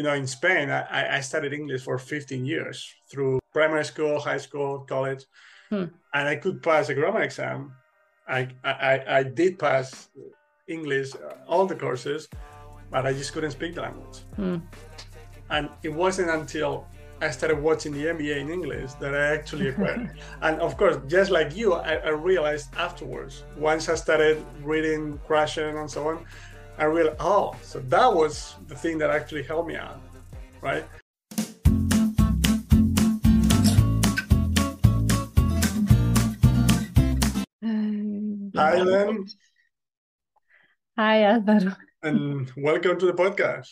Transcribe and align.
you 0.00 0.04
know, 0.04 0.14
in 0.14 0.26
Spain, 0.26 0.70
I, 0.70 1.16
I 1.16 1.20
studied 1.20 1.52
English 1.52 1.82
for 1.82 1.98
15 1.98 2.46
years 2.46 2.90
through 3.10 3.38
primary 3.52 3.84
school, 3.84 4.18
high 4.18 4.38
school, 4.38 4.78
college, 4.88 5.26
hmm. 5.68 5.84
and 6.14 6.24
I 6.26 6.36
could 6.36 6.62
pass 6.62 6.88
a 6.88 6.94
grammar 6.94 7.20
exam. 7.20 7.72
I, 8.26 8.48
I, 8.64 9.04
I 9.18 9.22
did 9.24 9.58
pass 9.58 10.08
English, 10.66 11.14
uh, 11.16 11.34
all 11.46 11.66
the 11.66 11.74
courses, 11.74 12.28
but 12.90 13.04
I 13.04 13.12
just 13.12 13.34
couldn't 13.34 13.50
speak 13.50 13.74
the 13.74 13.82
language. 13.82 14.20
Hmm. 14.36 14.56
And 15.50 15.68
it 15.82 15.90
wasn't 15.90 16.30
until 16.30 16.86
I 17.20 17.30
started 17.30 17.60
watching 17.60 17.92
the 17.92 18.04
NBA 18.06 18.36
in 18.38 18.48
English 18.48 18.94
that 19.00 19.14
I 19.14 19.34
actually 19.34 19.68
acquired. 19.72 20.18
and 20.40 20.60
of 20.62 20.78
course, 20.78 20.96
just 21.08 21.30
like 21.30 21.54
you, 21.54 21.74
I, 21.74 21.96
I, 21.96 22.08
realized 22.08 22.74
afterwards, 22.76 23.44
once 23.58 23.90
I 23.90 23.96
started 23.96 24.42
reading 24.62 25.20
Krashen 25.28 25.78
and 25.78 25.90
so 25.90 26.08
on, 26.08 26.24
I 26.80 26.84
realized, 26.84 27.18
oh, 27.20 27.54
so 27.60 27.78
that 27.78 28.10
was 28.10 28.54
the 28.68 28.74
thing 28.74 28.96
that 28.98 29.10
actually 29.10 29.42
helped 29.42 29.68
me 29.68 29.76
out, 29.76 30.00
right? 30.62 30.82
Hi, 38.56 38.80
Len. 38.80 39.26
Hi, 40.96 41.24
Alvaro. 41.24 41.76
And 42.02 42.50
welcome 42.56 42.98
to 42.98 43.04
the 43.04 43.12
podcast. 43.12 43.68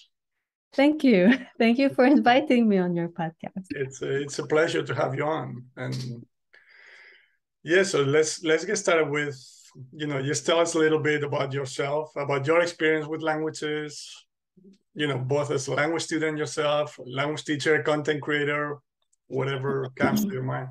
Thank 0.75 1.03
you. 1.03 1.33
Thank 1.59 1.79
you 1.79 1.89
for 1.89 2.05
inviting 2.05 2.69
me 2.69 2.77
on 2.77 2.95
your 2.95 3.09
podcast. 3.09 3.65
It's 3.71 4.03
a, 4.03 4.21
it's 4.21 4.39
a 4.39 4.47
pleasure 4.47 4.83
to 4.83 4.95
have 4.95 5.15
you 5.15 5.25
on. 5.25 5.65
And 5.79 6.27
yeah, 7.63 7.85
so 7.85 8.03
let's 8.03 8.45
let's 8.45 8.67
get 8.67 8.77
started 8.77 9.09
with 9.09 9.35
you 9.93 10.07
know, 10.07 10.23
just 10.23 10.47
tell 10.47 10.61
us 10.61 10.75
a 10.75 10.79
little 10.79 10.99
bit 10.99 11.23
about 11.23 11.53
yourself, 11.53 12.13
about 12.17 12.47
your 12.47 12.61
experience 12.61 13.07
with 13.07 13.23
languages, 13.23 14.27
you 14.95 15.07
know, 15.07 15.19
both 15.19 15.51
as 15.51 15.69
a 15.69 15.75
language 15.75 16.03
student 16.03 16.39
yourself, 16.39 16.99
language 17.07 17.45
teacher, 17.45 17.83
content 17.83 18.21
creator, 18.23 18.79
whatever 19.29 19.89
comes 19.97 20.25
to 20.25 20.33
your 20.33 20.43
mind. 20.43 20.69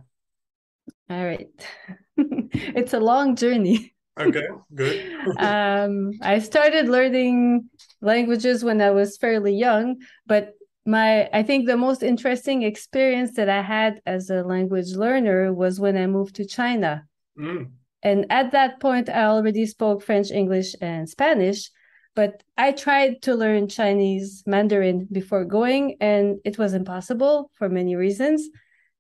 All 1.10 1.24
right. 1.24 1.48
it's 2.18 2.94
a 2.94 3.00
long 3.00 3.36
journey. 3.36 3.94
Okay, 4.20 4.48
good. 4.74 5.14
um, 5.38 6.12
I 6.22 6.40
started 6.40 6.90
learning 6.90 7.70
languages 8.02 8.64
when 8.64 8.82
I 8.82 8.90
was 8.90 9.16
fairly 9.18 9.54
young, 9.54 9.98
but 10.26 10.54
my 10.86 11.30
I 11.32 11.44
think 11.44 11.68
the 11.68 11.78
most 11.78 12.02
interesting 12.02 12.64
experience 12.64 13.36
that 13.36 13.48
I 13.48 13.62
had 13.62 14.02
as 14.06 14.30
a 14.30 14.42
language 14.42 14.94
learner 14.96 15.54
was 15.54 15.80
when 15.80 15.96
I 15.98 16.08
moved 16.08 16.36
to 16.38 16.46
China. 16.46 17.06
Mm. 17.40 17.72
And 18.04 18.26
at 18.30 18.52
that 18.52 18.80
point, 18.80 19.10
I 19.10 19.26
already 19.26 19.66
spoke 19.66 20.04
French, 20.04 20.32
English, 20.32 20.76
and 20.82 21.10
Spanish. 21.10 21.70
But 22.16 22.42
I 22.58 22.72
tried 22.72 23.22
to 23.24 23.36
learn 23.36 23.68
Chinese 23.68 24.44
Mandarin 24.48 25.08
before 25.12 25.46
going, 25.46 25.98
and 26.02 26.38
it 26.44 26.58
was 26.58 26.74
impossible 26.74 27.52
for 27.54 27.70
many 27.70 27.96
reasons. 27.96 28.50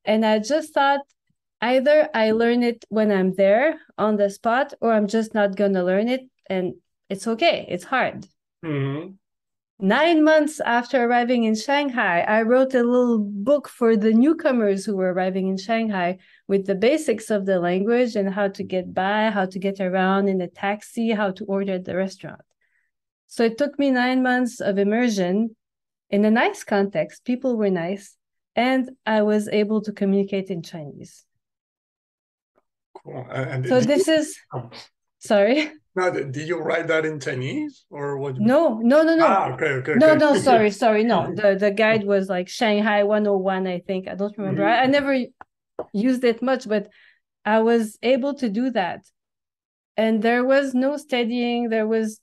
And 0.05 0.25
I 0.25 0.39
just 0.39 0.73
thought 0.73 1.01
either 1.61 2.09
I 2.13 2.31
learn 2.31 2.61
it 2.61 2.85
when 2.89 3.11
I'm 3.11 3.33
there 3.33 3.79
on 3.97 4.17
the 4.17 4.29
spot, 4.29 4.73
or 4.81 4.93
I'm 4.93 5.07
just 5.07 5.33
not 5.33 5.55
going 5.55 5.73
to 5.73 5.83
learn 5.83 6.07
it. 6.09 6.21
And 6.47 6.75
it's 7.09 7.27
okay, 7.27 7.65
it's 7.67 7.83
hard. 7.83 8.27
Mm-hmm. 8.63 9.13
Nine 9.79 10.23
months 10.23 10.59
after 10.59 11.03
arriving 11.03 11.43
in 11.43 11.53
Shanghai, 11.53 12.21
I 12.21 12.41
wrote 12.41 12.73
a 12.73 12.81
little 12.81 13.19
book 13.19 13.69
for 13.69 13.95
the 13.95 14.11
newcomers 14.11 14.85
who 14.85 14.95
were 14.95 15.13
arriving 15.13 15.49
in 15.49 15.57
Shanghai 15.57 16.17
with 16.47 16.65
the 16.65 16.73
basics 16.73 17.29
of 17.29 17.45
the 17.45 17.59
language 17.59 18.15
and 18.15 18.33
how 18.33 18.47
to 18.47 18.63
get 18.63 18.91
by, 18.91 19.29
how 19.29 19.45
to 19.45 19.59
get 19.59 19.79
around 19.79 20.29
in 20.29 20.41
a 20.41 20.47
taxi, 20.47 21.11
how 21.11 21.29
to 21.29 21.45
order 21.45 21.73
at 21.73 21.85
the 21.85 21.95
restaurant. 21.95 22.41
So 23.27 23.43
it 23.43 23.59
took 23.59 23.77
me 23.77 23.91
nine 23.91 24.23
months 24.23 24.61
of 24.61 24.79
immersion 24.79 25.55
in 26.09 26.25
a 26.25 26.31
nice 26.31 26.63
context. 26.63 27.23
People 27.23 27.55
were 27.55 27.69
nice, 27.69 28.17
and 28.55 28.89
I 29.05 29.21
was 29.21 29.47
able 29.47 29.81
to 29.81 29.91
communicate 29.91 30.49
in 30.49 30.63
Chinese. 30.63 31.23
Cool. 32.95 33.27
Uh, 33.29 33.33
and 33.33 33.67
so 33.67 33.79
this 33.79 34.07
is, 34.07 34.35
oh. 34.55 34.71
Sorry. 35.27 35.71
Now, 35.97 36.11
did 36.11 36.47
you 36.47 36.59
write 36.59 36.87
that 36.89 37.05
in 37.05 37.19
Chinese 37.19 37.85
or 37.89 38.17
what? 38.17 38.37
No, 38.37 38.77
no, 38.77 39.01
no, 39.01 39.15
no. 39.15 39.25
Ah, 39.25 39.53
okay, 39.53 39.71
okay. 39.79 39.95
No, 39.95 40.09
okay. 40.09 40.19
no, 40.19 40.37
sorry, 40.49 40.69
sorry. 40.69 41.03
No, 41.03 41.33
the, 41.33 41.55
the 41.55 41.71
guide 41.71 42.03
was 42.13 42.29
like 42.29 42.47
Shanghai 42.47 43.03
101, 43.03 43.65
I 43.65 43.79
think. 43.79 44.07
I 44.07 44.13
don't 44.13 44.37
remember. 44.37 44.61
Mm-hmm. 44.61 44.79
I, 44.79 44.83
I 44.83 44.85
never 44.85 45.25
used 45.93 46.23
it 46.23 46.41
much, 46.43 46.69
but 46.69 46.89
I 47.45 47.61
was 47.61 47.97
able 48.03 48.35
to 48.35 48.47
do 48.47 48.69
that. 48.71 49.05
And 49.95 50.21
there 50.21 50.43
was 50.43 50.75
no 50.75 50.97
studying. 50.97 51.69
There 51.69 51.87
was, 51.87 52.19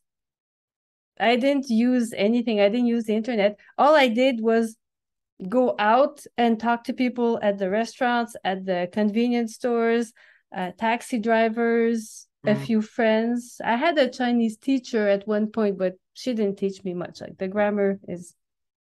I 1.18 1.34
didn't 1.34 1.68
use 1.68 2.12
anything. 2.16 2.60
I 2.60 2.68
didn't 2.68 2.86
use 2.86 3.04
the 3.04 3.16
internet. 3.16 3.58
All 3.76 3.96
I 3.96 4.06
did 4.06 4.40
was 4.40 4.76
go 5.48 5.74
out 5.78 6.24
and 6.38 6.60
talk 6.60 6.84
to 6.84 6.92
people 6.92 7.40
at 7.42 7.58
the 7.58 7.70
restaurants, 7.70 8.36
at 8.44 8.64
the 8.64 8.88
convenience 8.92 9.54
stores, 9.54 10.12
uh, 10.54 10.70
taxi 10.78 11.18
drivers, 11.18 12.00
mm. 12.06 12.33
A 12.46 12.54
few 12.54 12.82
friends. 12.82 13.60
I 13.64 13.76
had 13.76 13.96
a 13.98 14.08
Chinese 14.08 14.56
teacher 14.56 15.08
at 15.08 15.26
one 15.26 15.46
point, 15.50 15.78
but 15.78 15.94
she 16.12 16.34
didn't 16.34 16.58
teach 16.58 16.84
me 16.84 16.94
much. 16.94 17.20
Like 17.20 17.38
the 17.38 17.48
grammar 17.48 17.98
is 18.06 18.34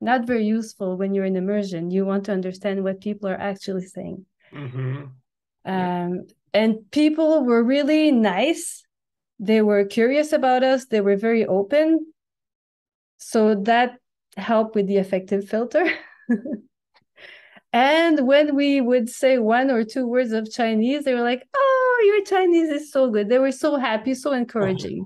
not 0.01 0.27
very 0.27 0.45
useful 0.45 0.97
when 0.97 1.13
you're 1.13 1.25
in 1.25 1.35
immersion. 1.35 1.91
You 1.91 2.05
want 2.05 2.25
to 2.25 2.31
understand 2.33 2.83
what 2.83 3.01
people 3.01 3.29
are 3.29 3.39
actually 3.39 3.85
saying. 3.85 4.25
Mm-hmm. 4.53 5.05
Um, 5.65 6.27
and 6.53 6.91
people 6.91 7.43
were 7.43 7.63
really 7.63 8.11
nice. 8.11 8.83
They 9.39 9.61
were 9.61 9.85
curious 9.85 10.31
about 10.31 10.63
us. 10.63 10.85
They 10.85 11.01
were 11.01 11.17
very 11.17 11.45
open. 11.45 12.13
So 13.17 13.55
that 13.63 13.97
helped 14.37 14.75
with 14.75 14.87
the 14.87 14.97
affective 14.97 15.47
filter. 15.49 15.89
and 17.73 18.27
when 18.27 18.55
we 18.55 18.81
would 18.81 19.09
say 19.09 19.37
one 19.37 19.71
or 19.71 19.83
two 19.83 20.07
words 20.07 20.31
of 20.31 20.51
Chinese, 20.51 21.03
they 21.03 21.13
were 21.13 21.21
like, 21.21 21.47
"Oh, 21.55 21.74
Oh, 21.95 22.03
your 22.05 22.23
Chinese 22.25 22.69
is 22.69 22.91
so 22.91 23.09
good." 23.09 23.29
They 23.29 23.39
were 23.39 23.51
so 23.51 23.77
happy, 23.77 24.13
so 24.13 24.33
encouraging. 24.33 25.05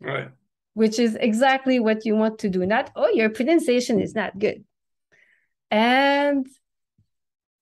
Right. 0.00 0.28
Which 0.74 0.98
is 0.98 1.16
exactly 1.20 1.80
what 1.80 2.04
you 2.06 2.14
want 2.14 2.38
to 2.40 2.48
do. 2.48 2.64
Not, 2.64 2.90
"Oh, 2.94 3.08
your 3.08 3.30
pronunciation 3.30 4.00
is 4.00 4.14
not 4.14 4.38
good." 4.38 4.64
And 5.70 6.46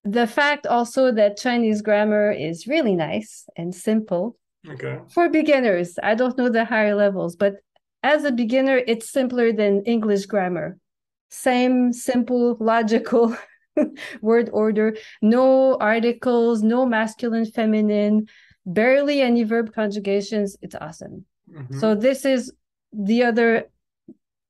the 0.04 0.26
fact 0.26 0.66
also 0.66 1.10
that 1.12 1.36
Chinese 1.36 1.82
grammar 1.82 2.30
is 2.30 2.66
really 2.66 2.94
nice 2.94 3.48
and 3.56 3.74
simple 3.74 4.36
okay. 4.68 5.00
for 5.08 5.28
beginners. 5.28 5.98
I 6.02 6.14
don't 6.14 6.38
know 6.38 6.48
the 6.48 6.64
higher 6.64 6.94
levels, 6.94 7.34
but 7.34 7.56
as 8.02 8.24
a 8.24 8.30
beginner, 8.30 8.80
it's 8.86 9.10
simpler 9.10 9.52
than 9.52 9.82
English 9.82 10.26
grammar. 10.26 10.78
Same 11.30 11.92
simple, 11.92 12.56
logical 12.60 13.36
word 14.20 14.48
order, 14.52 14.96
no 15.20 15.76
articles, 15.80 16.62
no 16.62 16.86
masculine, 16.86 17.46
feminine, 17.46 18.28
barely 18.66 19.22
any 19.22 19.44
verb 19.44 19.72
conjugations. 19.72 20.56
It's 20.60 20.74
awesome. 20.74 21.24
Mm-hmm. 21.50 21.78
So, 21.78 21.94
this 21.94 22.24
is 22.24 22.52
the 22.92 23.22
other 23.24 23.70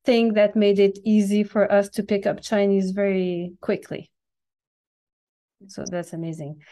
thing 0.06 0.34
that 0.34 0.56
made 0.56 0.78
it 0.78 0.98
easy 1.04 1.42
for 1.42 1.70
us 1.70 1.88
to 1.90 2.02
pick 2.02 2.26
up 2.26 2.40
Chinese 2.40 2.92
very 2.92 3.52
quickly. 3.60 4.10
So 5.66 5.84
that's 5.90 6.12
amazing. 6.12 6.62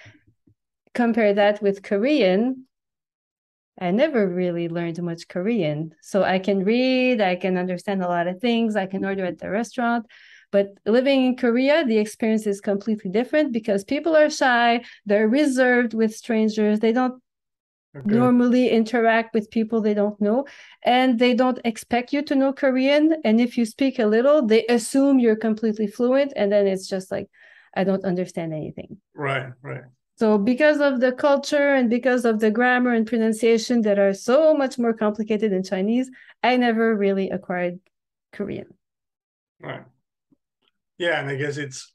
Compare 0.94 1.34
that 1.34 1.60
with 1.60 1.82
Korean. 1.82 2.66
I 3.80 3.90
never 3.90 4.28
really 4.28 4.68
learned 4.68 5.02
much 5.02 5.26
Korean. 5.26 5.94
So 6.00 6.22
I 6.22 6.38
can 6.38 6.64
read, 6.64 7.20
I 7.20 7.34
can 7.34 7.58
understand 7.58 8.02
a 8.02 8.08
lot 8.08 8.28
of 8.28 8.40
things, 8.40 8.76
I 8.76 8.86
can 8.86 9.04
order 9.04 9.24
at 9.24 9.40
the 9.40 9.50
restaurant. 9.50 10.06
But 10.52 10.68
living 10.86 11.26
in 11.26 11.36
Korea, 11.36 11.84
the 11.84 11.98
experience 11.98 12.46
is 12.46 12.60
completely 12.60 13.10
different 13.10 13.52
because 13.52 13.82
people 13.82 14.14
are 14.16 14.30
shy, 14.30 14.84
they're 15.04 15.28
reserved 15.28 15.94
with 15.94 16.14
strangers, 16.14 16.78
they 16.78 16.92
don't 16.92 17.20
okay. 17.94 18.14
normally 18.14 18.68
interact 18.68 19.34
with 19.34 19.50
people 19.50 19.80
they 19.80 19.94
don't 19.94 20.20
know, 20.20 20.46
and 20.84 21.18
they 21.18 21.34
don't 21.34 21.60
expect 21.64 22.12
you 22.12 22.22
to 22.22 22.34
know 22.34 22.52
Korean. 22.52 23.16
And 23.24 23.40
if 23.40 23.56
you 23.56 23.64
speak 23.64 23.98
a 23.98 24.06
little, 24.06 24.46
they 24.46 24.66
assume 24.66 25.18
you're 25.18 25.36
completely 25.36 25.86
fluent, 25.86 26.32
and 26.36 26.52
then 26.52 26.66
it's 26.66 26.88
just 26.88 27.10
like, 27.10 27.28
I 27.76 27.84
don't 27.84 28.04
understand 28.04 28.52
anything. 28.52 28.98
Right, 29.14 29.52
right. 29.62 29.84
So 30.16 30.38
because 30.38 30.80
of 30.80 31.00
the 31.00 31.12
culture 31.12 31.74
and 31.74 31.90
because 31.90 32.24
of 32.24 32.38
the 32.38 32.50
grammar 32.50 32.94
and 32.94 33.06
pronunciation 33.06 33.82
that 33.82 33.98
are 33.98 34.14
so 34.14 34.54
much 34.54 34.78
more 34.78 34.92
complicated 34.92 35.52
in 35.52 35.64
Chinese, 35.64 36.08
I 36.42 36.56
never 36.56 36.94
really 36.94 37.30
acquired 37.30 37.80
Korean. 38.32 38.66
Right. 39.60 39.82
Yeah, 40.98 41.20
and 41.20 41.28
I 41.28 41.34
guess 41.34 41.56
it's 41.56 41.92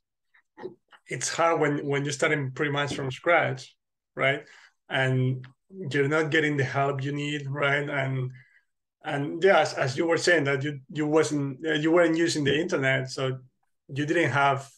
it's 1.07 1.29
hard 1.29 1.62
when 1.62 1.85
when 1.85 2.03
you're 2.03 2.12
starting 2.12 2.51
pretty 2.51 2.71
much 2.71 2.94
from 2.94 3.09
scratch, 3.09 3.75
right? 4.15 4.44
And 4.89 5.45
you're 5.69 6.07
not 6.07 6.31
getting 6.31 6.57
the 6.57 6.63
help 6.63 7.04
you 7.04 7.12
need, 7.12 7.48
right? 7.50 7.89
And 7.89 8.31
and 9.04 9.42
yes, 9.44 9.74
as 9.74 9.98
you 9.98 10.06
were 10.07 10.18
saying 10.18 10.45
that 10.45 10.63
you 10.63 10.80
you 10.89 11.07
wasn't 11.07 11.60
you 11.63 11.92
weren't 11.92 12.18
using 12.18 12.44
the 12.44 12.60
internet, 12.60 13.10
so 13.10 13.38
you 13.88 14.06
didn't 14.06 14.31
have 14.31 14.69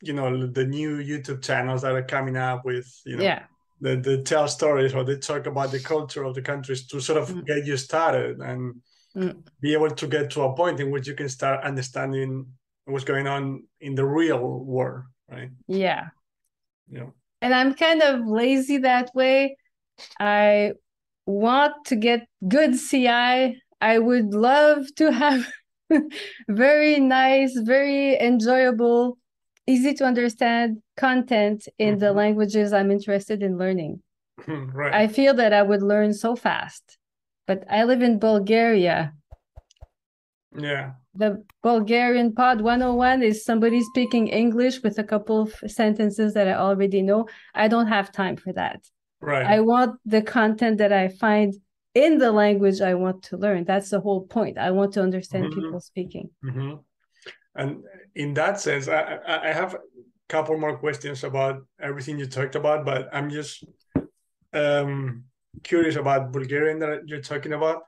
you 0.00 0.12
know 0.12 0.46
the 0.46 0.64
new 0.64 0.98
youtube 0.98 1.42
channels 1.42 1.82
that 1.82 1.92
are 1.92 2.04
coming 2.04 2.36
up 2.36 2.64
with 2.64 2.86
you 3.04 3.16
know 3.16 3.24
yeah 3.24 3.42
the, 3.80 3.96
the 3.96 4.22
tell 4.22 4.48
stories 4.48 4.94
or 4.94 5.04
they 5.04 5.16
talk 5.16 5.46
about 5.46 5.70
the 5.70 5.80
culture 5.80 6.24
of 6.24 6.34
the 6.34 6.42
countries 6.42 6.86
to 6.86 7.00
sort 7.00 7.18
of 7.18 7.28
mm. 7.28 7.44
get 7.46 7.64
you 7.64 7.76
started 7.76 8.38
and 8.40 8.74
mm. 9.16 9.36
be 9.60 9.72
able 9.72 9.90
to 9.90 10.06
get 10.06 10.30
to 10.30 10.42
a 10.42 10.54
point 10.54 10.80
in 10.80 10.90
which 10.90 11.06
you 11.06 11.14
can 11.14 11.28
start 11.28 11.64
understanding 11.64 12.46
what's 12.86 13.04
going 13.04 13.26
on 13.26 13.64
in 13.80 13.94
the 13.94 14.04
real 14.04 14.40
world, 14.40 15.04
right? 15.30 15.50
Yeah. 15.66 16.08
Yeah. 16.90 17.10
And 17.42 17.54
I'm 17.54 17.74
kind 17.74 18.02
of 18.02 18.26
lazy 18.26 18.78
that 18.78 19.14
way. 19.14 19.56
I 20.18 20.72
want 21.26 21.84
to 21.86 21.96
get 21.96 22.26
good 22.48 22.78
CI. 22.78 23.60
I 23.80 23.98
would 23.98 24.34
love 24.34 24.86
to 24.96 25.12
have 25.12 25.46
very 26.48 27.00
nice, 27.00 27.56
very 27.58 28.18
enjoyable, 28.18 29.18
easy 29.66 29.94
to 29.94 30.04
understand 30.04 30.82
content 30.96 31.68
in 31.78 31.94
mm-hmm. 31.94 32.00
the 32.00 32.12
languages 32.12 32.72
I'm 32.72 32.90
interested 32.90 33.42
in 33.42 33.58
learning. 33.58 34.02
right. 34.46 34.94
I 34.94 35.08
feel 35.08 35.34
that 35.34 35.52
I 35.52 35.62
would 35.62 35.82
learn 35.82 36.14
so 36.14 36.36
fast. 36.36 36.98
But 37.46 37.64
I 37.70 37.84
live 37.84 38.02
in 38.02 38.18
Bulgaria. 38.18 39.14
Yeah. 40.56 40.92
The 41.14 41.42
Bulgarian 41.62 42.34
Pod 42.34 42.60
101 42.60 43.22
is 43.22 43.44
somebody 43.44 43.80
speaking 43.82 44.28
English 44.28 44.82
with 44.82 44.98
a 44.98 45.04
couple 45.04 45.40
of 45.42 45.54
sentences 45.66 46.34
that 46.34 46.46
I 46.46 46.54
already 46.54 47.02
know. 47.02 47.26
I 47.54 47.68
don't 47.68 47.86
have 47.86 48.12
time 48.12 48.36
for 48.36 48.52
that. 48.52 48.80
Right. 49.20 49.46
I 49.46 49.60
want 49.60 49.98
the 50.04 50.22
content 50.22 50.78
that 50.78 50.92
I 50.92 51.08
find 51.08 51.54
in 51.94 52.18
the 52.18 52.30
language 52.30 52.80
I 52.80 52.94
want 52.94 53.24
to 53.24 53.36
learn. 53.36 53.64
That's 53.64 53.90
the 53.90 54.00
whole 54.00 54.26
point. 54.26 54.58
I 54.58 54.70
want 54.70 54.92
to 54.94 55.02
understand 55.02 55.46
mm-hmm. 55.46 55.60
people 55.60 55.80
speaking. 55.80 56.30
Mm-hmm. 56.44 56.74
And 57.56 57.82
in 58.14 58.34
that 58.34 58.60
sense, 58.60 58.86
I, 58.86 59.18
I 59.26 59.52
have 59.52 59.74
a 59.74 59.80
couple 60.28 60.56
more 60.58 60.78
questions 60.78 61.24
about 61.24 61.62
everything 61.80 62.18
you 62.18 62.26
talked 62.26 62.54
about, 62.54 62.84
but 62.84 63.08
I'm 63.12 63.30
just 63.30 63.64
um, 64.52 65.24
curious 65.64 65.96
about 65.96 66.32
Bulgarian 66.32 66.78
that 66.78 67.00
you're 67.06 67.20
talking 67.20 67.52
about 67.52 67.82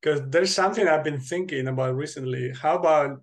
because 0.00 0.22
there's 0.28 0.54
something 0.54 0.88
I've 0.88 1.04
been 1.04 1.20
thinking 1.20 1.68
about 1.68 1.94
recently. 1.96 2.52
How 2.52 2.76
about 2.76 3.20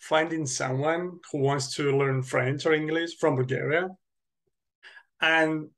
finding 0.00 0.46
someone 0.46 1.20
who 1.30 1.38
wants 1.38 1.74
to 1.76 1.96
learn 1.96 2.22
French 2.22 2.66
or 2.66 2.72
English 2.72 3.18
from 3.20 3.36
Bulgaria 3.36 3.88
and 5.20 5.68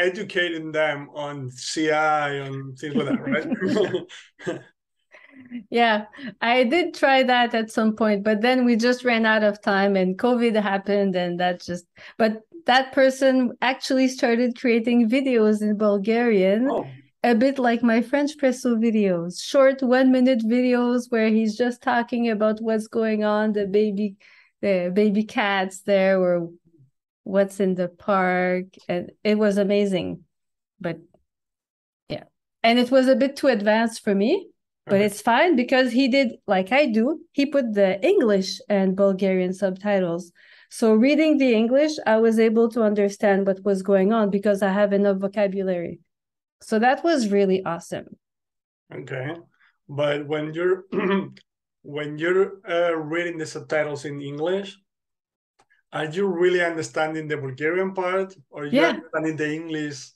educating 0.00 0.72
them 0.72 1.08
on 1.14 1.50
CI 1.50 1.90
on 1.92 2.74
things 2.76 2.94
like 2.94 3.06
that, 3.06 4.08
right? 4.46 4.60
yeah, 5.70 6.06
I 6.40 6.64
did 6.64 6.94
try 6.94 7.22
that 7.22 7.54
at 7.54 7.70
some 7.70 7.96
point, 7.96 8.24
but 8.24 8.40
then 8.40 8.64
we 8.64 8.76
just 8.76 9.04
ran 9.04 9.26
out 9.26 9.42
of 9.42 9.60
time 9.60 9.96
and 9.96 10.18
COVID 10.18 10.60
happened 10.60 11.16
and 11.16 11.38
that 11.40 11.62
just 11.62 11.86
but 12.18 12.42
that 12.66 12.92
person 12.92 13.52
actually 13.62 14.08
started 14.08 14.58
creating 14.58 15.08
videos 15.08 15.62
in 15.62 15.76
Bulgarian. 15.76 16.68
Oh. 16.70 16.86
A 17.22 17.34
bit 17.34 17.58
like 17.58 17.82
my 17.82 18.00
French 18.00 18.30
presso 18.38 18.76
videos, 18.76 19.42
short 19.42 19.82
one 19.82 20.10
minute 20.10 20.40
videos 20.40 21.10
where 21.10 21.28
he's 21.28 21.54
just 21.54 21.82
talking 21.82 22.30
about 22.30 22.62
what's 22.62 22.86
going 22.86 23.24
on, 23.24 23.52
the 23.52 23.66
baby, 23.66 24.16
the 24.62 24.90
baby 24.94 25.24
cats 25.24 25.82
there, 25.82 26.18
or 26.18 26.48
what's 27.24 27.60
in 27.60 27.74
the 27.74 27.88
park, 27.88 28.66
and 28.88 29.10
it 29.24 29.38
was 29.38 29.58
amazing. 29.58 30.24
But 30.80 30.98
yeah, 32.08 32.24
and 32.62 32.78
it 32.78 32.90
was 32.90 33.08
a 33.08 33.16
bit 33.16 33.36
too 33.36 33.48
advanced 33.48 34.02
for 34.02 34.14
me, 34.14 34.48
but 34.86 34.96
okay. 34.96 35.04
it's 35.04 35.20
fine 35.20 35.56
because 35.56 35.92
he 35.92 36.08
did 36.08 36.36
like 36.46 36.72
I 36.72 36.86
do. 36.86 37.20
He 37.32 37.46
put 37.46 37.74
the 37.74 38.00
English 38.04 38.58
and 38.68 38.96
Bulgarian 38.96 39.52
subtitles. 39.52 40.32
So 40.70 40.94
reading 40.94 41.38
the 41.38 41.52
English, 41.52 41.92
I 42.06 42.18
was 42.18 42.38
able 42.38 42.68
to 42.70 42.82
understand 42.82 43.46
what 43.46 43.64
was 43.64 43.82
going 43.82 44.12
on 44.12 44.30
because 44.30 44.62
I 44.62 44.70
have 44.70 44.92
enough 44.92 45.18
vocabulary. 45.18 45.98
So 46.62 46.78
that 46.78 47.02
was 47.02 47.30
really 47.30 47.64
awesome. 47.64 48.16
Okay, 48.94 49.34
but 49.88 50.26
when 50.26 50.54
you're 50.54 50.84
when 51.82 52.18
you're 52.18 52.60
uh, 52.68 52.94
reading 52.96 53.38
the 53.38 53.46
subtitles 53.46 54.04
in 54.04 54.20
English, 54.20 54.76
are 55.92 56.06
you 56.06 56.26
really 56.26 56.62
understanding 56.62 57.28
the 57.28 57.36
Bulgarian 57.36 57.94
part, 57.94 58.34
or 58.50 58.64
you 58.64 58.80
yeah. 58.80 58.88
understanding 58.88 59.36
the 59.36 59.52
English? 59.52 60.10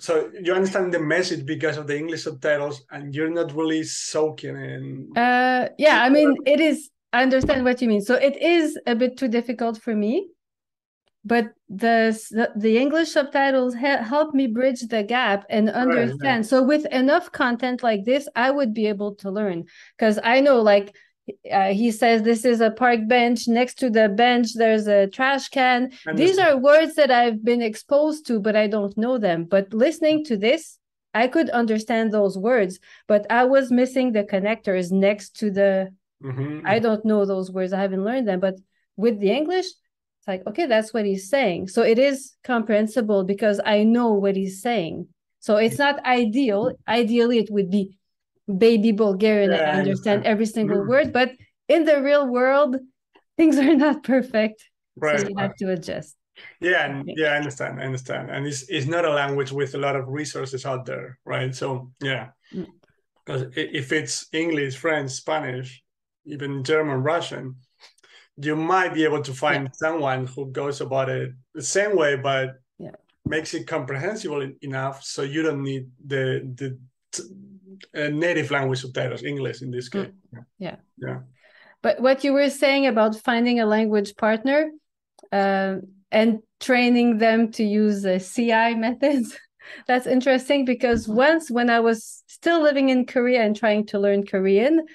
So 0.00 0.30
you 0.38 0.52
understand 0.52 0.92
the 0.92 0.98
message 0.98 1.46
because 1.46 1.76
of 1.76 1.86
the 1.86 1.96
English 1.96 2.24
subtitles, 2.24 2.84
and 2.90 3.14
you're 3.14 3.30
not 3.30 3.54
really 3.54 3.84
soaking 3.84 4.56
in. 4.56 5.16
Uh, 5.16 5.68
yeah, 5.78 6.02
I 6.02 6.10
mean, 6.10 6.36
it 6.44 6.60
is 6.60 6.90
I 7.12 7.22
understand 7.22 7.64
what 7.64 7.80
you 7.80 7.88
mean. 7.88 8.00
So 8.00 8.14
it 8.14 8.36
is 8.42 8.78
a 8.86 8.94
bit 8.96 9.16
too 9.16 9.28
difficult 9.28 9.80
for 9.80 9.94
me, 9.94 10.28
but 11.24 11.52
the 11.68 12.18
the 12.56 12.76
English 12.76 13.12
subtitles 13.12 13.74
help 13.74 14.34
me 14.34 14.48
bridge 14.48 14.82
the 14.88 15.04
gap 15.04 15.46
and 15.48 15.70
understand. 15.70 16.20
Right, 16.20 16.36
yeah. 16.36 16.42
So 16.42 16.62
with 16.64 16.84
enough 16.86 17.30
content 17.30 17.82
like 17.84 18.04
this, 18.04 18.28
I 18.34 18.50
would 18.50 18.74
be 18.74 18.86
able 18.88 19.14
to 19.16 19.30
learn 19.30 19.64
because 19.96 20.18
I 20.22 20.40
know 20.40 20.60
like 20.60 20.94
uh, 21.50 21.72
he 21.72 21.90
says 21.90 22.22
this 22.22 22.44
is 22.44 22.60
a 22.60 22.70
park 22.70 23.00
bench 23.08 23.48
next 23.48 23.78
to 23.78 23.88
the 23.88 24.08
bench 24.08 24.54
there's 24.54 24.86
a 24.86 25.06
trash 25.06 25.48
can 25.48 25.90
these 26.14 26.38
are 26.38 26.56
words 26.56 26.94
that 26.96 27.10
i've 27.10 27.42
been 27.44 27.62
exposed 27.62 28.26
to 28.26 28.38
but 28.38 28.54
i 28.54 28.66
don't 28.66 28.96
know 28.98 29.16
them 29.16 29.44
but 29.44 29.72
listening 29.72 30.22
to 30.22 30.36
this 30.36 30.78
i 31.14 31.26
could 31.26 31.48
understand 31.50 32.12
those 32.12 32.36
words 32.36 32.78
but 33.08 33.26
i 33.30 33.42
was 33.44 33.70
missing 33.70 34.12
the 34.12 34.24
connectors 34.24 34.92
next 34.92 35.36
to 35.36 35.50
the 35.50 35.90
Mm-hmm. 36.24 36.66
I 36.66 36.78
don't 36.78 37.04
know 37.04 37.24
those 37.26 37.50
words. 37.50 37.72
I 37.72 37.80
haven't 37.80 38.04
learned 38.04 38.26
them. 38.26 38.40
But 38.40 38.56
with 38.96 39.20
the 39.20 39.30
English, 39.30 39.66
it's 39.66 40.28
like, 40.28 40.46
okay, 40.46 40.66
that's 40.66 40.94
what 40.94 41.04
he's 41.04 41.28
saying. 41.28 41.68
So 41.68 41.82
it 41.82 41.98
is 41.98 42.34
comprehensible 42.44 43.24
because 43.24 43.60
I 43.64 43.84
know 43.84 44.12
what 44.12 44.36
he's 44.36 44.62
saying. 44.62 45.08
So 45.40 45.56
it's 45.56 45.78
not 45.78 46.04
ideal. 46.06 46.72
Ideally, 46.88 47.38
it 47.38 47.50
would 47.50 47.70
be 47.70 47.98
baby 48.46 48.92
Bulgarian. 48.92 49.52
Yeah, 49.52 49.76
I 49.76 49.78
understand 49.78 50.24
every 50.24 50.46
single 50.46 50.78
mm-hmm. 50.78 50.90
word. 50.90 51.12
But 51.12 51.32
in 51.68 51.84
the 51.84 52.02
real 52.02 52.26
world, 52.26 52.76
things 53.36 53.58
are 53.58 53.76
not 53.76 54.02
perfect. 54.02 54.64
Right. 54.96 55.20
So 55.20 55.28
you 55.28 55.36
have 55.38 55.56
to 55.56 55.70
adjust. 55.72 56.16
Yeah, 56.60 56.86
and 56.86 57.10
yeah, 57.16 57.28
I 57.28 57.36
understand. 57.36 57.80
I 57.80 57.84
understand. 57.84 58.30
And 58.30 58.46
it's 58.46 58.68
it's 58.68 58.86
not 58.86 59.04
a 59.04 59.10
language 59.10 59.52
with 59.52 59.74
a 59.74 59.78
lot 59.78 59.96
of 59.96 60.08
resources 60.08 60.66
out 60.66 60.84
there, 60.84 61.18
right? 61.24 61.54
So 61.54 61.92
yeah. 62.02 62.30
Because 63.24 63.44
mm. 63.44 63.56
if 63.56 63.92
it's 63.92 64.26
English, 64.32 64.76
French, 64.76 65.12
Spanish, 65.12 65.82
even 66.26 66.64
German, 66.64 67.02
Russian, 67.02 67.56
you 68.36 68.56
might 68.56 68.94
be 68.94 69.04
able 69.04 69.22
to 69.22 69.32
find 69.32 69.64
yeah. 69.64 69.70
someone 69.74 70.26
who 70.26 70.50
goes 70.50 70.80
about 70.80 71.08
it 71.08 71.30
the 71.54 71.62
same 71.62 71.96
way, 71.96 72.16
but 72.16 72.56
yeah. 72.78 72.96
makes 73.24 73.54
it 73.54 73.66
comprehensible 73.66 74.50
enough 74.62 75.02
so 75.04 75.22
you 75.22 75.42
don't 75.42 75.62
need 75.62 75.86
the 76.04 76.42
the 76.56 76.78
uh, 77.94 78.08
native 78.08 78.50
language 78.50 78.80
subtitles, 78.80 79.22
English 79.22 79.62
in 79.62 79.70
this 79.70 79.88
case. 79.88 80.08
Mm. 80.34 80.44
Yeah. 80.58 80.76
Yeah. 80.98 81.20
But 81.82 82.00
what 82.00 82.24
you 82.24 82.32
were 82.32 82.50
saying 82.50 82.86
about 82.86 83.14
finding 83.16 83.60
a 83.60 83.66
language 83.66 84.16
partner 84.16 84.70
uh, 85.30 85.76
and 86.10 86.38
training 86.60 87.18
them 87.18 87.52
to 87.52 87.64
use 87.64 88.02
the 88.02 88.18
CI 88.18 88.74
methods, 88.74 89.36
that's 89.86 90.06
interesting 90.06 90.64
because 90.64 91.06
once 91.06 91.50
when 91.50 91.68
I 91.68 91.80
was 91.80 92.22
still 92.26 92.62
living 92.62 92.88
in 92.88 93.06
Korea 93.06 93.42
and 93.42 93.54
trying 93.54 93.86
to 93.86 93.98
learn 93.98 94.26
Korean, 94.26 94.86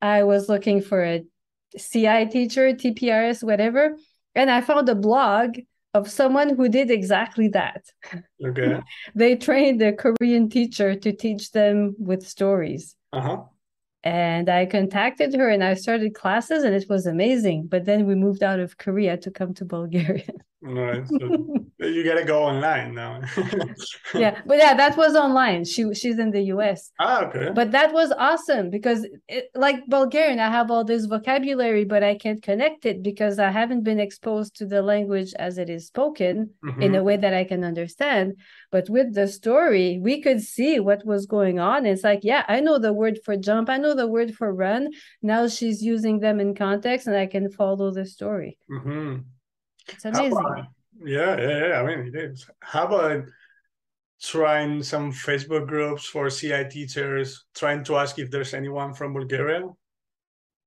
I 0.00 0.22
was 0.22 0.48
looking 0.48 0.82
for 0.82 1.02
a 1.02 1.24
CI 1.76 2.26
teacher, 2.26 2.72
TPRS, 2.72 3.42
whatever, 3.42 3.96
and 4.34 4.50
I 4.50 4.60
found 4.60 4.88
a 4.88 4.94
blog 4.94 5.58
of 5.96 6.10
someone 6.10 6.54
who 6.56 6.68
did 6.68 6.90
exactly 6.90 7.48
that. 7.48 7.82
Okay. 8.44 8.80
they 9.14 9.34
trained 9.34 9.80
a 9.82 9.92
Korean 9.92 10.48
teacher 10.48 10.94
to 10.94 11.12
teach 11.12 11.52
them 11.52 11.96
with 11.98 12.26
stories. 12.26 12.94
Uh-huh. 13.12 13.38
And 14.04 14.48
I 14.48 14.66
contacted 14.66 15.34
her 15.34 15.48
and 15.48 15.64
I 15.64 15.74
started 15.74 16.14
classes 16.14 16.62
and 16.64 16.74
it 16.74 16.86
was 16.88 17.06
amazing. 17.06 17.66
But 17.66 17.86
then 17.86 18.06
we 18.06 18.14
moved 18.14 18.42
out 18.42 18.60
of 18.60 18.76
Korea 18.78 19.16
to 19.16 19.30
come 19.30 19.52
to 19.54 19.64
Bulgaria. 19.64 20.30
So 20.66 21.64
you 21.86 22.04
gotta 22.04 22.24
go 22.24 22.42
online 22.44 22.94
now. 22.94 23.20
yeah, 24.14 24.40
but 24.46 24.58
yeah, 24.58 24.74
that 24.74 24.96
was 24.96 25.14
online. 25.14 25.64
She 25.64 25.94
she's 25.94 26.18
in 26.18 26.30
the 26.30 26.42
US. 26.54 26.90
Ah, 26.98 27.24
okay. 27.26 27.50
But 27.54 27.72
that 27.72 27.92
was 27.92 28.12
awesome 28.18 28.70
because 28.70 29.06
it, 29.28 29.50
like 29.54 29.86
Bulgarian, 29.86 30.40
I 30.40 30.50
have 30.50 30.70
all 30.70 30.84
this 30.84 31.06
vocabulary, 31.06 31.84
but 31.84 32.02
I 32.02 32.16
can't 32.16 32.42
connect 32.42 32.86
it 32.86 33.02
because 33.02 33.38
I 33.38 33.50
haven't 33.50 33.84
been 33.84 34.00
exposed 34.00 34.56
to 34.56 34.66
the 34.66 34.82
language 34.82 35.32
as 35.38 35.58
it 35.58 35.70
is 35.70 35.86
spoken 35.86 36.50
mm-hmm. 36.64 36.82
in 36.82 36.94
a 36.94 37.02
way 37.02 37.16
that 37.16 37.34
I 37.34 37.44
can 37.44 37.62
understand. 37.62 38.34
But 38.72 38.88
with 38.88 39.14
the 39.14 39.28
story, 39.28 40.00
we 40.02 40.20
could 40.20 40.40
see 40.40 40.80
what 40.80 41.04
was 41.06 41.26
going 41.26 41.58
on. 41.58 41.86
It's 41.86 42.04
like, 42.04 42.20
yeah, 42.22 42.44
I 42.48 42.60
know 42.60 42.78
the 42.78 42.92
word 42.92 43.20
for 43.24 43.36
jump, 43.36 43.68
I 43.68 43.76
know 43.76 43.94
the 43.94 44.08
word 44.08 44.34
for 44.34 44.52
run. 44.52 44.90
Now 45.22 45.46
she's 45.48 45.82
using 45.82 46.20
them 46.20 46.40
in 46.40 46.54
context, 46.54 47.06
and 47.06 47.16
I 47.16 47.26
can 47.26 47.50
follow 47.50 47.90
the 47.92 48.06
story. 48.06 48.58
Mm-hmm. 48.70 49.35
It's 49.88 50.04
amazing. 50.04 50.32
About, 50.32 50.66
yeah, 51.04 51.40
yeah, 51.40 51.68
yeah. 51.68 51.80
I 51.80 51.86
mean, 51.86 52.06
it 52.06 52.16
is. 52.16 52.46
How 52.60 52.86
about 52.86 53.24
trying 54.22 54.82
some 54.82 55.12
Facebook 55.12 55.66
groups 55.66 56.06
for 56.06 56.30
CI 56.30 56.64
teachers, 56.70 57.44
trying 57.54 57.84
to 57.84 57.96
ask 57.96 58.18
if 58.18 58.30
there's 58.30 58.54
anyone 58.54 58.94
from 58.94 59.12
Bulgaria? 59.12 59.68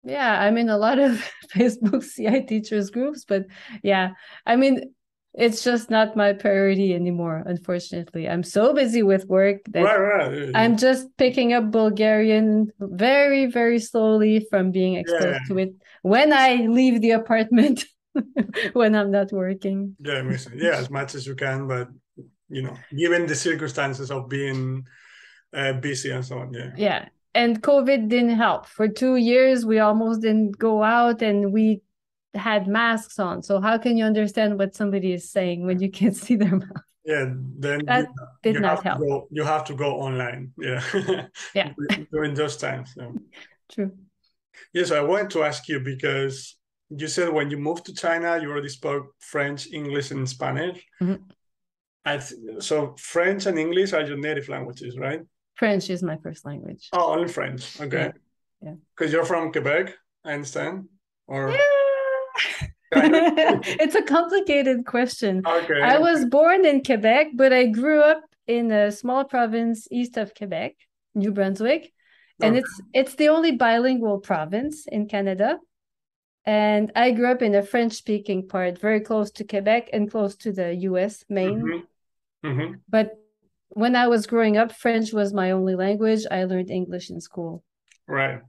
Yeah, 0.03 0.39
I 0.39 0.51
mean, 0.51 0.69
a 0.69 0.77
lot 0.77 0.99
of 0.99 1.23
Facebook 1.55 2.03
CI 2.03 2.45
teachers 2.45 2.89
groups, 2.89 3.25
but 3.25 3.45
yeah, 3.83 4.11
I 4.45 4.55
mean, 4.55 4.93
it's 5.33 5.63
just 5.63 5.91
not 5.91 6.17
my 6.17 6.33
priority 6.33 6.95
anymore 6.95 7.43
unfortunately 7.45 8.27
i'm 8.27 8.41
so 8.41 8.73
busy 8.73 9.03
with 9.03 9.27
work 9.27 9.57
that 9.69 9.83
right, 9.83 10.27
right. 10.27 10.51
i'm 10.55 10.75
just 10.75 11.05
picking 11.17 11.53
up 11.53 11.69
bulgarian 11.69 12.67
very 12.79 13.45
very 13.45 13.77
slowly 13.77 14.43
from 14.49 14.71
being 14.71 14.95
exposed 14.95 15.27
yeah. 15.27 15.47
to 15.47 15.57
it 15.59 15.69
when 16.01 16.31
I 16.33 16.67
leave 16.67 17.01
the 17.01 17.11
apartment 17.11 17.85
when 18.73 18.95
I'm 18.95 19.11
not 19.11 19.31
working. 19.31 19.95
Yeah, 19.99 20.23
yeah, 20.55 20.75
as 20.75 20.89
much 20.89 21.15
as 21.15 21.25
you 21.25 21.35
can, 21.35 21.67
but 21.67 21.89
you 22.49 22.61
know, 22.61 22.75
given 22.95 23.27
the 23.27 23.35
circumstances 23.35 24.11
of 24.11 24.27
being 24.27 24.85
uh, 25.53 25.73
busy 25.73 26.11
and 26.11 26.25
so 26.25 26.39
on. 26.39 26.53
Yeah. 26.53 26.71
Yeah. 26.75 27.09
And 27.35 27.61
COVID 27.61 28.09
didn't 28.09 28.35
help. 28.35 28.65
For 28.65 28.87
two 28.87 29.15
years, 29.15 29.65
we 29.65 29.79
almost 29.79 30.21
didn't 30.21 30.57
go 30.57 30.83
out 30.83 31.21
and 31.21 31.53
we 31.53 31.81
had 32.33 32.67
masks 32.67 33.19
on. 33.19 33.43
So 33.43 33.61
how 33.61 33.77
can 33.77 33.97
you 33.97 34.05
understand 34.05 34.57
what 34.57 34.75
somebody 34.75 35.13
is 35.13 35.29
saying 35.29 35.65
when 35.65 35.79
you 35.79 35.91
can't 35.91 36.15
see 36.25 36.35
their 36.35 36.55
mouth? 36.55 36.83
Yeah, 37.05 37.25
then 37.57 37.85
that 37.85 38.07
you, 38.07 38.27
did 38.43 38.55
you 38.55 38.61
not 38.61 38.83
help. 38.83 38.99
Go, 38.99 39.27
you 39.31 39.43
have 39.43 39.63
to 39.65 39.73
go 39.73 39.99
online. 39.99 40.51
Yeah. 40.59 40.83
Yeah. 41.55 41.73
During 42.11 42.33
those 42.33 42.57
times. 42.57 42.93
So. 42.93 43.13
True. 43.71 43.91
Yes, 44.73 44.91
I 44.91 45.01
wanted 45.01 45.29
to 45.31 45.43
ask 45.43 45.67
you 45.69 45.79
because 45.79 46.58
you 46.89 47.07
said 47.07 47.29
when 47.29 47.49
you 47.49 47.57
moved 47.57 47.85
to 47.85 47.93
China, 47.93 48.39
you 48.41 48.49
already 48.49 48.69
spoke 48.69 49.13
French, 49.19 49.71
English, 49.71 50.11
and 50.11 50.27
Spanish. 50.27 50.83
Mm-hmm. 51.01 52.59
So 52.59 52.95
French 52.97 53.45
and 53.45 53.59
English 53.59 53.93
are 53.93 54.01
your 54.01 54.17
native 54.17 54.49
languages, 54.49 54.97
right? 54.97 55.21
French 55.55 55.89
is 55.89 56.01
my 56.01 56.17
first 56.17 56.45
language. 56.45 56.89
Oh, 56.93 57.13
only 57.13 57.27
French. 57.27 57.79
Okay. 57.79 58.11
Yeah. 58.61 58.75
Because 58.95 59.13
you're 59.13 59.25
from 59.25 59.51
Quebec, 59.51 59.93
I 60.23 60.33
understand. 60.33 60.85
Or 61.27 61.51
yeah. 61.51 62.67
it's 62.91 63.95
a 63.95 64.01
complicated 64.01 64.85
question. 64.85 65.43
Okay. 65.45 65.81
I 65.81 65.99
was 65.99 66.25
born 66.25 66.65
in 66.65 66.83
Quebec, 66.83 67.27
but 67.35 67.53
I 67.53 67.67
grew 67.67 68.01
up 68.01 68.23
in 68.47 68.71
a 68.71 68.91
small 68.91 69.25
province 69.25 69.87
east 69.91 70.17
of 70.17 70.33
Quebec, 70.33 70.75
New 71.13 71.31
Brunswick, 71.31 71.93
and 72.41 72.55
okay. 72.55 72.59
it's 72.59 72.81
it's 72.93 73.15
the 73.15 73.29
only 73.29 73.51
bilingual 73.51 74.19
province 74.19 74.87
in 74.87 75.07
Canada. 75.07 75.59
And 76.45 76.91
I 76.95 77.11
grew 77.11 77.31
up 77.31 77.41
in 77.41 77.55
a 77.55 77.63
French 77.63 77.93
speaking 77.93 78.47
part, 78.47 78.79
very 78.79 79.01
close 79.01 79.31
to 79.31 79.43
Quebec 79.43 79.89
and 79.93 80.09
close 80.09 80.35
to 80.37 80.51
the 80.51 80.73
US, 80.75 81.23
Maine. 81.29 81.61
Mm-hmm. 81.61 82.47
Mm-hmm. 82.47 82.73
But 82.87 83.19
when 83.69 83.95
I 83.95 84.07
was 84.07 84.25
growing 84.25 84.57
up, 84.57 84.71
French 84.71 85.13
was 85.13 85.33
my 85.33 85.51
only 85.51 85.75
language. 85.75 86.25
I 86.29 86.43
learned 86.45 86.71
English 86.71 87.09
in 87.09 87.21
school. 87.21 87.63
Right. 88.07 88.41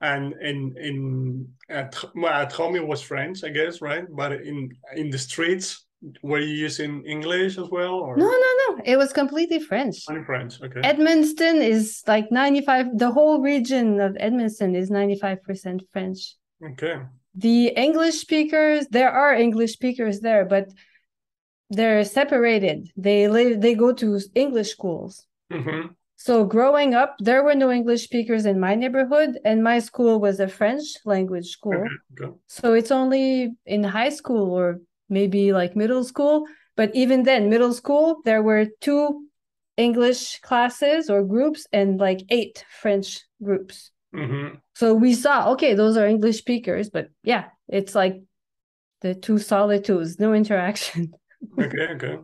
And 0.00 0.34
in 0.40 0.76
in 0.78 1.48
at 1.68 1.96
at 2.28 2.52
home 2.52 2.76
it 2.76 2.86
was 2.86 3.00
French, 3.00 3.42
I 3.42 3.48
guess, 3.48 3.80
right? 3.80 4.04
But 4.14 4.32
in 4.32 4.70
in 4.94 5.10
the 5.10 5.18
streets, 5.18 5.86
were 6.22 6.40
you 6.40 6.54
using 6.54 7.04
English 7.06 7.58
as 7.58 7.68
well? 7.70 7.94
Or? 7.94 8.16
No, 8.16 8.26
no, 8.26 8.50
no. 8.68 8.82
It 8.84 8.96
was 8.96 9.12
completely 9.12 9.60
French. 9.60 10.04
Only 10.08 10.24
French, 10.24 10.60
okay. 10.62 10.82
Edmundston 10.82 11.62
is 11.62 12.02
like 12.06 12.30
ninety 12.30 12.60
five. 12.60 12.86
The 12.98 13.10
whole 13.10 13.40
region 13.40 14.00
of 14.00 14.12
Edmundston 14.14 14.76
is 14.76 14.90
ninety 14.90 15.18
five 15.18 15.42
percent 15.42 15.82
French. 15.92 16.36
Okay. 16.72 17.02
The 17.34 17.68
English 17.68 18.14
speakers, 18.14 18.86
there 18.90 19.10
are 19.10 19.34
English 19.34 19.72
speakers 19.72 20.20
there, 20.20 20.44
but 20.44 20.68
they're 21.70 22.04
separated. 22.04 22.90
They 22.96 23.28
live. 23.28 23.60
They 23.60 23.74
go 23.74 23.92
to 23.92 24.20
English 24.34 24.70
schools. 24.70 25.26
Mm-hmm. 25.52 25.88
So 26.16 26.44
growing 26.44 26.94
up, 26.94 27.16
there 27.18 27.42
were 27.42 27.54
no 27.54 27.70
English 27.70 28.04
speakers 28.04 28.46
in 28.46 28.60
my 28.60 28.74
neighborhood, 28.74 29.38
and 29.44 29.64
my 29.64 29.80
school 29.80 30.20
was 30.20 30.40
a 30.40 30.48
French 30.48 30.84
language 31.04 31.48
school. 31.48 31.74
Okay. 31.74 32.24
Okay. 32.24 32.32
So 32.46 32.72
it's 32.72 32.92
only 32.92 33.54
in 33.66 33.82
high 33.82 34.10
school 34.10 34.52
or 34.52 34.80
maybe 35.08 35.52
like 35.52 35.76
middle 35.76 36.04
school. 36.04 36.46
But 36.76 36.94
even 36.94 37.24
then, 37.24 37.50
middle 37.50 37.72
school, 37.72 38.20
there 38.24 38.42
were 38.42 38.66
two 38.80 39.28
English 39.76 40.40
classes 40.40 41.10
or 41.10 41.24
groups 41.24 41.66
and 41.72 41.98
like 41.98 42.22
eight 42.30 42.64
French 42.80 43.20
groups. 43.42 43.90
Mm-hmm. 44.14 44.56
So 44.74 44.94
we 44.94 45.14
saw, 45.14 45.52
okay, 45.52 45.74
those 45.74 45.96
are 45.96 46.06
English 46.06 46.38
speakers, 46.38 46.90
but 46.90 47.08
yeah, 47.22 47.46
it's 47.68 47.94
like 47.94 48.22
the 49.00 49.14
two 49.14 49.38
solid 49.38 49.86
solitudes, 49.86 50.18
no 50.18 50.32
interaction. 50.32 51.12
okay, 51.60 51.88
okay. 51.94 52.18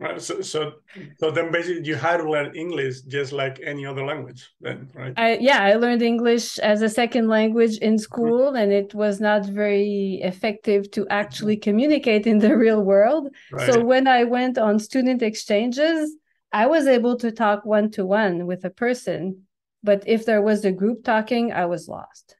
Right. 0.00 0.20
So, 0.20 0.40
so, 0.40 0.72
so 1.18 1.30
then 1.30 1.52
basically 1.52 1.86
you 1.86 1.94
had 1.94 2.16
to 2.16 2.30
learn 2.30 2.56
English 2.56 3.02
just 3.02 3.32
like 3.32 3.60
any 3.62 3.84
other 3.84 4.02
language, 4.02 4.50
then, 4.58 4.88
right? 4.94 5.12
I 5.18 5.36
yeah, 5.36 5.62
I 5.62 5.74
learned 5.74 6.00
English 6.00 6.58
as 6.60 6.80
a 6.80 6.88
second 6.88 7.28
language 7.28 7.76
in 7.78 7.98
school, 7.98 8.46
mm-hmm. 8.46 8.56
and 8.56 8.72
it 8.72 8.94
was 8.94 9.20
not 9.20 9.44
very 9.44 10.20
effective 10.22 10.90
to 10.92 11.06
actually 11.08 11.58
communicate 11.58 12.26
in 12.26 12.38
the 12.38 12.56
real 12.56 12.82
world. 12.82 13.28
Right. 13.52 13.70
So 13.70 13.84
when 13.84 14.06
I 14.08 14.24
went 14.24 14.56
on 14.56 14.78
student 14.78 15.20
exchanges, 15.20 16.16
I 16.50 16.66
was 16.66 16.86
able 16.86 17.16
to 17.18 17.30
talk 17.30 17.66
one 17.66 17.90
to 17.90 18.06
one 18.06 18.46
with 18.46 18.64
a 18.64 18.70
person, 18.70 19.42
but 19.82 20.04
if 20.06 20.26
there 20.26 20.42
was 20.42 20.64
a 20.64 20.72
group 20.72 21.04
talking, 21.04 21.52
I 21.52 21.66
was 21.66 21.88
lost 21.88 22.36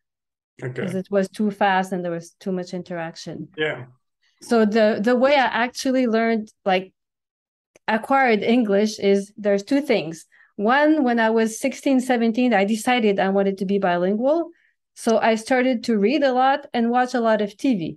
because 0.57 0.91
okay. 0.91 0.99
it 0.99 1.09
was 1.11 1.29
too 1.29 1.51
fast 1.51 1.93
and 1.93 2.05
there 2.05 2.13
was 2.13 2.33
too 2.41 2.53
much 2.53 2.75
interaction. 2.75 3.49
Yeah. 3.57 3.87
So 4.43 4.65
the 4.65 5.01
the 5.03 5.17
way 5.17 5.35
I 5.35 5.47
actually 5.47 6.07
learned 6.07 6.51
like 6.65 6.93
acquired 7.89 8.43
English 8.43 8.99
is 8.99 9.33
there's 9.37 9.63
two 9.63 9.81
things. 9.81 10.27
One, 10.57 11.05
when 11.05 11.19
I 11.19 11.31
was 11.31 11.59
16, 11.59 12.01
17, 12.01 12.53
I 12.53 12.65
decided 12.65 13.19
I 13.19 13.31
wanted 13.31 13.59
to 13.59 13.65
be 13.65 13.79
bilingual. 13.79 14.51
So 14.95 15.19
I 15.19 15.37
started 15.37 15.85
to 15.85 15.97
read 15.97 16.23
a 16.23 16.33
lot 16.33 16.67
and 16.75 16.91
watch 16.91 17.15
a 17.15 17.21
lot 17.21 17.41
of 17.41 17.57
TV, 17.57 17.97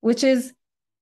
which 0.00 0.22
is 0.22 0.52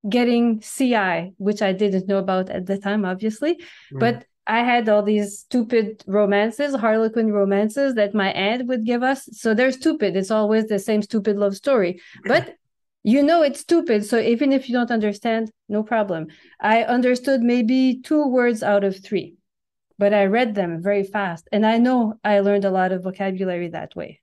getting 0.09 0.61
CI, 0.61 1.33
which 1.37 1.61
I 1.61 1.73
didn't 1.73 2.09
know 2.09 2.19
about 2.19 2.49
at 2.49 2.67
the 2.67 2.79
time, 2.79 3.05
obviously. 3.05 3.57
Mm. 3.93 4.01
But 4.01 4.25
I 4.47 4.61
had 4.61 4.89
all 4.89 5.03
these 5.03 5.39
stupid 5.39 6.03
romances, 6.07 6.75
Harlequin 6.75 7.33
romances 7.33 7.95
that 7.95 8.15
my 8.15 8.33
aunt 8.33 8.67
would 8.67 8.85
give 8.85 9.03
us. 9.03 9.29
So 9.33 9.55
they're 9.55 9.73
stupid. 9.73 10.17
It's 10.17 10.31
always 10.31 10.67
the 10.67 10.79
same 10.79 11.03
stupid 11.03 11.37
love 11.37 11.55
story. 11.57 12.01
But 12.27 12.57
you 13.05 13.23
know 13.23 13.43
it's 13.43 13.61
stupid 13.61 14.05
so 14.05 14.19
even 14.19 14.53
if 14.53 14.69
you 14.69 14.75
don't 14.75 14.91
understand 14.91 15.51
no 15.69 15.83
problem 15.83 16.29
i 16.61 16.83
understood 16.85 17.41
maybe 17.41 18.01
two 18.03 18.29
words 18.29 18.63
out 18.63 18.85
of 18.85 19.03
three 19.05 19.35
but 19.99 20.15
i 20.15 20.25
read 20.25 20.55
them 20.55 20.81
very 20.83 21.03
fast 21.03 21.49
and 21.53 21.67
i 21.67 21.79
know 21.79 22.15
i 22.25 22.39
learned 22.41 22.65
a 22.65 22.71
lot 22.71 22.93
of 22.93 23.03
vocabulary 23.03 23.69
that 23.69 23.95
way 23.97 24.21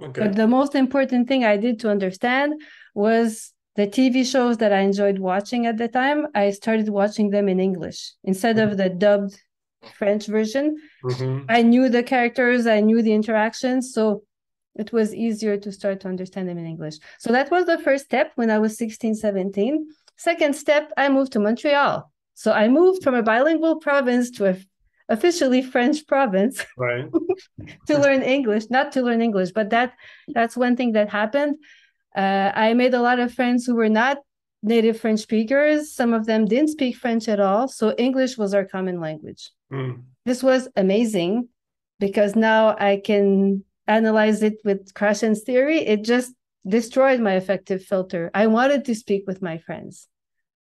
okay. 0.00 0.22
but 0.22 0.36
the 0.36 0.46
most 0.46 0.74
important 0.74 1.26
thing 1.26 1.44
i 1.44 1.56
did 1.56 1.80
to 1.80 1.90
understand 1.90 2.54
was 2.94 3.52
the 3.74 3.86
tv 3.86 4.24
shows 4.24 4.58
that 4.58 4.72
i 4.72 4.80
enjoyed 4.80 5.18
watching 5.18 5.66
at 5.66 5.76
the 5.76 5.88
time 5.88 6.26
i 6.34 6.50
started 6.50 6.88
watching 6.88 7.30
them 7.30 7.48
in 7.48 7.58
english 7.58 8.12
instead 8.22 8.58
of 8.58 8.70
mm-hmm. 8.70 8.78
the 8.78 8.88
dubbed 8.90 9.40
french 9.94 10.26
version 10.26 10.76
mm-hmm. 11.04 11.44
i 11.48 11.62
knew 11.62 11.88
the 11.88 12.02
characters 12.02 12.66
i 12.66 12.80
knew 12.80 13.02
the 13.02 13.12
interactions 13.12 13.92
so 13.92 14.22
it 14.76 14.92
was 14.92 15.14
easier 15.14 15.56
to 15.58 15.72
start 15.72 16.00
to 16.00 16.08
understand 16.08 16.48
them 16.48 16.58
in 16.58 16.66
English. 16.66 16.96
So 17.18 17.32
that 17.32 17.50
was 17.50 17.66
the 17.66 17.78
first 17.78 18.04
step 18.04 18.32
when 18.36 18.50
I 18.50 18.58
was 18.58 18.78
16, 18.78 19.16
17. 19.16 19.88
Second 20.16 20.54
step, 20.54 20.92
I 20.96 21.08
moved 21.08 21.32
to 21.32 21.40
Montreal. 21.40 22.10
So 22.34 22.52
I 22.52 22.68
moved 22.68 23.02
from 23.02 23.14
a 23.14 23.22
bilingual 23.22 23.76
province 23.76 24.30
to 24.32 24.50
a 24.50 24.56
officially 25.08 25.60
French 25.60 26.06
province 26.06 26.64
right. 26.78 27.06
to 27.88 27.98
learn 27.98 28.22
English, 28.22 28.70
not 28.70 28.92
to 28.92 29.02
learn 29.02 29.20
English, 29.20 29.50
but 29.50 29.70
that 29.70 29.92
that's 30.28 30.56
one 30.56 30.76
thing 30.76 30.92
that 30.92 31.10
happened. 31.10 31.56
Uh, 32.16 32.52
I 32.54 32.74
made 32.74 32.94
a 32.94 33.02
lot 33.02 33.18
of 33.18 33.34
friends 33.34 33.66
who 33.66 33.74
were 33.74 33.88
not 33.88 34.18
native 34.62 35.00
French 35.00 35.20
speakers. 35.20 35.92
Some 35.92 36.14
of 36.14 36.26
them 36.26 36.44
didn't 36.44 36.70
speak 36.70 36.96
French 36.96 37.28
at 37.28 37.40
all. 37.40 37.66
So 37.66 37.94
English 37.98 38.38
was 38.38 38.54
our 38.54 38.64
common 38.64 39.00
language. 39.00 39.50
Mm. 39.72 40.02
This 40.26 40.42
was 40.42 40.68
amazing 40.76 41.48
because 41.98 42.34
now 42.34 42.76
I 42.78 43.00
can 43.04 43.64
analyze 43.86 44.42
it 44.42 44.58
with 44.64 44.94
Krashen's 44.94 45.42
theory, 45.42 45.78
it 45.78 46.04
just 46.04 46.32
destroyed 46.66 47.20
my 47.20 47.32
affective 47.32 47.82
filter. 47.84 48.30
I 48.34 48.46
wanted 48.46 48.84
to 48.86 48.94
speak 48.94 49.24
with 49.26 49.42
my 49.42 49.58
friends. 49.58 50.08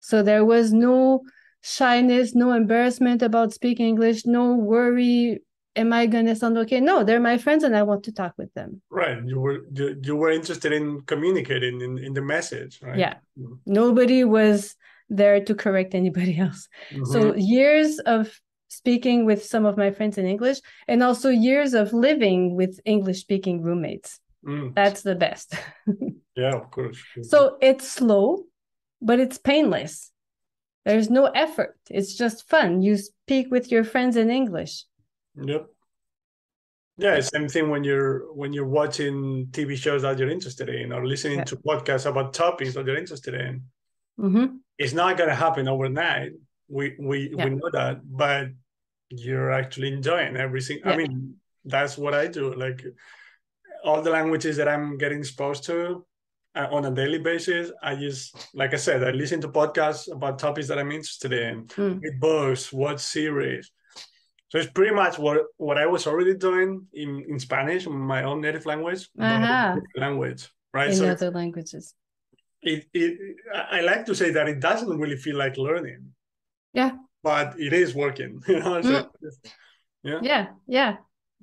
So 0.00 0.22
there 0.22 0.44
was 0.44 0.72
no 0.72 1.22
shyness, 1.62 2.34
no 2.34 2.52
embarrassment 2.52 3.22
about 3.22 3.52
speaking 3.52 3.86
English, 3.86 4.24
no 4.24 4.54
worry. 4.54 5.40
Am 5.74 5.92
I 5.92 6.06
gonna 6.06 6.36
sound 6.36 6.56
okay? 6.58 6.80
No, 6.80 7.04
they're 7.04 7.20
my 7.20 7.36
friends 7.36 7.64
and 7.64 7.76
I 7.76 7.82
want 7.82 8.04
to 8.04 8.12
talk 8.12 8.34
with 8.38 8.52
them. 8.54 8.80
Right. 8.88 9.18
You 9.26 9.40
were 9.40 9.58
you, 9.72 10.00
you 10.02 10.16
were 10.16 10.30
interested 10.30 10.72
in 10.72 11.02
communicating 11.02 11.80
in, 11.82 11.98
in 11.98 12.14
the 12.14 12.22
message, 12.22 12.80
right? 12.82 12.98
Yeah. 12.98 13.14
Mm-hmm. 13.38 13.54
Nobody 13.66 14.24
was 14.24 14.74
there 15.08 15.44
to 15.44 15.54
correct 15.54 15.94
anybody 15.94 16.38
else. 16.46 16.68
Mm-hmm. 16.90 17.04
So 17.12 17.34
years 17.34 17.98
of 17.98 18.32
speaking 18.68 19.24
with 19.24 19.44
some 19.44 19.66
of 19.66 19.76
my 19.76 19.90
friends 19.90 20.18
in 20.18 20.26
English, 20.26 20.58
and 20.88 21.02
also 21.02 21.28
years 21.30 21.74
of 21.74 21.92
living 21.92 22.54
with 22.54 22.80
English 22.84 23.20
speaking 23.20 23.62
roommates. 23.62 24.20
Mm. 24.46 24.74
That's 24.74 25.02
the 25.02 25.14
best. 25.14 25.54
yeah, 26.36 26.54
of 26.54 26.70
course. 26.70 27.02
So 27.22 27.56
it's 27.60 27.88
slow, 27.88 28.44
but 29.00 29.20
it's 29.20 29.38
painless. 29.38 30.12
There's 30.84 31.10
no 31.10 31.26
effort. 31.26 31.76
It's 31.90 32.14
just 32.14 32.48
fun. 32.48 32.80
You 32.80 32.96
speak 32.96 33.50
with 33.50 33.72
your 33.72 33.82
friends 33.82 34.16
in 34.16 34.30
English. 34.30 34.84
Yep. 35.34 35.66
Yeah, 36.98 37.20
same 37.20 37.48
thing 37.48 37.68
when 37.68 37.84
you're 37.84 38.32
when 38.32 38.52
you're 38.54 38.68
watching 38.68 39.48
TV 39.50 39.76
shows 39.76 40.02
that 40.02 40.18
you're 40.18 40.30
interested 40.30 40.70
in 40.70 40.92
or 40.92 41.06
listening 41.06 41.38
yeah. 41.38 41.44
to 41.44 41.56
podcasts 41.56 42.06
about 42.06 42.32
topics 42.32 42.74
that 42.74 42.86
you're 42.86 42.96
interested 42.96 43.34
in. 43.34 43.64
Mm-hmm. 44.18 44.56
It's 44.78 44.94
not 44.94 45.18
going 45.18 45.28
to 45.28 45.34
happen 45.34 45.68
overnight. 45.68 46.32
We 46.68 46.96
we 46.98 47.32
yeah. 47.36 47.44
we 47.44 47.50
know 47.50 47.70
that, 47.72 48.00
but 48.04 48.48
you're 49.08 49.52
actually 49.52 49.92
enjoying 49.92 50.36
everything. 50.36 50.80
Yeah. 50.84 50.92
I 50.92 50.96
mean, 50.96 51.36
that's 51.64 51.96
what 51.96 52.14
I 52.14 52.26
do. 52.26 52.54
Like 52.54 52.84
all 53.84 54.02
the 54.02 54.10
languages 54.10 54.56
that 54.56 54.68
I'm 54.68 54.98
getting 54.98 55.18
exposed 55.18 55.64
to 55.64 56.04
uh, 56.56 56.66
on 56.72 56.84
a 56.86 56.90
daily 56.90 57.18
basis, 57.18 57.70
I 57.82 57.94
just, 57.94 58.36
like 58.54 58.74
I 58.74 58.78
said, 58.78 59.04
I 59.04 59.10
listen 59.10 59.40
to 59.42 59.48
podcasts 59.48 60.10
about 60.10 60.38
topics 60.38 60.66
that 60.68 60.78
I'm 60.78 60.90
interested 60.90 61.32
in, 61.32 61.66
mm. 61.66 62.02
read 62.02 62.20
books, 62.20 62.72
watch 62.72 63.00
series. 63.00 63.70
So 64.48 64.58
it's 64.58 64.70
pretty 64.70 64.94
much 64.94 65.18
what, 65.18 65.42
what 65.56 65.78
I 65.78 65.86
was 65.86 66.06
already 66.06 66.34
doing 66.34 66.86
in, 66.94 67.24
in 67.28 67.38
Spanish, 67.38 67.86
my 67.86 68.24
own 68.24 68.40
native 68.40 68.66
language, 68.66 69.08
uh-huh. 69.18 69.76
language, 69.96 70.48
right? 70.72 70.90
In 70.90 70.96
so 70.96 71.08
other 71.08 71.30
languages. 71.30 71.94
It, 72.62 72.86
it, 72.92 73.36
I 73.54 73.82
like 73.82 74.06
to 74.06 74.14
say 74.14 74.30
that 74.30 74.48
it 74.48 74.60
doesn't 74.60 74.98
really 74.98 75.16
feel 75.16 75.36
like 75.36 75.56
learning. 75.56 76.12
Yeah. 76.76 76.92
But 77.22 77.58
it 77.58 77.72
is 77.72 77.94
working, 77.94 78.40
you 78.48 78.60
know. 78.60 78.82
So 78.82 78.88
mm. 78.90 79.08
yeah. 80.02 80.20
Yeah. 80.22 80.46
Yeah. 80.66 80.96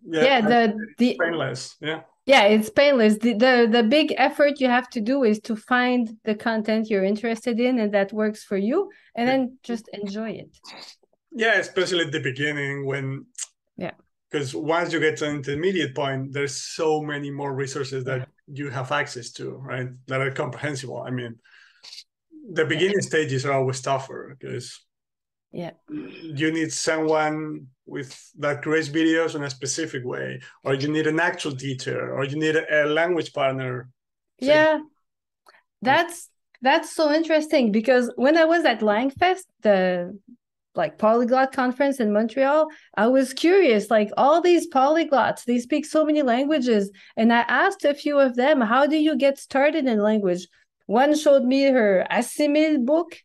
Yeah. 0.06 0.24
yeah 0.24 0.42
the 0.42 0.78
the 0.98 1.18
painless. 1.20 1.75
Yeah 1.82 2.02
yeah 2.25 2.44
it's 2.44 2.70
painless 2.70 3.18
the, 3.18 3.34
the 3.34 3.68
the 3.70 3.84
big 3.84 4.13
effort 4.18 4.60
you 4.60 4.68
have 4.68 4.90
to 4.90 5.02
do 5.02 5.24
is 5.24 5.40
to 5.40 5.56
find 5.56 6.18
the 6.24 6.36
content 6.36 6.90
you're 6.90 7.04
interested 7.04 7.60
in 7.60 7.80
and 7.80 7.94
that 7.94 8.13
works 8.13 8.44
for 8.44 8.58
you 8.58 8.90
and 9.16 9.28
then 9.28 9.58
just 9.63 9.90
enjoy 9.94 10.30
it 10.30 10.58
yeah 11.32 11.56
especially 11.56 12.06
at 12.06 12.12
the 12.12 12.20
beginning 12.20 12.86
when 12.86 13.25
yeah 13.78 13.92
because 14.32 14.56
once 14.56 14.94
you 14.94 15.00
get 15.00 15.18
to 15.18 15.28
an 15.28 15.36
intermediate 15.36 15.96
point 15.96 16.32
there's 16.32 16.56
so 16.56 17.02
many 17.02 17.30
more 17.30 17.54
resources 17.54 18.04
that 18.06 18.28
you 18.48 18.70
have 18.70 18.92
access 18.92 19.32
to 19.32 19.58
right 19.58 19.88
that 20.08 20.22
are 20.22 20.32
comprehensible 20.32 21.04
i 21.06 21.10
mean 21.10 21.36
the 22.52 22.66
beginning 22.66 23.00
yeah. 23.02 23.08
stages 23.08 23.46
are 23.46 23.54
always 23.54 23.82
tougher 23.82 24.36
because 24.38 24.80
yeah. 25.54 25.72
You 25.90 26.52
need 26.52 26.74
someone 26.74 27.68
with 27.86 28.20
that 28.40 28.64
creates 28.64 28.90
videos 28.90 29.36
in 29.36 29.44
a 29.44 29.50
specific 29.50 30.04
way 30.04 30.42
or 30.64 30.74
you 30.74 30.88
need 30.88 31.06
an 31.06 31.20
actual 31.20 31.56
teacher 31.56 32.14
or 32.14 32.26
you 32.26 32.38
need 32.38 32.56
a, 32.56 32.86
language 32.86 33.34
partner. 33.34 33.90
Yeah. 34.40 34.80
That's 35.82 36.30
that's 36.64 36.96
so 36.96 37.12
interesting 37.12 37.74
because 37.74 38.10
when 38.16 38.38
i 38.38 38.46
was 38.46 38.64
at 38.64 38.80
langfest 38.80 39.44
the 39.64 40.18
like 40.76 40.98
polyglot 40.98 41.52
conference 41.52 42.00
in 42.00 42.14
montreal 42.14 42.68
i 42.96 43.06
was 43.06 43.34
curious 43.34 43.92
like 43.92 44.10
all 44.16 44.40
these 44.40 44.70
polyglots 44.70 45.44
they 45.44 45.60
speak 45.60 45.86
so 45.86 46.06
many 46.06 46.22
languages 46.22 46.90
and 47.18 47.34
i 47.34 47.42
asked 47.50 47.84
a 47.84 47.94
few 47.94 48.18
of 48.18 48.38
them 48.38 48.62
how 48.62 48.88
do 48.88 48.96
you 48.96 49.18
get 49.18 49.38
started 49.38 49.86
in 49.86 50.00
language? 50.00 50.48
One 50.86 51.16
showed 51.16 51.44
me 51.44 51.64
her 51.64 52.06
assimil 52.12 52.86
book 52.86 53.18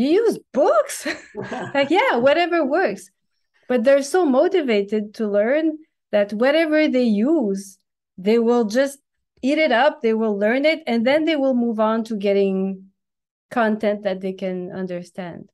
you 0.00 0.24
use 0.24 0.38
books? 0.52 1.06
Like 1.74 1.90
yeah 1.90 2.16
whatever 2.16 2.64
works. 2.64 3.10
But 3.68 3.84
they're 3.84 4.02
so 4.02 4.26
motivated 4.26 5.14
to 5.14 5.28
learn 5.28 5.78
that 6.10 6.32
whatever 6.32 6.88
they 6.88 7.04
use 7.04 7.78
they 8.18 8.38
will 8.38 8.64
just 8.64 8.98
eat 9.42 9.58
it 9.58 9.72
up 9.72 10.02
they 10.02 10.14
will 10.14 10.38
learn 10.38 10.64
it 10.64 10.82
and 10.86 11.06
then 11.06 11.24
they 11.24 11.36
will 11.36 11.54
move 11.54 11.80
on 11.80 12.04
to 12.04 12.16
getting 12.16 12.90
content 13.50 14.02
that 14.02 14.20
they 14.20 14.32
can 14.32 14.70
understand. 14.70 15.50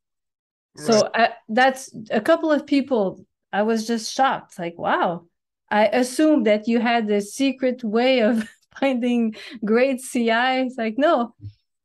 Right. 0.77 0.87
so 0.87 1.11
I, 1.15 1.31
that's 1.49 1.95
a 2.11 2.21
couple 2.21 2.53
of 2.53 2.67
people 2.67 3.25
i 3.53 3.63
was 3.63 3.87
just 3.87 4.13
shocked 4.13 4.59
like 4.59 4.77
wow. 4.79 5.25
I 5.69 5.87
assumed 5.87 6.47
that 6.47 6.69
you 6.69 6.79
had 6.79 7.11
a 7.11 7.21
secret 7.21 7.83
way 7.83 8.21
of 8.21 8.49
finding 8.79 9.35
great 9.65 10.01
ci 10.01 10.31
it's 10.31 10.77
like 10.77 10.97
no 10.99 11.35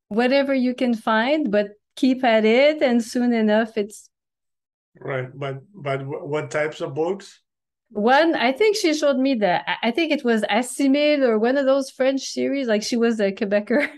whatever 0.09 0.53
you 0.53 0.75
can 0.75 0.93
find 0.93 1.49
but 1.49 1.69
keep 1.95 2.23
at 2.23 2.45
it 2.45 2.81
and 2.81 3.03
soon 3.03 3.33
enough 3.33 3.77
it's 3.77 4.09
right 4.99 5.27
but 5.37 5.61
but 5.73 6.05
what 6.05 6.51
types 6.51 6.81
of 6.81 6.93
books? 6.93 7.39
One 7.89 8.35
i 8.35 8.51
think 8.53 8.77
she 8.77 8.93
showed 8.93 9.17
me 9.17 9.35
that 9.35 9.65
i 9.83 9.91
think 9.91 10.11
it 10.11 10.23
was 10.23 10.43
assimil 10.43 11.27
or 11.27 11.37
one 11.37 11.57
of 11.57 11.65
those 11.65 11.89
french 11.89 12.21
series 12.21 12.67
like 12.67 12.83
she 12.83 12.97
was 12.97 13.19
a 13.19 13.31
quebecer. 13.31 13.89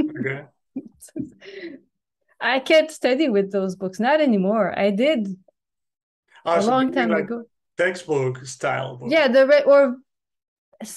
Okay. 0.00 0.44
I 2.40 2.58
can't 2.58 2.90
study 2.90 3.28
with 3.28 3.52
those 3.52 3.76
books 3.76 4.00
not 4.00 4.20
anymore. 4.20 4.76
I 4.76 4.90
did 4.90 5.28
oh, 6.46 6.58
a 6.58 6.62
so 6.62 6.68
long 6.68 6.92
time 6.92 7.10
like 7.10 7.24
ago. 7.24 7.44
textbook 7.76 8.44
style 8.46 8.96
book. 8.96 9.10
yeah 9.10 9.28
the 9.28 9.64
or 9.64 9.96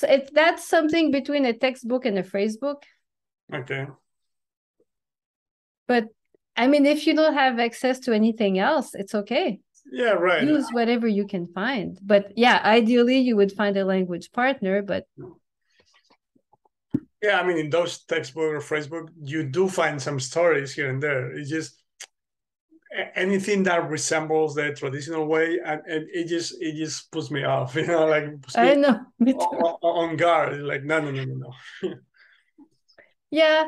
it, 0.04 0.32
that's 0.34 0.68
something 0.68 1.12
between 1.12 1.46
a 1.46 1.54
textbook 1.54 2.06
and 2.06 2.18
a 2.18 2.24
phrase 2.24 2.58
book. 2.58 2.84
Okay. 3.54 3.88
But 5.88 6.08
I 6.58 6.68
mean, 6.68 6.86
if 6.86 7.06
you 7.06 7.16
don't 7.16 7.34
have 7.34 7.60
access 7.60 8.00
to 8.02 8.14
anything 8.14 8.60
else, 8.60 8.96
it's 8.96 9.14
okay. 9.14 9.60
Yeah, 9.92 10.12
right. 10.12 10.44
Use 10.44 10.68
whatever 10.72 11.08
you 11.08 11.28
can 11.28 11.48
find. 11.48 12.00
But 12.02 12.32
yeah, 12.36 12.62
ideally 12.64 13.20
you 13.20 13.36
would 13.36 13.52
find 13.52 13.78
a 13.78 13.86
language 13.86 14.32
partner, 14.32 14.82
but 14.82 15.06
yeah, 17.22 17.40
I 17.40 17.48
mean 17.48 17.58
in 17.58 17.70
those 17.70 18.04
textbook 18.04 18.54
or 18.54 18.60
Facebook, 18.60 19.10
you 19.22 19.44
do 19.44 19.68
find 19.68 20.02
some 20.02 20.20
stories 20.20 20.74
here 20.74 20.90
and 20.90 21.02
there. 21.02 21.32
It's 21.32 21.50
just 21.50 21.82
anything 23.16 23.64
that 23.64 23.90
resembles 23.90 24.56
the 24.56 24.74
traditional 24.74 25.28
way 25.28 25.60
and, 25.66 25.82
and 25.88 26.08
it 26.12 26.28
just 26.28 26.56
it 26.62 26.76
just 26.76 27.12
puts 27.12 27.30
me 27.30 27.44
off, 27.44 27.76
you 27.76 27.88
know, 27.88 28.06
like 28.06 28.26
I 28.56 28.74
know 28.76 29.00
on, 29.22 29.78
on 29.82 30.18
guard. 30.18 30.62
Like 30.62 30.84
no 30.84 31.00
no 31.00 31.12
no 31.12 31.26
no 31.26 31.52
no. 31.84 31.94
yeah, 33.32 33.66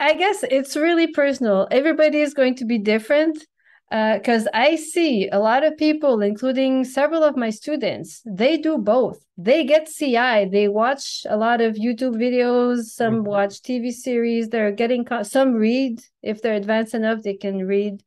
I 0.00 0.14
guess 0.14 0.42
it's 0.50 0.76
really 0.76 1.08
personal. 1.08 1.68
Everybody 1.70 2.20
is 2.20 2.32
going 2.32 2.54
to 2.56 2.64
be 2.64 2.78
different 2.78 3.46
because 3.90 4.46
uh, 4.46 4.50
I 4.54 4.76
see 4.76 5.28
a 5.28 5.38
lot 5.38 5.62
of 5.62 5.76
people, 5.76 6.22
including 6.22 6.84
several 6.84 7.22
of 7.22 7.36
my 7.36 7.50
students, 7.50 8.22
they 8.24 8.56
do 8.56 8.78
both. 8.78 9.22
They 9.36 9.64
get 9.64 9.90
CI, 9.90 10.48
they 10.50 10.68
watch 10.68 11.26
a 11.28 11.36
lot 11.36 11.60
of 11.60 11.74
YouTube 11.74 12.14
videos, 12.14 12.84
some 12.84 13.16
mm-hmm. 13.16 13.26
watch 13.26 13.60
TV 13.60 13.92
series, 13.92 14.48
they're 14.48 14.72
getting 14.72 15.06
some 15.22 15.52
read. 15.52 16.00
If 16.22 16.40
they're 16.40 16.54
advanced 16.54 16.94
enough, 16.94 17.22
they 17.22 17.34
can 17.34 17.66
read. 17.66 18.02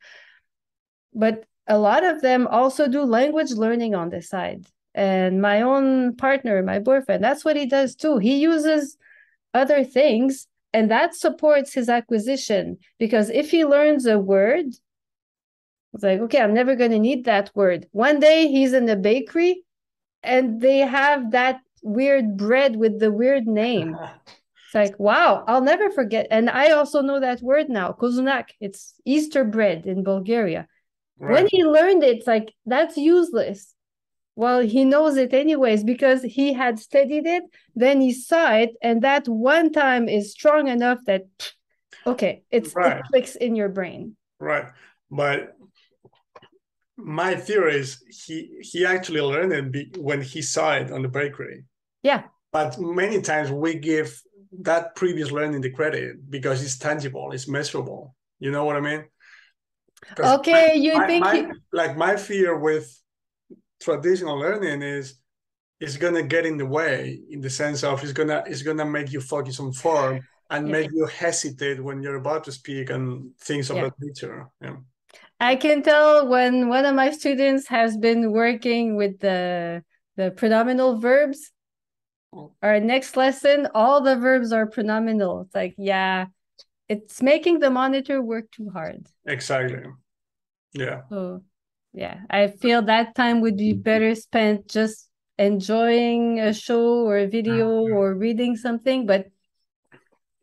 But 1.13 1.43
a 1.67 1.77
lot 1.77 2.03
of 2.03 2.21
them 2.21 2.47
also 2.47 2.87
do 2.87 3.03
language 3.03 3.51
learning 3.51 3.93
on 3.93 4.09
the 4.09 4.23
side. 4.23 4.65
And 4.95 5.41
my 5.41 5.61
own 5.61 6.15
partner, 6.15 6.63
my 6.63 6.79
boyfriend, 6.79 7.23
that's 7.23 7.45
what 7.45 7.55
he 7.55 7.67
does 7.67 7.95
too. 7.95 8.17
He 8.17 8.37
uses 8.37 8.97
other 9.53 9.83
things 9.83 10.47
and 10.73 10.89
that 10.89 11.15
supports 11.15 11.73
his 11.73 11.87
acquisition 11.87 12.77
because 12.97 13.29
if 13.29 13.51
he 13.51 13.63
learns 13.63 14.05
a 14.05 14.17
word 14.19 14.65
it's 15.93 16.03
like 16.03 16.19
okay 16.19 16.41
i'm 16.41 16.53
never 16.53 16.75
going 16.75 16.91
to 16.91 16.99
need 16.99 17.25
that 17.25 17.51
word. 17.55 17.87
One 17.91 18.19
day 18.19 18.47
he's 18.47 18.73
in 18.73 18.89
a 18.89 18.95
bakery 18.95 19.63
and 20.23 20.59
they 20.59 20.79
have 20.79 21.31
that 21.31 21.59
weird 21.83 22.35
bread 22.37 22.75
with 22.75 22.99
the 22.99 23.11
weird 23.11 23.47
name. 23.47 23.97
It's 24.65 24.91
like 24.91 24.99
wow 24.99 25.43
i'll 25.47 25.61
never 25.61 25.91
forget. 25.91 26.25
And 26.31 26.49
i 26.49 26.71
also 26.71 27.01
know 27.03 27.19
that 27.19 27.43
word 27.43 27.69
now 27.69 27.91
kozunak 27.91 28.45
it's 28.59 28.95
easter 29.05 29.43
bread 29.43 29.85
in 29.85 30.03
bulgaria. 30.03 30.67
Right. 31.19 31.33
when 31.33 31.47
he 31.47 31.63
learned 31.63 32.01
it 32.03 32.17
it's 32.17 32.27
like 32.27 32.51
that's 32.65 32.97
useless 32.97 33.75
well 34.35 34.59
he 34.61 34.83
knows 34.83 35.17
it 35.17 35.33
anyways 35.33 35.83
because 35.83 36.23
he 36.23 36.53
had 36.53 36.79
studied 36.79 37.25
it 37.25 37.43
then 37.75 38.01
he 38.01 38.11
saw 38.11 38.51
it 38.53 38.71
and 38.81 39.01
that 39.01 39.27
one 39.27 39.71
time 39.71 40.09
is 40.09 40.31
strong 40.31 40.67
enough 40.67 40.99
that 41.05 41.25
okay 42.05 42.43
it's 42.51 42.75
right. 42.75 42.97
it 42.97 43.03
clicks 43.05 43.35
in 43.35 43.55
your 43.55 43.69
brain. 43.69 44.15
Right. 44.39 44.65
But 45.09 45.55
my 46.97 47.35
theory 47.35 47.75
is 47.77 48.03
he 48.25 48.59
he 48.61 48.85
actually 48.85 49.21
learned 49.21 49.75
it 49.75 49.97
when 49.97 50.21
he 50.21 50.41
saw 50.41 50.73
it 50.73 50.91
on 50.91 51.01
the 51.01 51.07
bakery. 51.07 51.65
Yeah. 52.01 52.23
But 52.51 52.79
many 52.79 53.21
times 53.21 53.51
we 53.51 53.75
give 53.75 54.21
that 54.61 54.95
previous 54.95 55.31
learning 55.31 55.61
the 55.61 55.71
credit 55.71 56.29
because 56.29 56.63
it's 56.63 56.77
tangible 56.77 57.31
it's 57.31 57.47
measurable. 57.47 58.15
You 58.39 58.51
know 58.51 58.65
what 58.65 58.75
i 58.75 58.81
mean? 58.81 59.05
Okay 60.19 60.75
you 60.75 60.93
my, 60.95 61.07
think 61.07 61.23
my, 61.23 61.35
he... 61.35 61.47
like 61.71 61.95
my 61.95 62.17
fear 62.17 62.57
with 62.57 62.85
traditional 63.81 64.37
learning 64.37 64.81
is 64.81 65.15
is 65.79 65.97
gonna 65.97 66.23
get 66.23 66.45
in 66.45 66.57
the 66.57 66.65
way 66.65 67.19
in 67.29 67.41
the 67.41 67.49
sense 67.49 67.83
of 67.83 68.01
it's 68.03 68.13
gonna 68.13 68.43
it's 68.47 68.61
gonna 68.61 68.85
make 68.85 69.11
you 69.11 69.19
focus 69.19 69.59
on 69.59 69.73
form 69.73 70.21
and 70.49 70.67
yeah. 70.67 70.71
make 70.71 70.91
you 70.91 71.05
hesitate 71.07 71.83
when 71.83 72.01
you're 72.01 72.15
about 72.15 72.43
to 72.45 72.51
speak 72.51 72.89
and 72.89 73.35
things 73.39 73.69
of 73.69 73.77
yeah. 73.77 73.83
that 73.83 73.93
nature. 73.99 74.47
Yeah. 74.61 74.75
I 75.39 75.55
can 75.55 75.83
tell 75.83 76.27
when 76.27 76.69
one 76.69 76.85
of 76.85 76.95
my 76.95 77.11
students 77.11 77.67
has 77.67 77.97
been 77.97 78.31
working 78.31 78.95
with 78.95 79.19
the 79.19 79.83
the 80.15 80.31
pronominal 80.31 81.01
verbs. 81.01 81.51
Oh. 82.33 82.53
Our 82.61 82.79
next 82.79 83.17
lesson, 83.17 83.67
all 83.73 84.01
the 84.01 84.15
verbs 84.15 84.51
are 84.51 84.67
pronominal. 84.67 85.41
It's 85.41 85.55
like, 85.55 85.75
yeah, 85.77 86.27
it's 86.87 87.21
making 87.21 87.59
the 87.59 87.69
monitor 87.69 88.21
work 88.21 88.51
too 88.51 88.69
hard. 88.69 89.05
Exactly. 89.25 89.83
Yeah. 90.73 91.01
So 91.09 91.43
yeah 91.93 92.19
i 92.29 92.47
feel 92.47 92.81
that 92.81 93.15
time 93.15 93.41
would 93.41 93.57
be 93.57 93.73
better 93.73 94.15
spent 94.15 94.67
just 94.67 95.09
enjoying 95.37 96.39
a 96.39 96.53
show 96.53 97.05
or 97.05 97.17
a 97.17 97.27
video 97.27 97.83
mm-hmm. 97.83 97.93
or 97.93 98.13
reading 98.13 98.55
something 98.55 99.05
but 99.05 99.27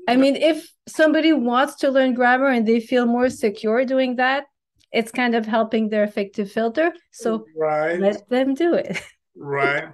i 0.09 0.17
mean 0.17 0.37
if 0.37 0.69
somebody 0.89 1.33
wants 1.33 1.77
to 1.77 1.91
learn 1.91 2.15
grammar 2.15 2.49
and 2.49 2.67
they 2.67 2.81
feel 2.81 3.07
more 3.07 3.31
secure 3.31 3.85
doing 3.85 4.17
that 4.17 4.45
it's 4.93 5.13
kind 5.13 5.35
of 5.35 5.47
helping 5.47 5.89
their 5.89 6.03
affective 6.03 6.51
filter 6.51 6.93
so 7.13 7.45
right. 7.57 8.01
let 8.01 8.29
them 8.29 8.55
do 8.55 8.75
it. 8.75 9.01
Right. 9.37 9.89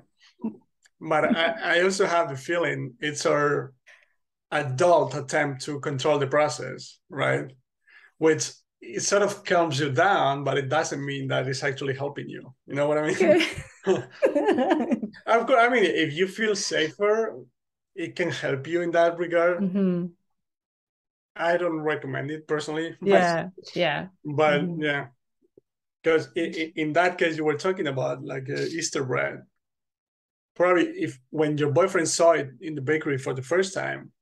But 1.01 1.37
I, 1.37 1.77
I 1.79 1.83
also 1.83 2.07
have 2.07 2.31
the 2.31 2.37
feeling 2.37 2.95
it's 3.01 3.27
our 3.27 3.75
adult 4.51 5.15
attempt 5.15 5.63
to 5.65 5.79
control 5.81 6.19
the 6.19 6.27
process, 6.27 6.99
right? 7.11 7.53
Which 8.19 8.51
it 8.81 9.03
sort 9.03 9.23
of 9.23 9.45
calms 9.45 9.81
you 9.81 9.91
down, 9.91 10.45
but 10.45 10.59
it 10.59 10.69
doesn't 10.69 11.05
mean 11.05 11.29
that 11.29 11.49
it's 11.49 11.63
actually 11.63 11.95
helping 11.95 12.29
you. 12.29 12.55
You 12.67 12.75
know 12.75 12.87
what 12.89 12.99
I 12.99 13.13
mean? 13.13 13.43
Of 15.27 15.47
course, 15.47 15.61
I 15.61 15.69
mean, 15.69 15.85
if 15.85 16.13
you 16.15 16.29
feel 16.29 16.55
safer, 16.55 17.39
it 17.95 18.17
can 18.17 18.31
help 18.31 18.67
you 18.67 18.83
in 18.83 18.91
that 18.93 19.19
regard. 19.19 19.61
Mm-hmm. 19.61 20.07
I 21.37 21.57
don't 21.57 21.81
recommend 21.81 22.31
it 22.31 22.47
personally. 22.47 22.97
Yeah, 23.03 23.49
yeah. 23.75 24.09
But 24.25 24.63
mm-hmm. 24.63 24.83
yeah, 24.83 25.07
because 26.03 26.29
in 26.35 26.93
that 26.95 27.19
case, 27.19 27.37
you 27.37 27.45
were 27.45 27.59
talking 27.59 27.87
about 27.87 28.25
like 28.25 28.49
uh, 28.51 28.61
Easter 28.61 29.05
bread. 29.05 29.43
Probably, 30.55 30.85
if 30.85 31.19
when 31.31 31.59
your 31.59 31.71
boyfriend 31.71 32.09
saw 32.09 32.33
it 32.33 32.51
in 32.61 32.75
the 32.75 32.81
bakery 32.81 33.19
for 33.19 33.35
the 33.35 33.43
first 33.43 33.75
time, 33.75 34.13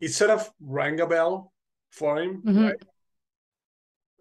it 0.00 0.08
sort 0.08 0.30
of 0.30 0.50
rang 0.60 1.00
a 1.00 1.06
bell 1.06 1.52
for 1.92 2.20
him, 2.20 2.42
mm-hmm. 2.42 2.64
right? 2.64 2.82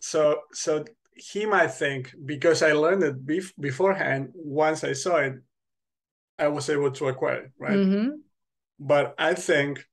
So, 0.05 0.41
so 0.53 0.85
he 1.15 1.47
might 1.47 1.71
think 1.71 2.13
because 2.25 2.61
I 2.61 2.73
learned 2.73 3.01
it 3.01 3.25
bef- 3.25 3.53
beforehand. 3.59 4.29
Once 4.35 4.83
I 4.83 4.93
saw 4.93 5.17
it, 5.17 5.33
I 6.37 6.47
was 6.47 6.69
able 6.69 6.91
to 6.91 7.07
acquire 7.07 7.45
it, 7.45 7.51
right? 7.57 7.77
Mm-hmm. 7.77 8.09
But 8.79 9.15
I 9.17 9.33
think 9.33 9.83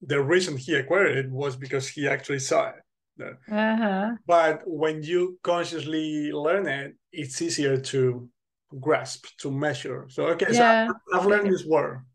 the 0.00 0.22
reason 0.22 0.56
he 0.56 0.74
acquired 0.74 1.18
it 1.18 1.30
was 1.30 1.54
because 1.54 1.86
he 1.86 2.08
actually 2.08 2.38
saw 2.38 2.70
it. 2.70 3.36
Uh-huh. 3.52 4.12
But 4.26 4.62
when 4.64 5.02
you 5.02 5.38
consciously 5.42 6.32
learn 6.32 6.66
it, 6.66 6.94
it's 7.12 7.42
easier 7.42 7.76
to 7.92 8.26
grasp, 8.80 9.26
to 9.40 9.50
measure. 9.50 10.06
So, 10.08 10.28
okay, 10.28 10.46
yeah. 10.50 10.88
so 10.88 10.94
I've 11.12 11.26
learned 11.26 11.52
this 11.52 11.66
word. 11.66 12.06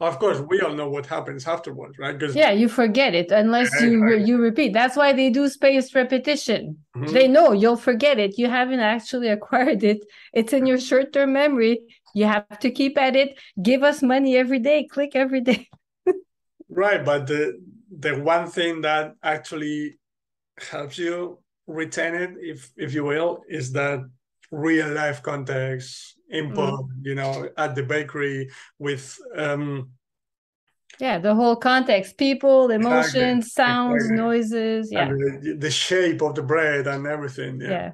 Of 0.00 0.18
course, 0.18 0.40
we 0.40 0.60
all 0.60 0.74
know 0.74 0.88
what 0.88 1.06
happens 1.06 1.46
afterwards, 1.46 1.98
right? 1.98 2.16
Because 2.16 2.34
yeah, 2.34 2.50
you 2.50 2.68
forget 2.68 3.14
it 3.14 3.30
unless 3.30 3.70
you 3.80 4.16
you 4.16 4.38
repeat. 4.38 4.72
That's 4.72 4.96
why 4.96 5.12
they 5.12 5.30
do 5.30 5.48
spaced 5.48 5.94
repetition. 5.94 6.78
Mm-hmm. 6.96 7.12
They 7.12 7.28
know 7.28 7.52
you'll 7.52 7.76
forget 7.76 8.18
it. 8.18 8.38
You 8.38 8.48
haven't 8.48 8.80
actually 8.80 9.28
acquired 9.36 9.82
it. 9.82 10.04
It's 10.32 10.52
in 10.52 10.66
your 10.66 10.78
short 10.78 11.12
term 11.12 11.32
memory. 11.32 11.80
You 12.14 12.26
have 12.26 12.58
to 12.60 12.70
keep 12.70 12.96
at 12.98 13.16
it. 13.16 13.38
Give 13.60 13.82
us 13.82 14.02
money 14.02 14.36
every 14.36 14.60
day. 14.60 14.86
Click 14.86 15.16
every 15.16 15.40
day. 15.40 15.68
right, 16.68 17.04
but 17.04 17.26
the 17.26 17.60
the 17.90 18.18
one 18.20 18.48
thing 18.48 18.82
that 18.82 19.14
actually 19.22 19.98
helps 20.58 20.98
you 20.98 21.38
retain 21.66 22.14
it, 22.14 22.30
if 22.38 22.70
if 22.76 22.94
you 22.94 23.04
will, 23.04 23.42
is 23.48 23.72
that 23.72 24.00
real 24.50 24.88
life 24.92 25.22
context 25.22 26.13
input 26.30 26.80
mm. 26.80 26.88
you 27.02 27.14
know 27.14 27.48
at 27.56 27.74
the 27.74 27.82
bakery 27.82 28.50
with 28.78 29.18
um 29.36 29.90
yeah 30.98 31.18
the 31.18 31.34
whole 31.34 31.56
context 31.56 32.16
people 32.16 32.70
emotions 32.70 33.52
sounds 33.52 34.04
exactly. 34.04 34.16
noises 34.16 34.88
yeah. 34.92 35.08
The, 35.08 35.56
the, 35.58 35.70
shape 35.70 36.22
of 36.22 36.34
the 36.34 36.42
bread 36.42 36.86
and 36.86 37.06
everything 37.06 37.60
yeah. 37.60 37.68
Yeah, 37.68 37.92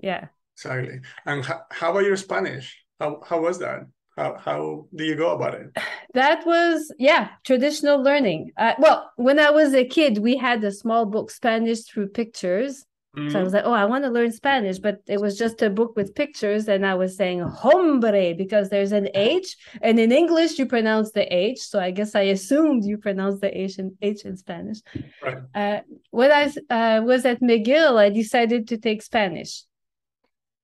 yeah. 0.00 0.26
exactly. 0.56 1.00
And 1.26 1.44
how, 1.44 1.62
how 1.70 1.90
about 1.90 2.04
your 2.04 2.16
spanish? 2.16 2.82
How, 2.98 3.20
how 3.24 3.40
was 3.40 3.58
that? 3.58 3.86
How, 4.16 4.36
how 4.36 4.86
do 4.94 5.04
you 5.04 5.14
go 5.16 5.34
about 5.34 5.54
it? 5.54 5.70
That 6.14 6.44
was 6.44 6.92
yeah 6.98 7.30
traditional 7.42 8.02
learning. 8.02 8.52
Uh, 8.58 8.74
well 8.78 9.10
when 9.16 9.38
i 9.38 9.50
was 9.50 9.72
a 9.72 9.84
kid 9.84 10.18
we 10.18 10.36
had 10.36 10.62
a 10.62 10.70
small 10.70 11.06
book 11.06 11.30
spanish 11.30 11.84
through 11.84 12.08
pictures 12.08 12.84
Mm-hmm. 13.16 13.30
So 13.30 13.40
I 13.40 13.42
was 13.42 13.52
like, 13.52 13.64
oh, 13.66 13.72
I 13.72 13.84
want 13.84 14.04
to 14.04 14.10
learn 14.10 14.32
Spanish, 14.32 14.78
but 14.78 15.02
it 15.06 15.20
was 15.20 15.36
just 15.36 15.60
a 15.60 15.68
book 15.68 15.94
with 15.96 16.14
pictures. 16.14 16.66
And 16.68 16.86
I 16.86 16.94
was 16.94 17.14
saying 17.14 17.40
hombre 17.40 18.32
because 18.32 18.70
there's 18.70 18.92
an 18.92 19.08
H. 19.14 19.54
And 19.82 20.00
in 20.00 20.12
English, 20.12 20.58
you 20.58 20.64
pronounce 20.64 21.12
the 21.12 21.30
H. 21.34 21.60
So 21.60 21.78
I 21.78 21.90
guess 21.90 22.14
I 22.14 22.22
assumed 22.22 22.84
you 22.84 22.96
pronounce 22.96 23.40
the 23.40 23.56
H 23.56 23.78
in, 23.78 23.96
H 24.00 24.24
in 24.24 24.36
Spanish. 24.38 24.78
Right. 25.22 25.38
Uh, 25.54 25.80
when 26.10 26.32
I 26.32 26.44
uh, 26.74 27.02
was 27.02 27.26
at 27.26 27.42
McGill, 27.42 27.98
I 27.98 28.08
decided 28.08 28.68
to 28.68 28.78
take 28.78 29.02
Spanish. 29.02 29.64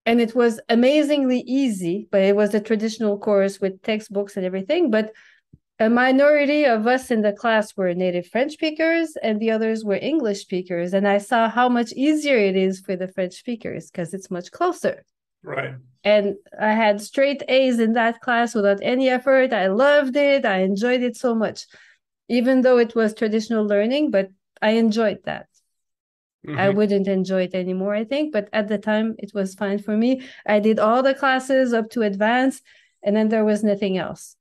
And 0.07 0.19
it 0.19 0.35
was 0.35 0.59
amazingly 0.71 1.41
easy, 1.41 2.09
but 2.11 2.23
it 2.23 2.35
was 2.35 2.55
a 2.55 2.61
traditional 2.61 3.19
course 3.19 3.61
with 3.61 3.83
textbooks 3.83 4.39
and 4.39 4.47
everything. 4.47 4.91
But 4.91 5.13
a 5.81 5.89
minority 5.89 6.65
of 6.65 6.87
us 6.87 7.11
in 7.11 7.23
the 7.23 7.33
class 7.33 7.77
were 7.77 7.95
native 7.95 8.27
French 8.27 8.53
speakers 8.53 9.17
and 9.23 9.39
the 9.39 9.53
others 9.53 9.85
were 9.85 9.97
English 9.97 10.41
speakers. 10.41 10.93
And 10.93 11.07
I 11.07 11.19
saw 11.19 11.49
how 11.49 11.69
much 11.69 11.93
easier 11.93 12.37
it 12.37 12.57
is 12.57 12.81
for 12.81 12.97
the 12.97 13.07
French 13.07 13.35
speakers 13.35 13.91
because 13.91 14.13
it's 14.13 14.31
much 14.31 14.51
closer. 14.51 15.05
Right. 15.45 15.75
And 16.03 16.35
I 16.61 16.73
had 16.73 17.01
straight 17.01 17.45
A's 17.49 17.79
in 17.79 17.93
that 17.93 18.21
class 18.21 18.55
without 18.55 18.81
any 18.83 19.09
effort. 19.09 19.53
I 19.53 19.69
loved 19.69 20.17
it. 20.17 20.45
I 20.45 20.59
enjoyed 20.63 21.03
it 21.03 21.17
so 21.17 21.35
much, 21.35 21.67
even 22.29 22.63
though 22.63 22.79
it 22.79 22.97
was 22.97 23.15
traditional 23.15 23.65
learning, 23.65 24.11
but 24.11 24.31
I 24.61 24.71
enjoyed 24.71 25.21
that. 25.25 25.47
Mm-hmm. 26.45 26.59
I 26.59 26.71
wouldn't 26.71 27.07
enjoy 27.07 27.45
it 27.45 27.55
anymore, 27.55 27.95
I 27.95 28.05
think. 28.05 28.33
But 28.33 28.49
at 28.53 28.67
the 28.67 28.79
time, 28.79 29.15
it 29.19 29.33
was 29.33 29.55
fine 29.55 29.79
for 29.79 29.97
me. 29.97 30.23
I 30.45 30.59
did 30.59 30.81
all 30.81 31.05
the 31.05 31.15
classes 31.15 31.73
up 31.73 31.91
to 31.91 32.03
advanced, 32.03 32.65
and 33.03 33.15
then 33.15 33.29
there 33.29 33.45
was 33.45 33.63
nothing 33.63 33.97
else 33.97 34.38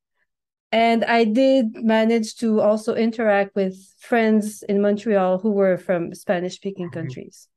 and 0.71 1.05
I 1.05 1.23
did 1.23 1.75
manage 1.75 2.35
to 2.37 2.59
also 2.59 2.93
interact 2.93 3.55
with 3.55 3.75
friends 3.99 4.63
in 4.63 4.81
Montreal 4.81 5.39
who 5.39 5.51
were 5.51 5.77
from 5.77 6.13
Spanish 6.13 6.55
speaking 6.55 6.87
mm-hmm. 6.87 6.99
countries. 6.99 7.47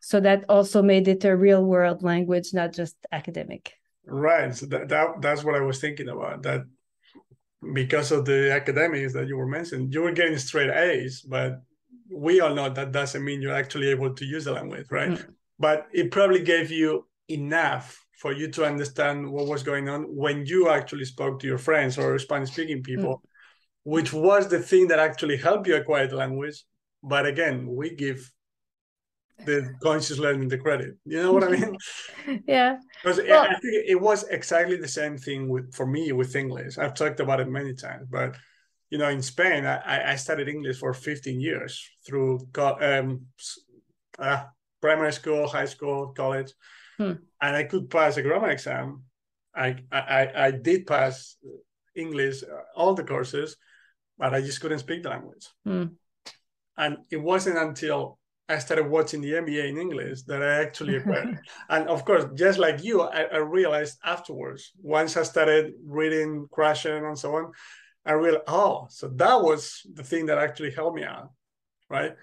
So 0.00 0.20
that 0.20 0.44
also 0.48 0.82
made 0.82 1.08
it 1.08 1.24
a 1.24 1.34
real 1.34 1.64
world 1.64 2.02
language, 2.02 2.52
not 2.52 2.72
just 2.72 2.94
academic. 3.10 3.72
Right. 4.06 4.54
So 4.54 4.66
that, 4.66 4.88
that 4.88 5.20
that's 5.20 5.42
what 5.42 5.54
I 5.54 5.60
was 5.60 5.80
thinking 5.80 6.08
about. 6.08 6.42
That 6.42 6.64
because 7.72 8.12
of 8.12 8.26
the 8.26 8.52
academics 8.52 9.14
that 9.14 9.26
you 9.26 9.36
were 9.36 9.46
mentioning, 9.46 9.90
you 9.90 10.02
were 10.02 10.12
getting 10.12 10.36
straight 10.38 10.70
A's, 10.70 11.22
but 11.22 11.62
we 12.12 12.40
all 12.40 12.54
know 12.54 12.68
that 12.68 12.92
doesn't 12.92 13.24
mean 13.24 13.40
you're 13.40 13.54
actually 13.54 13.88
able 13.88 14.14
to 14.14 14.24
use 14.24 14.44
the 14.44 14.52
language, 14.52 14.86
right? 14.90 15.12
Mm. 15.12 15.26
But 15.58 15.86
it 15.92 16.10
probably 16.10 16.42
gave 16.42 16.70
you 16.70 17.06
enough 17.28 18.03
for 18.18 18.32
you 18.32 18.48
to 18.48 18.64
understand 18.64 19.28
what 19.28 19.46
was 19.46 19.62
going 19.62 19.88
on 19.88 20.02
when 20.04 20.46
you 20.46 20.68
actually 20.68 21.04
spoke 21.04 21.40
to 21.40 21.46
your 21.46 21.58
friends 21.58 21.98
or 21.98 22.18
Spanish 22.18 22.50
speaking 22.50 22.82
people, 22.82 23.16
mm. 23.16 23.28
which 23.84 24.12
was 24.12 24.48
the 24.48 24.60
thing 24.60 24.88
that 24.88 24.98
actually 24.98 25.36
helped 25.36 25.66
you 25.66 25.76
acquire 25.76 26.06
the 26.06 26.16
language. 26.16 26.64
But 27.02 27.26
again, 27.26 27.66
we 27.66 27.94
give 27.94 28.30
the 29.44 29.74
conscious 29.82 30.18
learning 30.18 30.48
the 30.48 30.58
credit. 30.58 30.94
You 31.04 31.22
know 31.22 31.32
what 31.32 31.44
I 31.44 31.48
mean? 31.48 31.76
yeah. 32.46 32.76
Because 33.02 33.18
well, 33.18 33.42
I 33.42 33.58
think 33.58 33.84
it 33.86 34.00
was 34.00 34.22
exactly 34.28 34.76
the 34.76 34.88
same 34.88 35.18
thing 35.18 35.48
with 35.48 35.74
for 35.74 35.86
me 35.86 36.12
with 36.12 36.36
English. 36.36 36.78
I've 36.78 36.94
talked 36.94 37.20
about 37.20 37.40
it 37.40 37.48
many 37.48 37.74
times, 37.74 38.06
but 38.10 38.36
you 38.90 38.98
know, 38.98 39.08
in 39.08 39.22
Spain, 39.22 39.66
I, 39.66 40.12
I 40.12 40.14
studied 40.14 40.48
English 40.48 40.78
for 40.78 40.94
15 40.94 41.40
years 41.40 41.84
through 42.06 42.38
um, 42.80 43.22
uh, 44.20 44.44
primary 44.80 45.12
school, 45.12 45.48
high 45.48 45.64
school, 45.64 46.12
college 46.16 46.52
hmm. 46.98 47.12
and 47.40 47.56
I 47.56 47.64
could 47.64 47.90
pass 47.90 48.16
a 48.16 48.22
grammar 48.22 48.50
exam. 48.50 49.04
I, 49.54 49.76
I 49.92 50.30
I 50.36 50.50
did 50.50 50.86
pass 50.86 51.36
English 51.94 52.42
uh, 52.42 52.62
all 52.76 52.94
the 52.94 53.04
courses, 53.04 53.56
but 54.18 54.34
I 54.34 54.40
just 54.40 54.60
couldn't 54.60 54.80
speak 54.80 55.02
the 55.02 55.10
language. 55.10 55.48
Hmm. 55.64 55.84
And 56.76 56.98
it 57.10 57.18
wasn't 57.18 57.58
until 57.58 58.18
I 58.48 58.58
started 58.58 58.88
watching 58.88 59.20
the 59.20 59.32
NBA 59.32 59.68
in 59.68 59.78
English 59.78 60.22
that 60.22 60.42
I 60.42 60.62
actually 60.62 60.96
acquired. 60.98 61.38
and 61.68 61.88
of 61.88 62.04
course, 62.04 62.26
just 62.34 62.58
like 62.58 62.84
you, 62.84 63.02
I, 63.02 63.22
I, 63.22 63.36
realized 63.38 63.98
afterwards, 64.04 64.72
once 64.82 65.16
I 65.16 65.22
started 65.22 65.72
reading 65.84 66.46
Krashen 66.52 67.08
and 67.08 67.18
so 67.18 67.36
on, 67.36 67.52
I 68.04 68.12
realized, 68.12 68.44
oh, 68.48 68.86
so 68.90 69.08
that 69.16 69.40
was 69.40 69.80
the 69.94 70.02
thing 70.02 70.26
that 70.26 70.38
actually 70.38 70.72
helped 70.72 70.96
me 70.96 71.04
out, 71.04 71.30
right? 71.88 72.14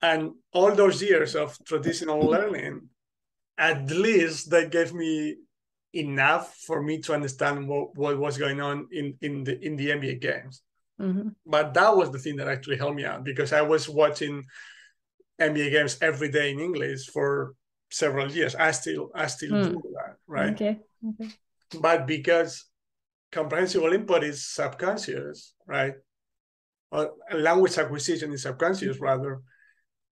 And 0.00 0.32
all 0.52 0.74
those 0.74 1.02
years 1.02 1.34
of 1.34 1.56
traditional 1.64 2.20
learning, 2.20 2.88
at 3.56 3.90
least 3.90 4.50
they 4.50 4.68
gave 4.68 4.94
me 4.94 5.36
enough 5.92 6.54
for 6.66 6.82
me 6.82 7.00
to 7.00 7.14
understand 7.14 7.66
what, 7.66 7.96
what 7.96 8.18
was 8.18 8.38
going 8.38 8.60
on 8.60 8.86
in, 8.92 9.16
in 9.20 9.44
the 9.44 9.58
in 9.64 9.76
the 9.76 9.88
NBA 9.88 10.20
games. 10.20 10.62
Mm-hmm. 11.00 11.28
But 11.46 11.74
that 11.74 11.96
was 11.96 12.10
the 12.10 12.18
thing 12.18 12.36
that 12.36 12.48
actually 12.48 12.76
helped 12.76 12.96
me 12.96 13.04
out 13.04 13.24
because 13.24 13.52
I 13.52 13.62
was 13.62 13.88
watching 13.88 14.44
NBA 15.40 15.70
games 15.70 15.98
every 16.00 16.30
day 16.30 16.50
in 16.50 16.60
English 16.60 17.06
for 17.06 17.54
several 17.90 18.30
years. 18.30 18.54
I 18.54 18.72
still 18.72 19.10
I 19.14 19.26
still 19.26 19.52
mm. 19.52 19.70
do 19.70 19.82
that, 19.94 20.16
right? 20.26 20.52
Okay. 20.54 20.78
okay. 21.08 21.30
But 21.80 22.06
because 22.06 22.64
comprehensible 23.30 23.92
input 23.92 24.24
is 24.24 24.46
subconscious, 24.46 25.54
right? 25.66 25.94
Or 26.90 27.12
language 27.32 27.78
acquisition 27.78 28.32
is 28.32 28.42
subconscious 28.42 28.98
rather 28.98 29.42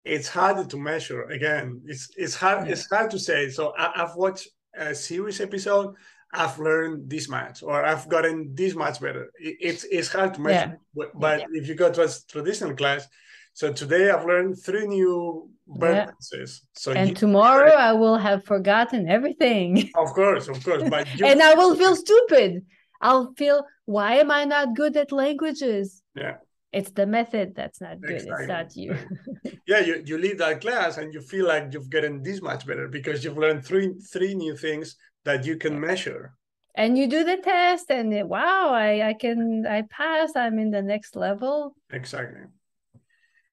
it's 0.04 0.28
hard 0.28 0.68
to 0.68 0.76
measure 0.76 1.22
again 1.24 1.80
it's 1.86 2.10
it's 2.16 2.34
hard 2.34 2.66
yeah. 2.66 2.72
it's 2.72 2.88
hard 2.90 3.10
to 3.10 3.18
say 3.18 3.48
so 3.48 3.72
I, 3.78 3.92
have 3.96 4.16
watched 4.16 4.48
a 4.76 4.94
series 4.94 5.40
episode 5.40 5.94
i've 6.32 6.58
learned 6.58 7.08
this 7.08 7.28
much 7.28 7.62
or 7.62 7.84
i've 7.84 8.08
gotten 8.08 8.54
this 8.54 8.74
much 8.74 9.00
better 9.00 9.30
it, 9.38 9.56
it's 9.60 9.84
it's 9.84 10.08
hard 10.08 10.34
to 10.34 10.40
measure 10.40 10.80
yeah. 10.94 11.04
but, 11.14 11.40
yeah. 11.40 11.46
if 11.52 11.68
you 11.68 11.74
go 11.74 11.92
to 11.92 12.02
a 12.02 12.08
traditional 12.28 12.74
class 12.74 13.06
So 13.54 13.72
today 13.72 14.10
I've 14.10 14.24
learned 14.24 14.58
three 14.58 14.86
new 14.86 15.50
verb 15.68 16.08
tenses. 16.08 16.62
Yeah. 16.62 16.80
So 16.80 16.92
and 16.92 17.16
tomorrow 17.16 17.72
I 17.72 17.92
will 17.92 18.16
have 18.16 18.44
forgotten 18.44 19.08
everything. 19.08 19.90
Of 19.96 20.12
course, 20.14 20.48
of 20.48 20.64
course. 20.64 20.82
But 20.88 21.06
and 21.20 21.42
I 21.42 21.54
will 21.54 21.76
feel 21.76 21.94
stupid. 21.94 22.64
I'll 23.00 23.34
feel 23.34 23.66
why 23.84 24.14
am 24.14 24.30
I 24.30 24.44
not 24.44 24.74
good 24.74 24.96
at 24.96 25.12
languages? 25.12 26.02
Yeah. 26.14 26.36
It's 26.72 26.90
the 26.90 27.06
method 27.06 27.54
that's 27.54 27.80
not 27.80 28.00
good. 28.00 28.22
Exactly. 28.22 28.44
It's 28.44 28.48
not 28.48 28.76
you. 28.76 29.60
yeah, 29.66 29.80
you, 29.80 30.02
you 30.06 30.16
leave 30.16 30.38
that 30.38 30.62
class 30.62 30.96
and 30.96 31.12
you 31.12 31.20
feel 31.20 31.46
like 31.46 31.68
you've 31.72 31.90
gotten 31.90 32.22
this 32.22 32.40
much 32.40 32.66
better 32.66 32.88
because 32.88 33.22
you've 33.22 33.36
learned 33.36 33.64
three 33.64 33.92
three 34.10 34.34
new 34.34 34.56
things 34.56 34.96
that 35.24 35.44
you 35.44 35.56
can 35.56 35.78
measure. 35.78 36.34
And 36.74 36.96
you 36.96 37.06
do 37.06 37.24
the 37.24 37.36
test 37.36 37.90
and 37.90 38.28
wow, 38.28 38.70
I, 38.70 39.08
I 39.08 39.12
can 39.12 39.66
I 39.68 39.82
pass, 39.90 40.34
I'm 40.34 40.58
in 40.58 40.70
the 40.70 40.80
next 40.80 41.14
level. 41.14 41.76
Exactly. 41.90 42.44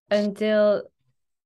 Until 0.10 0.84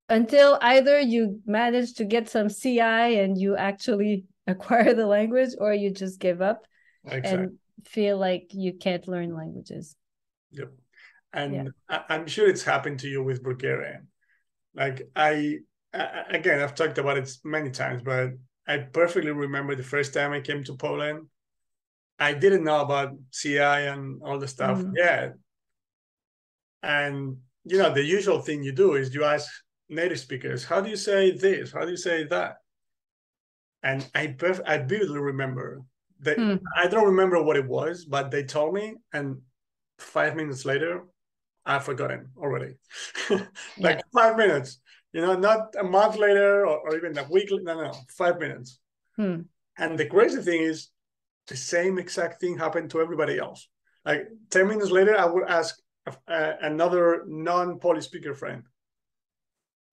until 0.09 0.59
either 0.61 0.99
you 0.99 1.41
manage 1.47 1.95
to 1.95 2.05
get 2.05 2.29
some 2.29 2.49
CI 2.49 2.79
and 3.19 3.35
you 3.35 3.55
actually 3.55 4.25
acquire 4.47 4.93
the 4.93 5.07
language 5.07 5.51
or 5.57 5.73
you 5.73 5.89
just 5.89 6.19
give 6.19 6.39
up 6.39 6.67
exactly. 7.05 7.31
and 7.31 7.57
feel 7.85 8.19
like 8.19 8.51
you 8.51 8.73
can't 8.73 9.07
learn 9.07 9.33
languages. 9.35 9.95
Yep. 10.51 10.71
And 11.33 11.53
yeah. 11.89 12.03
I, 12.09 12.15
am 12.15 12.27
sure 12.27 12.47
it's 12.47 12.63
happened 12.63 12.99
to 12.99 13.07
you 13.07 13.23
with 13.23 13.43
Bulgarian. 13.43 14.07
Like 14.75 15.09
I, 15.15 15.59
I, 15.93 16.25
again, 16.29 16.61
I've 16.61 16.75
talked 16.75 16.97
about 16.97 17.17
it 17.17 17.29
many 17.43 17.71
times, 17.71 18.01
but 18.03 18.29
I 18.67 18.77
perfectly 18.77 19.31
remember 19.31 19.75
the 19.75 19.83
first 19.83 20.13
time 20.13 20.31
I 20.31 20.41
came 20.41 20.63
to 20.65 20.75
Poland. 20.75 21.27
I 22.19 22.33
didn't 22.33 22.63
know 22.63 22.81
about 22.81 23.13
CI 23.31 23.57
and 23.57 24.21
all 24.23 24.39
the 24.39 24.47
stuff 24.47 24.77
mm-hmm. 24.77 24.95
yet. 24.95 25.33
And 26.83 27.37
you 27.65 27.77
know, 27.77 27.93
the 27.93 28.03
usual 28.03 28.39
thing 28.39 28.63
you 28.63 28.73
do 28.73 28.93
is 28.93 29.13
you 29.13 29.23
ask 29.23 29.49
native 29.89 30.19
speakers, 30.19 30.65
how 30.65 30.81
do 30.81 30.89
you 30.89 30.97
say 30.97 31.31
this? 31.31 31.71
How 31.71 31.85
do 31.85 31.91
you 31.91 31.97
say 31.97 32.25
that? 32.25 32.57
And 33.81 34.05
I 34.13 34.27
perf- 34.27 34.67
I 34.67 34.77
vividly 34.77 35.19
remember 35.19 35.81
that 36.21 36.37
hmm. 36.37 36.55
I 36.75 36.87
don't 36.87 37.05
remember 37.05 37.41
what 37.41 37.57
it 37.57 37.67
was, 37.67 38.05
but 38.05 38.31
they 38.31 38.43
told 38.43 38.73
me, 38.73 38.95
and 39.11 39.41
five 39.99 40.35
minutes 40.35 40.65
later, 40.65 41.03
I've 41.65 41.85
forgotten 41.85 42.29
already. 42.37 42.75
like 43.29 43.99
yeah. 43.99 44.01
five 44.13 44.37
minutes, 44.37 44.79
you 45.13 45.21
know, 45.21 45.35
not 45.35 45.75
a 45.79 45.83
month 45.83 46.17
later 46.17 46.65
or, 46.65 46.79
or 46.79 46.95
even 46.97 47.17
a 47.17 47.23
week. 47.29 47.49
No, 47.51 47.81
no, 47.81 47.93
five 48.09 48.39
minutes. 48.39 48.79
Hmm. 49.15 49.41
And 49.77 49.97
the 49.97 50.05
crazy 50.05 50.41
thing 50.41 50.61
is, 50.61 50.89
the 51.47 51.57
same 51.57 51.97
exact 51.99 52.39
thing 52.39 52.57
happened 52.57 52.89
to 52.91 53.01
everybody 53.01 53.37
else. 53.37 53.67
Like 54.05 54.27
10 54.49 54.67
minutes 54.67 54.91
later, 54.91 55.17
I 55.17 55.25
would 55.25 55.47
ask 55.49 55.77
uh, 56.07 56.53
another 56.61 57.23
non 57.27 57.79
Polish 57.79 58.05
speaker 58.05 58.33
friend, 58.33 58.63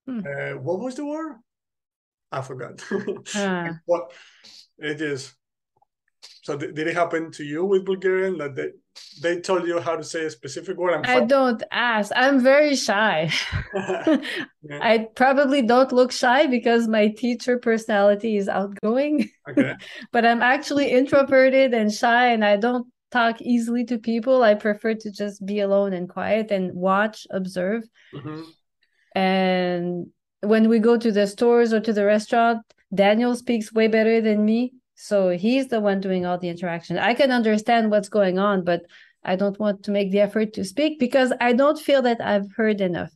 Hmm. 0.07 0.21
Uh, 0.21 0.59
what 0.59 0.81
was 0.81 0.95
the 0.97 1.05
word? 1.05 1.37
I 2.33 2.43
forgot. 2.43 2.83
Uh. 3.35 3.73
what 3.87 4.13
it 4.79 5.01
is. 5.01 5.35
So 6.43 6.57
did 6.57 6.79
it 6.79 6.95
happen 6.95 7.31
to 7.33 7.45
you 7.45 7.65
with 7.65 7.85
Bulgarian 7.85 8.39
that 8.39 8.55
they 8.55 8.71
they 9.23 9.41
told 9.41 9.67
you 9.67 9.81
how 9.81 9.97
to 9.97 10.05
say 10.05 10.25
a 10.25 10.31
specific 10.31 10.77
word? 10.77 11.07
I 11.07 11.21
don't 11.21 11.63
ask. 11.71 12.11
I'm 12.15 12.41
very 12.41 12.75
shy. 12.75 13.31
yeah. 13.75 14.19
I 14.71 15.09
probably 15.15 15.63
don't 15.63 15.93
look 15.93 16.13
shy 16.13 16.47
because 16.47 16.89
my 16.89 17.09
teacher 17.09 17.59
personality 17.59 18.37
is 18.37 18.49
outgoing. 18.49 19.29
Okay. 19.49 19.75
but 20.13 20.25
I'm 20.25 20.43
actually 20.43 20.91
introverted 20.91 21.75
and 21.75 21.93
shy, 21.93 22.29
and 22.29 22.45
I 22.45 22.57
don't 22.57 22.87
talk 23.11 23.41
easily 23.41 23.85
to 23.87 23.99
people. 23.99 24.43
I 24.43 24.55
prefer 24.55 24.95
to 24.95 25.11
just 25.11 25.45
be 25.45 25.61
alone 25.61 25.93
and 25.93 26.09
quiet 26.09 26.51
and 26.51 26.73
watch, 26.75 27.27
observe. 27.31 27.85
Mm-hmm. 28.15 28.43
And 29.19 30.07
when 30.41 30.69
we 30.69 30.79
go 30.79 30.97
to 30.97 31.13
the 31.13 31.27
stores 31.27 31.73
or 31.73 31.81
to 31.81 31.93
the 31.93 32.05
restaurant, 32.05 32.65
Daniel 32.95 33.37
speaks 33.37 33.73
way 33.73 33.89
better 33.89 34.21
than 34.21 34.45
me. 34.45 34.73
So 35.03 35.31
he's 35.31 35.69
the 35.69 35.81
one 35.81 36.01
doing 36.01 36.27
all 36.27 36.37
the 36.37 36.51
interaction. 36.51 36.99
I 36.99 37.15
can 37.15 37.31
understand 37.31 37.91
what's 37.91 38.11
going 38.11 38.39
on, 38.39 38.65
but 38.65 38.83
I 39.25 39.35
don't 39.35 39.59
want 39.59 39.83
to 39.85 39.91
make 39.91 40.11
the 40.11 40.21
effort 40.21 40.53
to 40.55 40.65
speak 40.65 40.99
because 40.99 41.33
I 41.41 41.55
don't 41.55 41.79
feel 41.79 42.03
that 42.03 42.21
I've 42.21 42.53
heard 42.55 42.83
enough. 42.83 43.11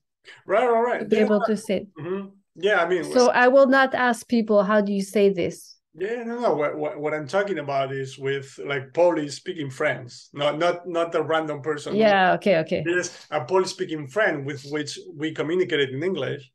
Right, 0.47 0.67
right, 0.67 0.81
right. 0.81 1.01
To 1.01 1.05
be 1.05 1.19
able 1.19 1.43
to 1.45 1.57
say. 1.59 1.87
Mm-hmm. 2.01 2.29
Yeah, 2.57 2.83
I 2.83 2.89
mean. 2.89 3.05
So 3.05 3.29
I 3.29 3.49
will 3.49 3.67
not 3.67 3.95
ask 3.95 4.27
people, 4.27 4.63
how 4.63 4.81
do 4.81 4.93
you 4.95 5.03
say 5.03 5.29
this? 5.29 5.77
Yeah, 5.95 6.25
no, 6.25 6.41
no. 6.41 6.55
What, 6.55 6.75
what, 6.77 6.99
what 6.99 7.13
I'm 7.13 7.29
talking 7.29 7.59
about 7.59 7.93
is 7.93 8.19
with 8.19 8.59
like 8.65 8.95
Polish 8.95 9.35
speaking 9.35 9.71
friends, 9.71 10.31
not 10.33 10.59
not 10.59 10.89
not 10.89 11.15
a 11.15 11.23
random 11.23 11.61
person. 11.61 11.95
Yeah. 11.97 12.33
Okay. 12.37 12.57
Okay. 12.61 12.83
Yes, 12.87 13.27
a 13.31 13.45
Polish 13.45 13.69
speaking 13.69 14.09
friend 14.09 14.47
with 14.47 14.65
which 14.71 14.99
we 15.15 15.33
communicated 15.33 15.91
in 15.91 16.03
English 16.03 16.51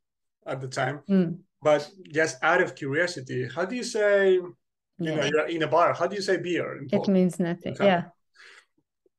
at 0.47 0.59
the 0.59 0.67
time. 0.67 1.01
Mm. 1.07 1.37
But 1.61 1.87
just 2.11 2.37
out 2.41 2.61
of 2.61 2.73
curiosity, 2.73 3.47
how 3.55 3.65
do 3.65 3.75
you 3.75 3.83
say? 3.83 4.39
You 4.99 5.12
yeah. 5.12 5.15
know, 5.15 5.25
you're 5.25 5.47
in 5.47 5.63
a 5.63 5.67
bar. 5.67 5.93
How 5.93 6.07
do 6.07 6.15
you 6.15 6.21
say 6.21 6.38
beer? 6.38 6.81
it 6.91 7.07
means 7.07 7.39
nothing. 7.39 7.75
Yeah. 7.79 8.05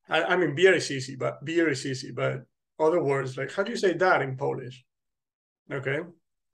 I, 0.09 0.25
I 0.25 0.37
mean, 0.37 0.55
beer 0.55 0.75
is 0.75 0.91
easy, 0.91 1.17
but 1.17 1.45
beer 1.45 1.69
is 1.69 1.87
easy. 1.87 2.11
But 2.11 2.45
other 2.79 3.03
words, 3.03 3.37
like 3.37 3.53
how 3.53 3.63
do 3.63 3.71
you 3.71 3.79
say 3.79 3.95
that 3.95 4.23
in 4.23 4.37
Polish? 4.37 4.85
Okay, 5.73 6.01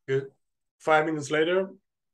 good. 0.07 0.27
Five 0.79 1.07
minutes 1.07 1.31
later. 1.31 1.71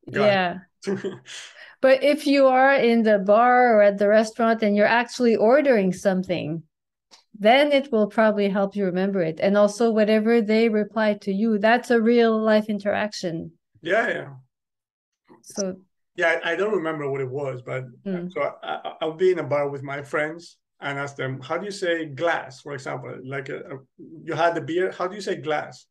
Yeah. 0.06 0.58
but 1.80 2.02
if 2.02 2.26
you 2.26 2.46
are 2.46 2.74
in 2.74 3.02
the 3.02 3.18
bar 3.18 3.76
or 3.76 3.82
at 3.82 3.98
the 3.98 4.08
restaurant 4.08 4.62
and 4.62 4.76
you're 4.76 4.86
actually 4.86 5.36
ordering 5.36 5.92
something, 5.92 6.62
then 7.38 7.72
it 7.72 7.90
will 7.90 8.06
probably 8.06 8.48
help 8.48 8.76
you 8.76 8.84
remember 8.84 9.20
it. 9.20 9.40
And 9.40 9.56
also, 9.56 9.90
whatever 9.90 10.40
they 10.40 10.68
reply 10.68 11.14
to 11.22 11.32
you, 11.32 11.58
that's 11.58 11.90
a 11.90 12.00
real 12.00 12.40
life 12.40 12.66
interaction. 12.68 13.52
Yeah, 13.80 14.08
yeah. 14.08 14.28
So, 15.42 15.76
yeah, 16.16 16.40
I 16.44 16.56
don't 16.56 16.74
remember 16.74 17.10
what 17.10 17.20
it 17.20 17.30
was, 17.30 17.62
but 17.62 17.84
mm. 18.04 18.30
so 18.32 18.52
I, 18.62 19.04
will 19.04 19.14
be 19.14 19.32
in 19.32 19.38
a 19.38 19.44
bar 19.44 19.68
with 19.68 19.82
my 19.82 20.02
friends 20.02 20.58
and 20.80 20.98
ask 20.98 21.16
them, 21.16 21.40
how 21.40 21.58
do 21.58 21.64
you 21.64 21.70
say 21.70 22.06
glass, 22.06 22.60
for 22.60 22.72
example? 22.72 23.18
Like 23.24 23.48
a, 23.48 23.58
a, 23.58 23.78
you 24.24 24.34
had 24.34 24.54
the 24.54 24.60
beer, 24.60 24.90
how 24.90 25.06
do 25.06 25.14
you 25.14 25.22
say 25.22 25.36
glass? 25.36 25.86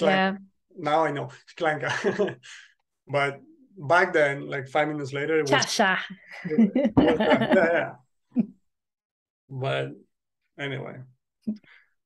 Yeah 0.00 0.36
now 0.76 1.04
I 1.04 1.10
know 1.10 1.30
but 3.08 3.40
back 3.76 4.12
then, 4.12 4.48
like 4.48 4.68
five 4.68 4.88
minutes 4.88 5.12
later, 5.12 5.38
it 5.38 5.42
was, 5.42 5.50
it 5.50 5.56
was 5.56 5.78
yeah, 7.06 7.92
yeah. 8.36 8.42
But 9.48 9.90
anyway, 10.58 10.96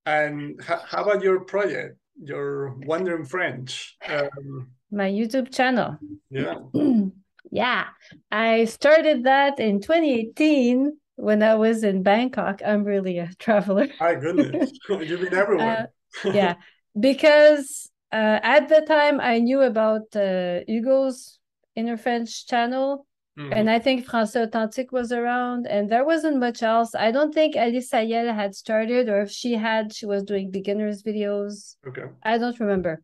and 0.04 0.60
how 0.62 1.02
about 1.02 1.22
your 1.22 1.40
project, 1.40 1.98
your 2.20 2.74
Wandering 2.78 3.24
French? 3.24 3.96
Um, 4.06 4.70
My 4.90 5.10
YouTube 5.10 5.54
channel. 5.54 5.98
Yeah. 6.30 6.54
yeah, 7.50 7.86
I 8.30 8.64
started 8.66 9.24
that 9.24 9.58
in 9.58 9.80
2018 9.80 10.96
when 11.16 11.42
I 11.42 11.54
was 11.54 11.82
in 11.84 12.02
Bangkok. 12.02 12.60
I'm 12.64 12.84
really 12.84 13.18
a 13.18 13.30
traveler. 13.38 13.88
My 14.00 14.14
goodness, 14.14 14.72
you've 14.88 15.20
been 15.20 15.34
everywhere. 15.34 15.88
Uh, 16.24 16.30
yeah, 16.30 16.54
because 16.98 17.90
uh, 18.12 18.40
at 18.42 18.68
the 18.68 18.82
time, 18.82 19.20
I 19.20 19.38
knew 19.38 19.62
about 19.62 20.14
uh, 20.14 20.60
Hugo's 20.66 21.38
Inner 21.74 21.96
French 21.96 22.46
channel. 22.46 23.06
Mm-hmm. 23.38 23.52
And 23.52 23.68
I 23.68 23.78
think 23.78 24.06
Français 24.06 24.46
Authentique 24.46 24.92
was 24.92 25.12
around, 25.12 25.66
and 25.66 25.90
there 25.90 26.06
wasn't 26.06 26.38
much 26.38 26.62
else. 26.62 26.94
I 26.94 27.10
don't 27.10 27.34
think 27.34 27.54
Alice 27.54 27.90
Ayel 27.90 28.34
had 28.34 28.54
started, 28.54 29.10
or 29.10 29.20
if 29.20 29.30
she 29.30 29.52
had, 29.52 29.92
she 29.92 30.06
was 30.06 30.22
doing 30.22 30.50
beginners 30.50 31.02
videos. 31.02 31.76
Okay. 31.86 32.04
I 32.22 32.38
don't 32.38 32.58
remember. 32.58 33.02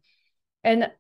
And 0.65 0.91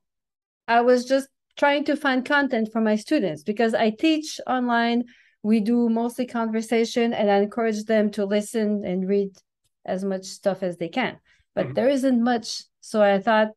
I 0.72 0.80
was 0.80 1.04
just 1.04 1.28
trying 1.58 1.84
to 1.84 1.96
find 1.96 2.24
content 2.24 2.72
for 2.72 2.80
my 2.80 2.96
students 2.96 3.42
because 3.42 3.74
I 3.74 3.90
teach 3.90 4.40
online. 4.46 5.04
We 5.42 5.60
do 5.60 5.88
mostly 5.88 6.26
conversation, 6.26 7.12
and 7.12 7.30
I 7.30 7.38
encourage 7.38 7.84
them 7.84 8.10
to 8.12 8.24
listen 8.24 8.84
and 8.84 9.08
read 9.08 9.32
as 9.84 10.04
much 10.04 10.24
stuff 10.24 10.62
as 10.62 10.76
they 10.76 10.88
can. 10.88 11.18
But 11.54 11.66
mm-hmm. 11.66 11.74
there 11.74 11.88
isn't 11.88 12.22
much. 12.22 12.62
So 12.80 13.02
I 13.02 13.18
thought 13.18 13.50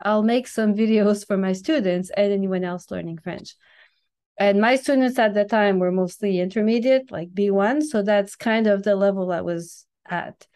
I'll 0.00 0.22
make 0.22 0.46
some 0.46 0.74
videos 0.82 1.26
for 1.26 1.36
my 1.36 1.52
students 1.52 2.10
and 2.16 2.32
anyone 2.32 2.64
else 2.64 2.90
learning 2.90 3.18
French. 3.18 3.54
And 4.38 4.60
my 4.60 4.76
students 4.76 5.18
at 5.18 5.34
the 5.34 5.44
time 5.44 5.78
were 5.78 5.92
mostly 5.92 6.40
intermediate, 6.40 7.10
like 7.10 7.34
B1. 7.34 7.82
So 7.82 8.02
that's 8.02 8.34
kind 8.34 8.66
of 8.66 8.82
the 8.82 8.96
level 8.96 9.30
I 9.30 9.42
was 9.42 9.84
at. 10.08 10.46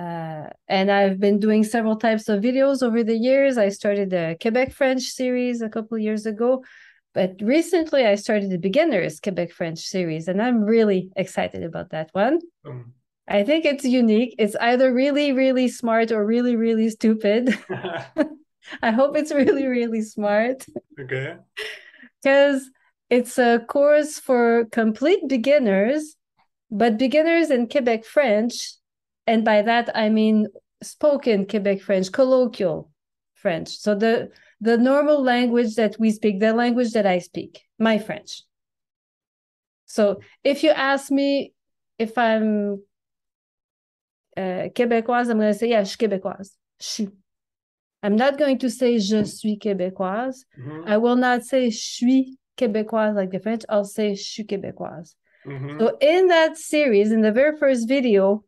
Uh, 0.00 0.48
and 0.66 0.90
I've 0.90 1.20
been 1.20 1.38
doing 1.38 1.62
several 1.62 1.96
types 1.96 2.28
of 2.30 2.42
videos 2.42 2.82
over 2.82 3.04
the 3.04 3.16
years. 3.16 3.58
I 3.58 3.68
started 3.68 4.08
the 4.08 4.36
Quebec 4.40 4.72
French 4.72 5.02
series 5.02 5.60
a 5.60 5.68
couple 5.68 5.98
years 5.98 6.24
ago, 6.24 6.64
but 7.12 7.34
recently 7.42 8.06
I 8.06 8.14
started 8.14 8.48
the 8.48 8.56
Beginners 8.56 9.20
Quebec 9.20 9.52
French 9.52 9.80
series, 9.80 10.26
and 10.26 10.40
I'm 10.40 10.62
really 10.62 11.10
excited 11.16 11.62
about 11.62 11.90
that 11.90 12.08
one. 12.12 12.38
Um. 12.64 12.94
I 13.28 13.44
think 13.44 13.64
it's 13.64 13.84
unique. 13.84 14.34
It's 14.38 14.56
either 14.56 14.92
really, 14.92 15.32
really 15.32 15.68
smart 15.68 16.10
or 16.10 16.26
really, 16.26 16.56
really 16.56 16.88
stupid. 16.88 17.56
I 18.82 18.90
hope 18.90 19.16
it's 19.16 19.32
really, 19.32 19.66
really 19.66 20.02
smart. 20.02 20.64
Okay. 20.98 21.36
Because 22.22 22.68
it's 23.08 23.38
a 23.38 23.60
course 23.66 24.18
for 24.18 24.66
complete 24.72 25.26
beginners, 25.26 26.16
but 26.70 26.98
beginners 26.98 27.50
in 27.50 27.66
Quebec 27.66 28.04
French. 28.04 28.74
And 29.30 29.44
by 29.44 29.62
that, 29.62 29.90
I 29.94 30.08
mean 30.08 30.48
spoken 30.82 31.46
Quebec 31.46 31.82
French, 31.82 32.10
colloquial 32.10 32.90
French. 33.34 33.68
So 33.68 33.94
the 33.94 34.30
the 34.60 34.76
normal 34.76 35.22
language 35.22 35.76
that 35.76 35.94
we 36.00 36.10
speak, 36.10 36.40
the 36.40 36.52
language 36.52 36.90
that 36.94 37.06
I 37.06 37.20
speak, 37.20 37.62
my 37.78 37.98
French. 37.98 38.42
So 39.86 40.20
if 40.42 40.64
you 40.64 40.70
ask 40.70 41.12
me 41.12 41.54
if 41.96 42.18
I'm 42.18 42.82
uh, 44.36 44.66
Québécoise, 44.74 45.30
I'm 45.30 45.38
going 45.38 45.52
to 45.52 45.58
say, 45.58 45.68
yeah, 45.68 45.84
je 45.84 45.90
suis 45.90 45.98
Québécoise. 45.98 46.50
Je. 46.80 47.06
I'm 48.02 48.16
not 48.16 48.36
going 48.36 48.58
to 48.58 48.68
say 48.68 48.98
je 48.98 49.24
suis 49.24 49.58
Québécoise. 49.58 50.44
Mm-hmm. 50.58 50.88
I 50.88 50.96
will 50.96 51.16
not 51.16 51.44
say 51.44 51.70
je 51.70 51.78
suis 51.78 52.38
Québécoise 52.58 53.14
like 53.14 53.30
the 53.30 53.38
French. 53.38 53.62
I'll 53.68 53.84
say 53.84 54.14
je 54.16 54.22
suis 54.22 54.44
Québécoise. 54.44 55.14
Mm-hmm. 55.46 55.78
So 55.78 55.96
in 56.00 56.26
that 56.28 56.56
series, 56.56 57.12
in 57.12 57.20
the 57.20 57.32
very 57.32 57.56
first 57.56 57.86
video, 57.86 58.44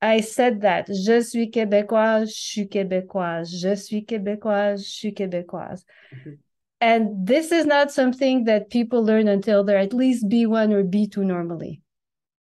I 0.00 0.20
said 0.20 0.60
that 0.60 0.86
je 0.88 1.20
suis 1.22 1.50
québécoise, 1.50 2.28
je 2.28 2.40
suis 2.40 2.68
québécoise, 2.68 3.50
je 3.50 3.74
suis 3.74 4.04
québécoise, 4.04 4.84
je 4.84 4.90
suis 4.90 5.12
québécoise. 5.12 5.84
Mm-hmm. 6.14 6.34
And 6.80 7.26
this 7.26 7.50
is 7.50 7.66
not 7.66 7.90
something 7.90 8.44
that 8.44 8.70
people 8.70 9.02
learn 9.02 9.26
until 9.26 9.64
they're 9.64 9.78
at 9.78 9.92
least 9.92 10.28
B1 10.28 10.72
or 10.72 10.84
B2 10.84 11.18
normally. 11.18 11.82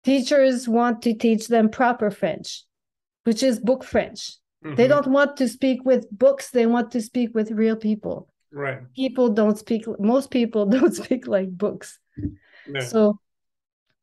Teachers 0.05 0.69
want 0.69 1.01
to 1.01 1.13
teach 1.13 1.49
them 1.49 1.69
proper 1.69 2.09
French, 2.09 2.63
which 3.25 3.43
is 3.43 3.59
book 3.59 3.83
French. 3.83 4.31
Mm-hmm. 4.63 4.75
They 4.75 4.87
don't 4.87 5.07
want 5.07 5.35
to 5.37 5.49
speak 5.49 5.83
with 5.83 6.09
books, 6.11 6.51
they 6.51 6.65
want 6.65 6.91
to 6.91 7.01
speak 7.01 7.35
with 7.35 7.51
real 7.51 7.75
people. 7.75 8.29
Right. 8.53 8.79
People 8.95 9.29
don't 9.29 9.57
speak, 9.57 9.83
most 9.99 10.31
people 10.31 10.65
don't 10.77 10.95
speak 10.95 11.27
like 11.27 11.49
books. 11.49 11.99
So 12.79 13.19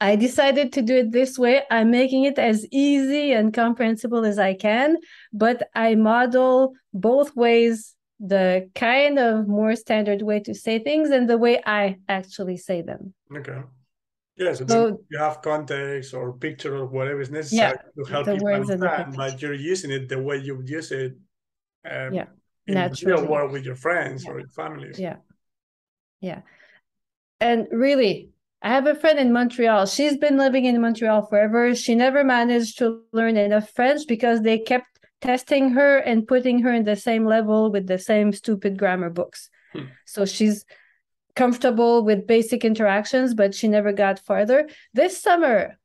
I 0.01 0.17
decided 0.17 0.73
to 0.75 0.83
do 0.83 0.97
it 0.97 1.11
this 1.11 1.39
way. 1.39 1.63
I'm 1.71 1.91
making 1.91 2.25
it 2.25 2.39
as 2.39 2.67
easy 2.71 3.33
and 3.33 3.53
comprehensible 3.53 4.25
as 4.25 4.39
I 4.39 4.55
can, 4.55 4.97
but 5.33 5.69
I 5.75 5.97
model 5.97 6.75
both 6.95 7.35
ways 7.35 7.97
the 8.21 8.71
kind 8.75 9.19
of 9.19 9.49
more 9.49 9.75
standard 9.77 10.23
way 10.23 10.41
to 10.41 10.55
say 10.55 10.79
things 10.79 11.11
and 11.11 11.29
the 11.29 11.39
way 11.39 11.61
I 11.65 11.99
actually 12.09 12.57
say 12.57 12.83
them. 12.83 13.15
Okay. 13.35 13.61
Yeah, 14.37 14.53
so, 14.53 14.67
so 14.69 15.01
you 15.11 15.19
have 15.19 15.43
context 15.43 16.15
or 16.15 16.33
picture 16.33 16.77
or 16.77 16.87
whatever 16.87 17.21
is 17.21 17.31
necessary 17.31 17.77
yeah, 17.77 18.05
to 18.05 18.11
help 18.11 18.27
you 18.29 18.49
understand, 18.49 19.17
but 19.17 19.43
you're 19.43 19.53
using 19.53 19.91
it 19.91 20.09
the 20.09 20.23
way 20.23 20.39
you 20.39 20.57
would 20.57 20.69
use 20.69 20.93
it 20.93 21.17
um, 21.85 22.15
yeah, 22.15 22.27
in 22.69 22.75
naturally. 22.75 23.15
real 23.15 23.27
world 23.29 23.51
with 23.51 23.65
your 23.65 23.75
friends 23.75 24.25
yeah. 24.25 24.31
or 24.31 24.39
your 24.39 24.49
family. 24.51 24.93
Yeah. 24.97 25.17
Yeah. 26.21 26.43
And 27.41 27.67
really, 27.73 28.31
I 28.61 28.71
have 28.71 28.87
a 28.87 28.95
friend 28.95 29.19
in 29.19 29.33
Montreal. 29.33 29.87
She's 29.87 30.17
been 30.17 30.37
living 30.37 30.65
in 30.65 30.81
Montreal 30.81 31.27
forever. 31.27 31.75
She 31.75 31.95
never 31.95 32.25
managed 32.25 32.79
to 32.79 33.03
learn 33.13 33.37
enough 33.37 33.71
French 33.71 34.07
because 34.09 34.43
they 34.43 34.59
kept 34.59 34.87
testing 35.21 35.71
her 35.71 35.99
and 35.99 36.27
putting 36.27 36.61
her 36.61 36.73
in 36.73 36.85
the 36.85 36.97
same 36.97 37.25
level 37.25 37.71
with 37.71 37.87
the 37.87 37.99
same 37.99 38.33
stupid 38.33 38.77
grammar 38.77 39.11
books. 39.11 39.49
Hmm. 39.73 39.85
So 40.07 40.25
she's 40.25 40.65
comfortable 41.37 42.05
with 42.05 42.27
basic 42.27 42.65
interactions, 42.65 43.33
but 43.33 43.55
she 43.55 43.69
never 43.69 43.93
got 43.93 44.19
farther. 44.19 44.69
This 44.93 45.21
summer, 45.21 45.79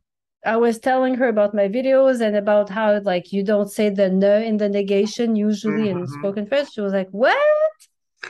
I 0.44 0.58
was 0.58 0.80
telling 0.80 1.16
her 1.16 1.28
about 1.28 1.54
my 1.54 1.68
videos 1.68 2.22
and 2.22 2.36
about 2.36 2.70
how 2.70 3.00
like 3.02 3.32
you 3.32 3.44
don't 3.44 3.72
say 3.72 3.90
the 3.90 4.10
ne 4.10 4.48
in 4.48 4.58
the 4.58 4.68
negation 4.68 5.36
usually 5.36 5.90
mm-hmm. 5.90 6.00
in 6.00 6.08
spoken 6.08 6.48
French. 6.48 6.74
She 6.74 6.82
was 6.82 6.92
like, 6.92 7.10
"What?" 7.12 7.38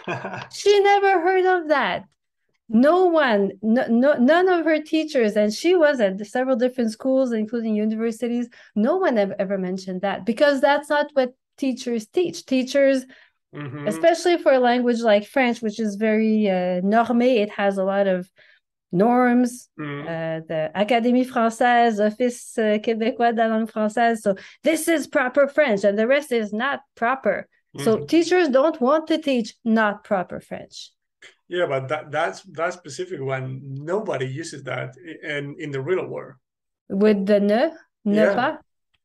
she 0.53 0.79
never 0.81 1.21
heard 1.21 1.45
of 1.45 1.69
that 1.69 2.05
no 2.73 3.05
one 3.05 3.51
no, 3.61 3.85
no, 3.87 4.13
none 4.15 4.49
of 4.49 4.65
her 4.65 4.81
teachers 4.81 5.35
and 5.35 5.53
she 5.53 5.75
was 5.75 6.01
at 6.01 6.25
several 6.25 6.55
different 6.55 6.91
schools 6.91 7.31
including 7.31 7.75
universities 7.75 8.49
no 8.75 8.97
one 8.97 9.17
ever, 9.17 9.35
ever 9.37 9.57
mentioned 9.59 10.01
that 10.01 10.25
because 10.25 10.59
that's 10.59 10.89
not 10.89 11.05
what 11.13 11.33
teachers 11.57 12.07
teach 12.07 12.45
teachers 12.47 13.05
mm-hmm. 13.55 13.87
especially 13.87 14.37
for 14.37 14.53
a 14.53 14.59
language 14.59 15.01
like 15.01 15.25
french 15.25 15.61
which 15.61 15.79
is 15.79 15.95
very 15.95 16.49
uh, 16.49 16.81
normé 16.81 17.43
it 17.43 17.51
has 17.51 17.77
a 17.77 17.83
lot 17.83 18.07
of 18.07 18.27
norms 18.91 19.69
mm-hmm. 19.79 20.07
uh, 20.07 20.45
the 20.47 20.71
académie 20.75 21.29
française 21.29 22.03
office 22.03 22.57
uh, 22.57 22.79
québécois 22.79 23.35
de 23.35 23.37
la 23.37 23.55
langue 23.55 23.71
française 23.71 24.17
so 24.17 24.35
this 24.63 24.87
is 24.87 25.05
proper 25.05 25.47
french 25.47 25.83
and 25.83 25.97
the 25.97 26.07
rest 26.07 26.31
is 26.31 26.51
not 26.51 26.81
proper 26.95 27.47
mm-hmm. 27.75 27.83
so 27.83 28.03
teachers 28.05 28.49
don't 28.49 28.81
want 28.81 29.07
to 29.07 29.19
teach 29.19 29.53
not 29.63 30.03
proper 30.03 30.39
french 30.39 30.89
yeah, 31.53 31.67
but 31.67 31.87
that 31.89 32.09
that's 32.09 32.41
that 32.57 32.73
specific 32.73 33.21
one. 33.21 33.61
Nobody 33.61 34.25
uses 34.25 34.63
that 34.63 34.97
in 34.97 35.55
in 35.59 35.69
the 35.69 35.81
real 35.81 36.07
world. 36.07 36.33
With 36.89 37.27
the 37.27 37.39
ne, 37.39 37.69
ne 38.03 38.15
yeah. 38.15 38.33
pas. 38.33 38.57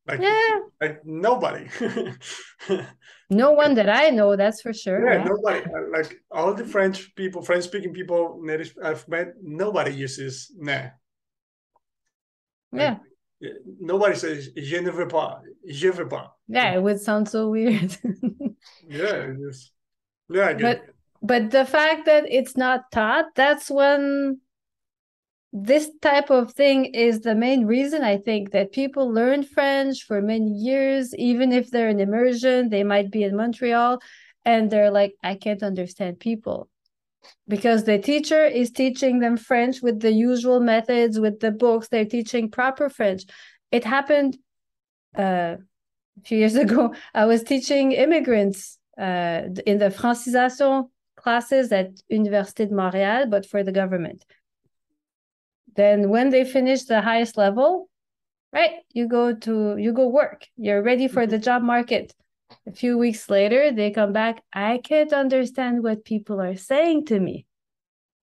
Like, 0.07 0.21
yeah. 0.21 0.59
like 0.81 1.05
nobody. 1.05 1.69
no 3.29 3.51
one 3.51 3.75
that 3.75 3.87
I 3.87 4.09
know, 4.09 4.35
that's 4.35 4.63
for 4.63 4.73
sure. 4.73 5.05
Yeah, 5.05 5.19
yeah, 5.19 5.23
nobody. 5.25 5.59
Uh, 5.59 5.93
like 5.93 6.15
all 6.31 6.55
the 6.55 6.65
French 6.65 7.13
people, 7.13 7.43
French 7.43 7.65
speaking 7.65 7.93
people, 7.93 8.39
native 8.41 8.73
I've 8.83 9.07
met, 9.07 9.35
nobody 9.43 9.93
uses 9.93 10.51
ne. 10.57 10.89
Yeah. 12.71 12.97
Like, 13.41 13.53
nobody 13.79 14.15
says 14.15 14.49
je 14.57 14.81
ne 14.81 14.89
veux 14.89 15.07
pas, 15.07 15.41
je 15.69 15.91
veux 15.91 16.09
pas. 16.09 16.31
Yeah, 16.47 16.73
it 16.73 16.81
would 16.81 16.99
sound 16.99 17.29
so 17.29 17.49
weird. 17.49 17.95
yeah, 18.89 19.27
just 19.37 19.71
yeah, 20.27 20.47
I 20.47 20.53
get 20.53 20.61
but, 20.61 20.77
it 20.77 20.95
but 21.21 21.51
the 21.51 21.65
fact 21.65 22.05
that 22.05 22.25
it's 22.29 22.55
not 22.55 22.91
taught 22.91 23.25
that's 23.35 23.69
when 23.69 24.39
this 25.51 25.89
type 26.01 26.29
of 26.29 26.53
thing 26.53 26.85
is 26.85 27.21
the 27.21 27.33
main 27.33 27.65
reason 27.65 28.03
i 28.03 28.17
think 28.17 28.51
that 28.51 28.71
people 28.71 29.11
learn 29.11 29.43
french 29.43 30.03
for 30.03 30.21
many 30.21 30.51
years. 30.51 31.15
Even 31.15 31.51
if 31.51 31.71
they're 31.71 31.89
in 31.89 31.99
immersion 31.99 32.69
they 32.69 32.83
might 32.83 33.09
be 33.09 33.23
in 33.23 33.35
montreal 33.35 33.99
and 34.45 34.69
they're 34.69 34.91
like 34.91 35.13
i 35.23 35.35
can't 35.35 35.63
understand 35.63 36.19
people. 36.19 36.69
Because 37.47 37.83
the 37.83 37.97
teacher 37.97 38.45
is 38.45 38.71
teaching 38.71 39.19
them 39.19 39.37
french 39.37 39.81
with 39.81 39.99
the 39.99 40.11
usual 40.11 40.59
methods 40.59 41.19
with 41.19 41.39
the 41.39 41.51
books 41.51 41.87
they're 41.87 42.05
teaching 42.05 42.49
proper 42.49 42.89
french. 42.89 43.23
It 43.71 43.83
happened 43.83 44.37
uh, 45.17 45.55
a 46.19 46.25
few 46.25 46.37
years 46.37 46.55
ago 46.65 46.93
i 47.15 47.25
was 47.25 47.43
teaching 47.43 47.91
immigrants 47.93 48.77
uh, 48.99 49.41
in 49.65 49.79
the 49.79 49.89
francisation 49.89 50.89
classes 51.21 51.71
at 51.71 51.91
Université 52.11 52.67
de 52.67 52.73
Montréal, 52.73 53.29
but 53.29 53.45
for 53.45 53.63
the 53.63 53.71
government. 53.71 54.25
Then 55.75 56.09
when 56.09 56.29
they 56.29 56.45
finish 56.45 56.83
the 56.83 57.01
highest 57.01 57.37
level, 57.37 57.89
right, 58.51 58.81
you 58.93 59.07
go 59.07 59.33
to 59.33 59.77
you 59.77 59.93
go 59.93 60.07
work. 60.07 60.47
You're 60.57 60.83
ready 60.83 61.07
for 61.07 61.27
the 61.27 61.37
job 61.37 61.61
market. 61.61 62.13
A 62.67 62.71
few 62.71 62.97
weeks 62.97 63.29
later, 63.29 63.71
they 63.71 63.91
come 63.91 64.11
back. 64.11 64.43
I 64.51 64.79
can't 64.83 65.13
understand 65.13 65.83
what 65.83 66.03
people 66.03 66.41
are 66.41 66.55
saying 66.55 67.05
to 67.07 67.19
me. 67.19 67.45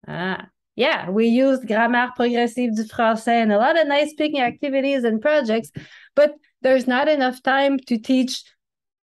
Ah, 0.08 0.48
yeah, 0.76 1.10
we 1.10 1.28
used 1.28 1.68
grammaire 1.68 2.12
progressive 2.16 2.76
du 2.76 2.84
français 2.86 3.44
and 3.44 3.52
a 3.52 3.58
lot 3.58 3.80
of 3.80 3.88
nice 3.88 4.12
speaking 4.12 4.42
activities 4.42 5.04
and 5.04 5.22
projects, 5.22 5.72
but 6.16 6.34
there's 6.62 6.88
not 6.88 7.08
enough 7.08 7.44
time 7.44 7.78
to 7.88 7.98
teach 7.98 8.44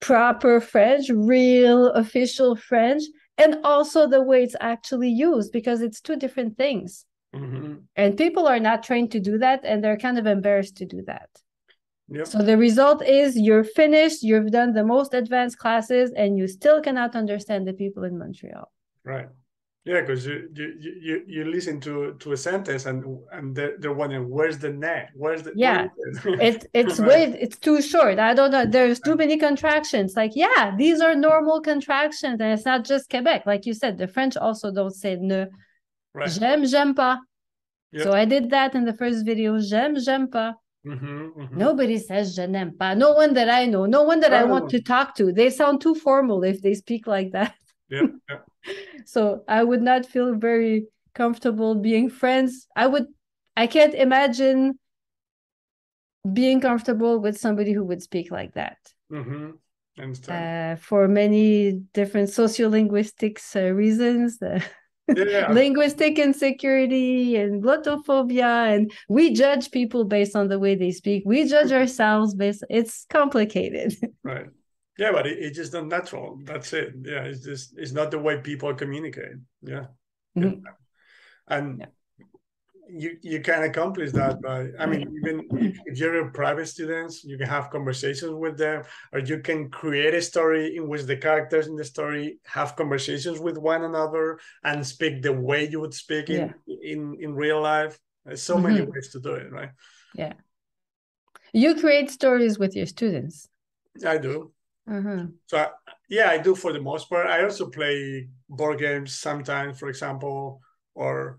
proper 0.00 0.60
French, 0.60 1.08
real 1.10 1.88
official 1.92 2.56
French 2.56 3.02
and 3.38 3.56
also 3.64 4.06
the 4.06 4.22
way 4.22 4.42
it's 4.42 4.56
actually 4.60 5.08
used 5.08 5.52
because 5.52 5.80
it's 5.82 6.00
two 6.00 6.16
different 6.16 6.56
things 6.56 7.06
mm-hmm. 7.34 7.74
and 7.96 8.16
people 8.16 8.46
are 8.46 8.60
not 8.60 8.82
trained 8.82 9.10
to 9.12 9.20
do 9.20 9.38
that 9.38 9.60
and 9.64 9.82
they're 9.82 9.96
kind 9.96 10.18
of 10.18 10.26
embarrassed 10.26 10.76
to 10.76 10.86
do 10.86 11.02
that 11.06 11.28
yep. 12.08 12.26
so 12.26 12.38
the 12.38 12.56
result 12.56 13.02
is 13.04 13.38
you're 13.38 13.64
finished 13.64 14.22
you've 14.22 14.50
done 14.50 14.72
the 14.72 14.84
most 14.84 15.14
advanced 15.14 15.58
classes 15.58 16.12
and 16.16 16.36
you 16.36 16.46
still 16.46 16.80
cannot 16.80 17.16
understand 17.16 17.66
the 17.66 17.72
people 17.72 18.04
in 18.04 18.18
montreal 18.18 18.70
right 19.04 19.28
yeah, 19.84 20.00
because 20.02 20.24
you, 20.24 20.48
you 20.54 20.74
you 20.78 21.22
you 21.26 21.44
listen 21.44 21.80
to 21.80 22.14
to 22.20 22.32
a 22.32 22.36
sentence 22.36 22.86
and 22.86 23.04
and 23.32 23.52
they're, 23.52 23.74
they're 23.80 23.92
wondering 23.92 24.30
where's 24.30 24.58
the 24.58 24.70
net, 24.70 25.10
where's 25.16 25.42
the 25.42 25.52
yeah, 25.56 25.88
it 26.24 26.66
it's 26.72 27.00
way 27.00 27.36
it's 27.40 27.58
too 27.58 27.82
short. 27.82 28.20
I 28.20 28.32
don't 28.32 28.52
know. 28.52 28.64
There's 28.64 29.00
too 29.00 29.16
many 29.16 29.36
contractions. 29.38 30.14
Like 30.14 30.32
yeah, 30.36 30.72
these 30.76 31.00
are 31.00 31.16
normal 31.16 31.60
contractions, 31.60 32.40
and 32.40 32.52
it's 32.52 32.64
not 32.64 32.84
just 32.84 33.10
Quebec. 33.10 33.44
Like 33.44 33.66
you 33.66 33.74
said, 33.74 33.98
the 33.98 34.06
French 34.06 34.36
also 34.36 34.70
don't 34.70 34.94
say 34.94 35.16
ne. 35.16 35.46
Right. 36.14 36.28
J'aime, 36.28 36.64
j'aime 36.64 36.94
pas. 36.94 37.18
Yep. 37.90 38.04
So 38.04 38.12
I 38.12 38.24
did 38.24 38.50
that 38.50 38.76
in 38.76 38.84
the 38.84 38.94
first 38.94 39.26
video. 39.26 39.58
J'aime, 39.58 39.98
j'aime 39.98 40.30
pas. 40.30 40.54
Mm-hmm, 40.86 41.40
mm-hmm. 41.40 41.58
Nobody 41.58 41.98
says 41.98 42.36
je 42.36 42.46
n'aime 42.46 42.78
pas. 42.78 42.94
No 42.94 43.14
one 43.14 43.34
that 43.34 43.48
I 43.48 43.66
know. 43.66 43.86
No 43.86 44.04
one 44.04 44.20
that 44.20 44.32
oh. 44.32 44.36
I 44.36 44.44
want 44.44 44.70
to 44.70 44.80
talk 44.80 45.16
to. 45.16 45.32
They 45.32 45.50
sound 45.50 45.80
too 45.80 45.96
formal 45.96 46.44
if 46.44 46.62
they 46.62 46.74
speak 46.74 47.08
like 47.08 47.32
that. 47.32 47.54
Yeah. 47.88 48.06
yeah. 48.30 48.36
So 49.04 49.42
I 49.48 49.62
would 49.64 49.82
not 49.82 50.06
feel 50.06 50.34
very 50.34 50.86
comfortable 51.14 51.74
being 51.74 52.08
friends. 52.08 52.66
I 52.76 52.86
would 52.86 53.06
I 53.56 53.66
can't 53.66 53.94
imagine 53.94 54.78
being 56.32 56.60
comfortable 56.60 57.18
with 57.20 57.38
somebody 57.38 57.72
who 57.72 57.84
would 57.84 58.02
speak 58.02 58.30
like 58.30 58.54
that. 58.54 58.78
Mm-hmm. 59.12 59.50
Uh, 60.28 60.76
for 60.76 61.06
many 61.06 61.72
different 61.92 62.30
sociolinguistics 62.30 63.54
uh, 63.54 63.74
reasons. 63.74 64.40
Uh, 64.40 64.60
yeah. 65.14 65.48
linguistic 65.52 66.18
insecurity 66.18 67.36
and 67.36 67.62
glottophobia 67.62 68.74
and 68.74 68.92
we 69.08 69.34
judge 69.34 69.70
people 69.70 70.04
based 70.04 70.36
on 70.36 70.48
the 70.48 70.58
way 70.58 70.74
they 70.74 70.92
speak 70.92 71.24
we 71.26 71.44
judge 71.44 71.72
ourselves 71.72 72.34
based 72.34 72.64
it's 72.70 73.04
complicated 73.10 73.94
right 74.22 74.46
yeah 75.02 75.12
but 75.12 75.26
it, 75.26 75.36
it's 75.44 75.56
just 75.56 75.72
not 75.72 75.86
natural. 75.86 76.38
That's 76.44 76.72
it. 76.72 76.94
Yeah 77.12 77.24
it's 77.30 77.44
just 77.50 77.76
it's 77.76 77.92
not 77.98 78.10
the 78.10 78.18
way 78.26 78.34
people 78.38 78.72
communicate 78.74 79.38
yeah. 79.62 79.86
Mm-hmm. 80.36 80.60
and 81.48 81.66
yeah. 81.80 81.90
you 83.02 83.10
you 83.32 83.40
can 83.48 83.62
accomplish 83.70 84.10
that 84.20 84.34
by 84.46 84.58
i 84.82 84.84
mean 84.90 85.02
even 85.18 85.36
if 85.88 85.94
you're 85.98 86.26
a 86.26 86.30
private 86.40 86.68
students 86.74 87.14
you 87.30 87.36
can 87.40 87.50
have 87.56 87.74
conversations 87.76 88.32
with 88.44 88.56
them 88.64 88.78
or 89.12 89.18
you 89.30 89.38
can 89.48 89.60
create 89.80 90.14
a 90.14 90.22
story 90.22 90.64
in 90.76 90.88
which 90.90 91.04
the 91.10 91.18
characters 91.26 91.66
in 91.66 91.76
the 91.76 91.88
story 91.94 92.24
have 92.56 92.76
conversations 92.82 93.38
with 93.46 93.58
one 93.58 93.82
another 93.90 94.38
and 94.68 94.86
speak 94.94 95.14
the 95.20 95.36
way 95.48 95.68
you 95.72 95.78
would 95.80 95.96
speak 96.04 96.30
in 96.30 96.42
yeah. 96.42 96.92
in 96.92 97.00
in 97.24 97.30
real 97.44 97.60
life. 97.74 97.94
There's 98.24 98.42
so 98.50 98.54
mm-hmm. 98.54 98.66
many 98.66 98.80
ways 98.92 99.08
to 99.12 99.20
do 99.28 99.32
it 99.42 99.48
right? 99.58 99.72
Yeah. 100.22 100.34
You 101.62 101.70
create 101.84 102.08
stories 102.10 102.54
with 102.62 102.72
your 102.78 102.88
students. 102.96 103.36
I 104.14 104.16
do 104.28 104.51
mm-hmm. 104.88 105.26
so 105.46 105.58
I, 105.58 105.68
yeah 106.08 106.30
i 106.30 106.38
do 106.38 106.54
for 106.54 106.72
the 106.72 106.80
most 106.80 107.08
part 107.08 107.26
i 107.26 107.42
also 107.42 107.70
play 107.70 108.28
board 108.48 108.78
games 108.78 109.18
sometimes 109.18 109.78
for 109.78 109.88
example 109.88 110.60
or 110.94 111.38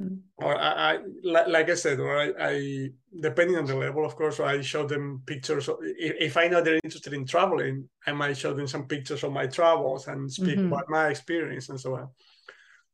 Mm. 0.00 0.20
Or 0.36 0.56
I, 0.56 0.94
I, 0.94 0.98
like 1.24 1.68
I 1.68 1.74
said, 1.74 1.98
or 1.98 2.16
I, 2.16 2.32
I, 2.38 2.88
depending 3.20 3.56
on 3.56 3.66
the 3.66 3.74
level, 3.74 4.04
of 4.04 4.14
course, 4.14 4.38
I 4.38 4.60
show 4.60 4.86
them 4.86 5.22
pictures. 5.26 5.68
If, 5.82 6.14
if, 6.20 6.36
I 6.36 6.46
know 6.46 6.62
they're 6.62 6.80
interested 6.84 7.12
in 7.12 7.26
traveling, 7.26 7.88
I 8.06 8.12
might 8.12 8.36
show 8.36 8.54
them 8.54 8.68
some 8.68 8.86
pictures 8.86 9.24
of 9.24 9.32
my 9.32 9.46
travels 9.46 10.06
and 10.06 10.30
speak 10.30 10.58
mm-hmm. 10.58 10.72
about 10.72 10.88
my 10.88 11.08
experience 11.08 11.68
and 11.68 11.80
so 11.80 11.96
on. 11.96 12.08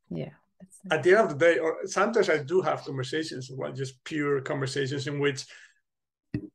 Yeah. 0.08 0.30
At 0.90 1.02
the 1.02 1.10
end 1.10 1.20
of 1.20 1.28
the 1.28 1.44
day, 1.46 1.58
or 1.58 1.76
sometimes 1.84 2.30
I 2.30 2.38
do 2.38 2.62
have 2.62 2.84
conversations, 2.84 3.50
well, 3.52 3.72
just 3.72 4.02
pure 4.04 4.40
conversations 4.40 5.06
in 5.06 5.18
which 5.18 5.44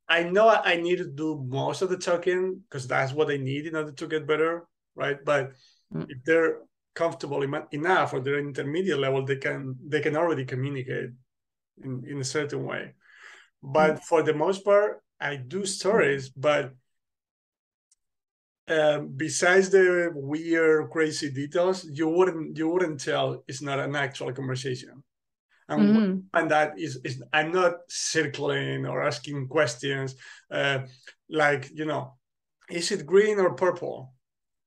I 0.10 0.24
know 0.24 0.50
I 0.50 0.78
need 0.78 0.98
to 0.98 1.08
do 1.08 1.46
most 1.48 1.84
of 1.84 1.90
the 1.90 1.98
talking 1.98 2.62
because 2.64 2.88
that's 2.88 3.14
what 3.14 3.30
I 3.30 3.38
need 3.38 3.68
in 3.68 3.76
order 3.76 3.92
to 3.92 4.08
get 4.08 4.26
better, 4.26 4.68
right? 4.96 5.24
But 5.24 5.52
mm. 5.94 6.06
if 6.10 6.24
they're 6.26 6.58
comfortable 6.96 7.44
enough 7.72 8.14
or 8.14 8.20
they're 8.20 8.40
intermediate 8.40 9.00
level, 9.00 9.24
they 9.24 9.36
can 9.36 9.76
they 9.88 10.02
can 10.02 10.18
already 10.18 10.46
communicate 10.46 11.12
in, 11.84 12.04
in 12.08 12.20
a 12.20 12.24
certain 12.24 12.66
way. 12.66 12.96
But 13.62 13.92
mm-hmm. 13.92 14.04
for 14.10 14.24
the 14.24 14.34
most 14.34 14.66
part, 14.66 15.02
I 15.22 15.36
do 15.36 15.66
stories, 15.66 16.30
but 16.30 16.74
uh, 18.68 19.00
besides 19.00 19.70
the 19.70 20.12
weird, 20.14 20.90
crazy 20.92 21.32
details, 21.32 21.86
you 21.86 22.08
wouldn't 22.08 22.58
you 22.58 22.70
wouldn't 22.70 23.00
tell 23.00 23.44
it's 23.48 23.62
not 23.62 23.80
an 23.80 23.96
actual 23.96 24.32
conversation. 24.32 25.04
And, 25.70 25.82
mm-hmm. 25.82 26.20
and 26.34 26.52
that 26.52 26.80
is, 26.80 27.00
is 27.04 27.24
I'm 27.32 27.52
not 27.52 27.74
circling 27.88 28.86
or 28.86 29.04
asking 29.04 29.48
questions 29.48 30.16
uh, 30.52 30.80
like 31.30 31.70
you 31.74 31.86
know, 31.86 32.16
is 32.70 32.92
it 32.92 33.06
green 33.06 33.40
or 33.40 33.54
purple? 33.54 34.14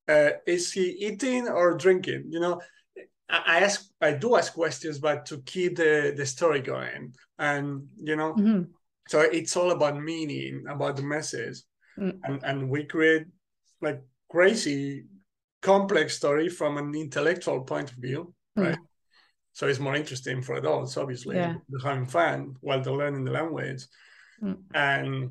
uh, 0.09 0.31
is 0.47 0.73
he 0.73 0.91
eating 1.07 1.49
or 1.49 1.77
drinking? 1.77 2.25
You 2.29 2.41
know, 2.41 2.61
I 3.29 3.61
ask, 3.61 3.89
I 4.01 4.13
do 4.13 4.37
ask 4.37 4.53
questions, 4.53 4.99
but 4.99 5.27
to 5.27 5.39
keep 5.43 5.77
the 5.77 6.13
the 6.17 6.27
story 6.27 6.61
going, 6.61 7.15
and 7.39 7.87
you 7.97 8.17
know, 8.17 8.35
mm-hmm. 8.35 8.63
so 9.09 9.21
it's 9.21 9.57
all 9.57 9.71
about 9.71 10.03
meaning, 10.03 10.65
about 10.69 10.97
the 10.97 11.03
message, 11.03 11.63
mm. 11.99 12.19
and 12.25 12.43
and 12.45 12.69
we 12.69 12.85
create 12.85 13.27
like 13.81 14.03
crazy, 14.31 15.07
complex 15.63 16.17
story 16.17 16.49
from 16.49 16.77
an 16.77 16.95
intellectual 16.95 17.63
point 17.63 17.91
of 17.91 17.97
view, 17.97 18.35
mm. 18.59 18.65
right? 18.65 18.79
So 19.53 19.67
it's 19.67 19.79
more 19.79 19.95
interesting 19.95 20.43
for 20.43 20.57
adults, 20.57 20.97
obviously, 20.97 21.37
yeah. 21.37 21.57
having 21.83 22.07
fun 22.07 22.57
while 22.61 22.81
they're 22.81 22.93
learning 22.93 23.25
the 23.25 23.33
language, 23.33 23.85
mm. 24.43 24.57
and 24.75 25.31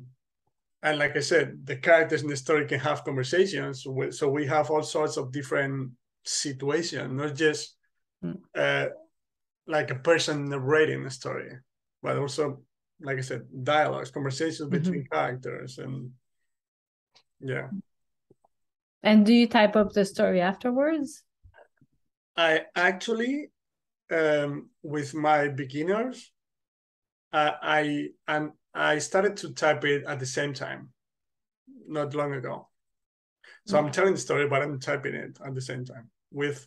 and 0.82 0.98
like 0.98 1.16
I 1.16 1.20
said, 1.20 1.64
the 1.64 1.76
characters 1.76 2.22
in 2.22 2.28
the 2.28 2.36
story 2.36 2.66
can 2.66 2.80
have 2.80 3.04
conversations. 3.04 3.86
So 4.10 4.28
we 4.28 4.46
have 4.46 4.70
all 4.70 4.82
sorts 4.82 5.16
of 5.16 5.32
different 5.32 5.92
situations, 6.24 7.12
not 7.12 7.34
just 7.34 7.76
mm. 8.24 8.38
uh, 8.56 8.88
like 9.66 9.90
a 9.90 9.96
person 9.96 10.48
narrating 10.48 11.06
a 11.06 11.10
story, 11.10 11.52
but 12.02 12.18
also, 12.18 12.62
like 13.00 13.18
I 13.18 13.22
said, 13.22 13.42
dialogues, 13.62 14.10
conversations 14.10 14.68
mm-hmm. 14.68 14.82
between 14.82 15.06
characters, 15.06 15.78
and 15.78 16.10
yeah. 17.40 17.68
And 19.04 19.26
do 19.26 19.32
you 19.32 19.48
type 19.48 19.76
up 19.76 19.92
the 19.92 20.04
story 20.04 20.40
afterwards? 20.40 21.22
I 22.36 22.62
actually, 22.74 23.50
um, 24.12 24.70
with 24.82 25.14
my 25.14 25.48
beginners, 25.48 26.32
uh, 27.32 27.52
I 27.62 28.08
am 28.28 28.52
I 28.74 28.98
started 28.98 29.36
to 29.38 29.52
type 29.52 29.84
it 29.84 30.04
at 30.06 30.18
the 30.18 30.26
same 30.26 30.54
time, 30.54 30.90
not 31.86 32.14
long 32.14 32.32
ago. 32.34 32.68
So 33.66 33.78
I'm 33.78 33.92
telling 33.92 34.14
the 34.14 34.20
story, 34.20 34.48
but 34.48 34.62
I'm 34.62 34.80
typing 34.80 35.14
it 35.14 35.38
at 35.44 35.54
the 35.54 35.60
same 35.60 35.84
time, 35.84 36.10
with 36.32 36.66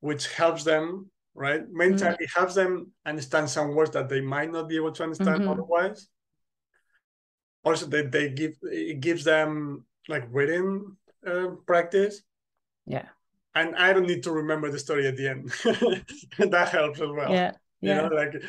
which 0.00 0.32
helps 0.32 0.62
them, 0.62 1.10
right? 1.34 1.62
mentally 1.70 2.12
mm-hmm. 2.12 2.22
it 2.22 2.30
helps 2.34 2.54
them 2.54 2.92
understand 3.04 3.50
some 3.50 3.74
words 3.74 3.90
that 3.92 4.08
they 4.08 4.20
might 4.20 4.52
not 4.52 4.68
be 4.68 4.76
able 4.76 4.92
to 4.92 5.02
understand 5.02 5.40
mm-hmm. 5.40 5.48
otherwise. 5.48 6.08
Also, 7.64 7.86
they, 7.86 8.02
they 8.02 8.30
give 8.30 8.52
it 8.62 9.00
gives 9.00 9.24
them 9.24 9.84
like 10.06 10.24
reading 10.30 10.96
uh, 11.26 11.48
practice. 11.66 12.22
Yeah. 12.86 13.08
And 13.60 13.76
I 13.76 13.92
don't 13.92 14.06
need 14.06 14.22
to 14.24 14.32
remember 14.32 14.70
the 14.70 14.78
story 14.78 15.06
at 15.06 15.16
the 15.16 15.28
end. 15.28 15.52
that 16.50 16.68
helps 16.68 17.00
as 17.00 17.08
well. 17.08 17.30
Yeah. 17.30 17.52
Yeah. 17.80 18.02
You 18.02 18.08
know, 18.08 18.14
like 18.14 18.42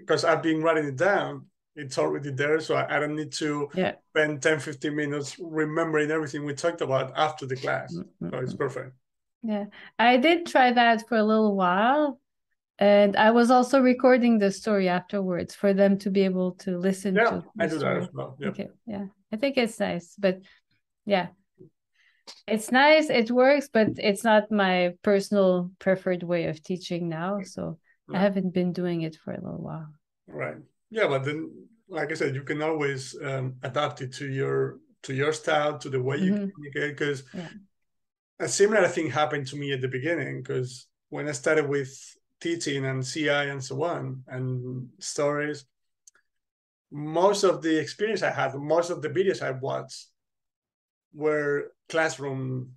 because 0.00 0.24
I've 0.24 0.42
been 0.42 0.62
writing 0.62 0.86
it 0.86 0.96
down 0.96 1.46
it's 1.76 1.98
already 1.98 2.30
there 2.30 2.58
so 2.58 2.74
i, 2.74 2.98
don't 2.98 3.14
need 3.14 3.30
to 3.30 3.68
yeah. 3.74 3.92
spend 4.10 4.42
10 4.42 4.58
15 4.60 4.96
minutes 4.96 5.36
remembering 5.38 6.10
everything 6.10 6.44
we 6.44 6.54
talked 6.54 6.80
about 6.80 7.12
after 7.16 7.46
the 7.46 7.56
class 7.56 7.94
mm-hmm. 7.94 8.30
so 8.30 8.38
it's 8.38 8.54
perfect 8.54 8.92
yeah 9.42 9.66
i 9.98 10.16
did 10.16 10.46
try 10.46 10.72
that 10.72 11.06
for 11.08 11.18
a 11.18 11.22
little 11.22 11.54
while 11.54 12.18
and 12.78 13.14
i 13.16 13.30
was 13.30 13.50
also 13.50 13.80
recording 13.80 14.38
the 14.38 14.50
story 14.50 14.88
afterwards 14.88 15.54
for 15.54 15.72
them 15.72 15.98
to 15.98 16.10
be 16.10 16.22
able 16.22 16.52
to 16.52 16.78
listen 16.78 17.14
yeah, 17.14 17.30
to 17.30 17.44
i 17.60 17.66
do 17.66 17.78
story. 17.78 17.94
that 17.94 18.02
as 18.02 18.08
well 18.12 18.36
yeah. 18.40 18.48
okay 18.48 18.68
yeah 18.86 19.04
i 19.32 19.36
think 19.36 19.56
it's 19.56 19.78
nice 19.78 20.14
but 20.18 20.40
yeah 21.04 21.28
it's 22.46 22.72
nice 22.72 23.10
it 23.10 23.30
works 23.30 23.68
but 23.72 23.88
it's 23.98 24.24
not 24.24 24.50
my 24.50 24.94
personal 25.02 25.70
preferred 25.78 26.22
way 26.22 26.46
of 26.46 26.62
teaching 26.62 27.08
now 27.08 27.40
so 27.42 27.78
i 28.12 28.18
haven't 28.18 28.54
been 28.54 28.72
doing 28.72 29.02
it 29.02 29.16
for 29.16 29.32
a 29.32 29.40
little 29.40 29.62
while 29.62 29.88
right 30.28 30.56
yeah 30.90 31.06
but 31.06 31.24
then 31.24 31.50
like 31.88 32.10
i 32.10 32.14
said 32.14 32.34
you 32.34 32.42
can 32.42 32.62
always 32.62 33.16
um, 33.22 33.54
adapt 33.62 34.00
it 34.00 34.12
to 34.12 34.28
your 34.28 34.78
to 35.02 35.14
your 35.14 35.32
style 35.32 35.78
to 35.78 35.88
the 35.88 36.02
way 36.02 36.16
you 36.16 36.32
mm-hmm. 36.32 36.48
communicate 36.48 36.96
because 36.96 37.22
yeah. 37.34 37.48
a 38.40 38.48
similar 38.48 38.88
thing 38.88 39.10
happened 39.10 39.46
to 39.46 39.56
me 39.56 39.72
at 39.72 39.80
the 39.80 39.88
beginning 39.88 40.42
because 40.42 40.86
when 41.10 41.28
i 41.28 41.32
started 41.32 41.68
with 41.68 41.92
teaching 42.40 42.84
and 42.84 43.06
ci 43.06 43.28
and 43.28 43.62
so 43.62 43.82
on 43.82 44.22
and 44.28 44.88
stories 44.98 45.64
most 46.90 47.44
of 47.44 47.62
the 47.62 47.78
experience 47.78 48.22
i 48.22 48.30
had 48.30 48.54
most 48.54 48.90
of 48.90 49.02
the 49.02 49.08
videos 49.08 49.42
i 49.42 49.50
watched 49.50 50.06
were 51.16 51.72
classroom 51.88 52.72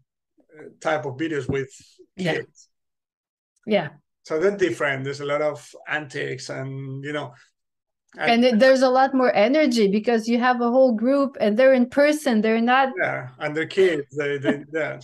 uh, 0.57 0.63
type 0.79 1.05
of 1.05 1.17
videos 1.17 1.47
with 1.47 1.69
kids 2.17 2.69
yeah, 3.65 3.81
yeah. 3.81 3.89
so 4.23 4.39
they're 4.39 4.57
different 4.57 5.03
there's 5.03 5.21
a 5.21 5.25
lot 5.25 5.41
of 5.41 5.69
antics 5.87 6.49
and 6.49 7.03
you 7.03 7.13
know 7.13 7.33
and, 8.17 8.43
and 8.43 8.59
there's 8.59 8.81
a 8.81 8.89
lot 8.89 9.13
more 9.13 9.33
energy 9.35 9.87
because 9.87 10.27
you 10.27 10.39
have 10.39 10.61
a 10.61 10.71
whole 10.71 10.93
group 10.93 11.37
and 11.39 11.57
they're 11.57 11.73
in 11.73 11.87
person 11.89 12.41
they're 12.41 12.61
not 12.61 12.89
yeah 12.99 13.29
and 13.39 13.55
they're 13.55 13.67
kids 13.67 14.07
they 14.17 14.37
they 14.37 14.63
yeah, 14.73 14.99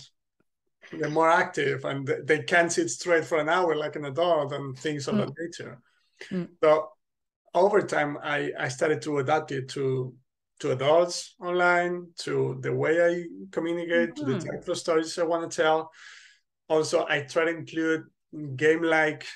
they're 0.92 1.10
more 1.10 1.30
active 1.30 1.84
and 1.84 2.08
they 2.24 2.42
can't 2.42 2.72
sit 2.72 2.90
straight 2.90 3.24
for 3.24 3.38
an 3.38 3.48
hour 3.48 3.76
like 3.76 3.96
an 3.96 4.06
adult 4.06 4.52
and 4.52 4.78
things 4.78 5.06
of 5.06 5.14
mm. 5.14 5.18
that 5.18 5.34
nature 5.38 5.78
mm. 6.30 6.48
so 6.62 6.88
over 7.54 7.80
time 7.80 8.18
i 8.22 8.50
i 8.58 8.68
started 8.68 9.00
to 9.02 9.18
adapt 9.18 9.52
it 9.52 9.68
to 9.68 10.12
to 10.58 10.72
adults 10.72 11.34
online 11.40 12.06
to 12.18 12.58
the 12.62 12.72
way 12.72 13.04
i 13.04 13.24
communicate 13.52 14.10
mm-hmm. 14.10 14.24
to 14.24 14.32
the 14.32 14.38
mm-hmm. 14.38 14.50
type 14.50 14.68
of 14.68 14.78
stories 14.78 15.18
i 15.18 15.22
want 15.22 15.50
to 15.50 15.62
tell 15.62 15.90
also 16.68 17.06
i 17.08 17.20
try 17.20 17.44
to 17.44 17.56
include 17.56 18.04
game 18.56 18.82
like 18.82 19.26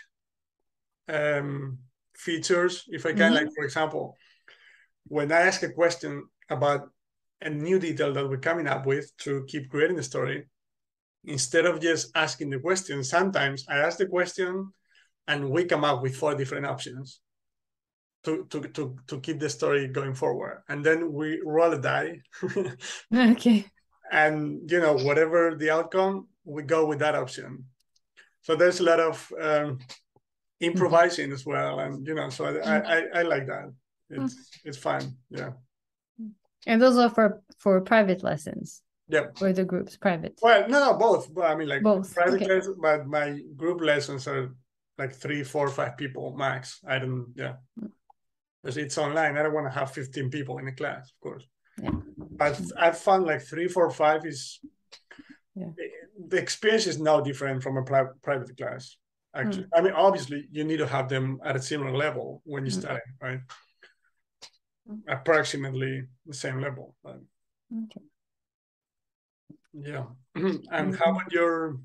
um 1.09 1.79
features 2.21 2.85
if 2.89 3.07
I 3.07 3.12
can. 3.12 3.33
Mm-hmm. 3.33 3.35
Like 3.35 3.55
for 3.55 3.64
example, 3.64 4.16
when 5.07 5.33
I 5.33 5.41
ask 5.41 5.62
a 5.62 5.73
question 5.73 6.27
about 6.49 6.89
a 7.41 7.51
new 7.51 7.79
detail 7.79 8.12
that 8.12 8.29
we're 8.29 8.39
coming 8.39 8.66
up 8.66 8.87
with 8.87 9.11
to 9.18 9.45
keep 9.49 9.71
creating 9.71 9.97
the 9.97 10.03
story, 10.03 10.47
instead 11.25 11.66
of 11.66 11.81
just 11.81 12.11
asking 12.14 12.51
the 12.51 12.59
question, 12.59 13.03
sometimes 13.03 13.64
I 13.68 13.79
ask 13.79 13.99
the 13.99 14.07
question 14.07 14.73
and 15.27 15.51
we 15.51 15.64
come 15.64 15.85
up 15.85 16.03
with 16.03 16.16
four 16.16 16.35
different 16.35 16.66
options 16.66 17.21
to 18.25 18.47
to 18.51 18.61
to, 18.61 18.97
to 19.07 19.21
keep 19.21 19.41
the 19.41 19.49
story 19.49 19.89
going 19.89 20.14
forward. 20.14 20.62
And 20.68 20.85
then 20.85 21.12
we 21.12 21.41
roll 21.45 21.73
a 21.73 21.81
die. 21.81 22.21
okay. 23.14 23.66
And 24.11 24.71
you 24.71 24.81
know, 24.81 24.97
whatever 24.97 25.55
the 25.55 25.71
outcome, 25.71 26.29
we 26.45 26.62
go 26.62 26.87
with 26.87 26.99
that 27.01 27.14
option. 27.14 27.64
so 28.43 28.57
there's 28.57 28.81
a 28.81 28.85
lot 28.85 29.01
of 29.01 29.33
um, 29.41 29.79
improvising 30.61 31.27
mm-hmm. 31.27 31.35
as 31.35 31.47
well, 31.47 31.81
and 31.81 32.07
you 32.07 32.14
know, 32.14 32.31
so 32.31 32.47
I 32.47 32.59
I, 32.59 32.79
I, 32.79 33.03
I 33.14 33.23
like 33.23 33.47
that. 33.47 33.73
It's 34.11 34.35
mm-hmm. 34.35 34.68
it's 34.68 34.79
fun, 34.79 35.16
yeah. 35.31 35.53
And 36.66 36.81
those 36.83 36.99
are 36.99 37.11
for 37.11 37.43
for 37.59 37.81
private 37.81 38.23
lessons. 38.23 38.83
Yeah. 39.09 39.27
Or 39.41 39.53
the 39.53 39.64
groups 39.64 39.97
private. 39.97 40.39
Well, 40.41 40.68
no, 40.68 40.79
no, 40.79 40.95
both. 40.97 41.35
But 41.35 41.51
I 41.51 41.57
mean, 41.57 41.68
like 41.68 41.83
both. 41.83 42.14
private 42.14 42.43
okay. 42.43 42.55
lessons, 42.55 42.77
but 42.81 43.07
my 43.07 43.41
group 43.57 43.81
lessons 43.81 44.29
are 44.29 44.55
like 44.99 45.12
three, 45.12 45.43
four, 45.43 45.68
five 45.68 45.97
people 45.97 46.37
max. 46.37 46.79
I 46.87 47.01
don't, 47.01 47.33
yeah. 47.35 47.55
Because 48.63 48.77
it's 48.77 48.99
online. 48.99 49.37
I 49.37 49.43
don't 49.43 49.55
want 49.55 49.67
to 49.73 49.79
have 49.79 49.93
15 49.93 50.31
people 50.31 50.59
in 50.59 50.69
a 50.69 50.73
class, 50.73 51.11
of 51.11 51.21
course. 51.21 51.47
Yeah. 51.83 51.91
But 52.17 52.61
I've 52.79 52.99
found 52.99 53.25
like 53.25 53.43
three, 53.43 53.69
four, 53.69 53.91
five 53.91 54.27
is 54.27 54.61
yeah. 55.55 55.69
the 56.29 56.37
experience 56.37 56.87
is 56.87 57.01
now 57.01 57.21
different 57.21 57.63
from 57.63 57.77
a 57.77 57.83
pri- 57.83 58.15
private 58.23 58.57
class. 58.57 58.97
Actually, 59.35 59.65
mm. 59.65 59.69
I 59.75 59.81
mean, 59.81 59.93
obviously, 59.93 60.47
you 60.51 60.65
need 60.65 60.79
to 60.79 60.87
have 60.87 61.09
them 61.09 61.41
at 61.45 61.57
a 61.57 61.63
similar 61.63 61.97
level 61.97 62.43
when 62.45 62.67
you 62.67 62.73
mm. 62.73 62.81
study, 62.81 63.01
right? 63.23 63.41
Mm. 64.91 65.01
Approximately 65.09 66.05
the 66.27 66.35
same 66.35 66.61
level. 66.61 66.95
But... 67.03 67.21
Okay. 67.73 68.07
Yeah. 69.73 70.05
and 70.35 70.65
mm-hmm. 70.65 70.93
how 70.93 71.13
about 71.13 71.33
your 71.33 71.79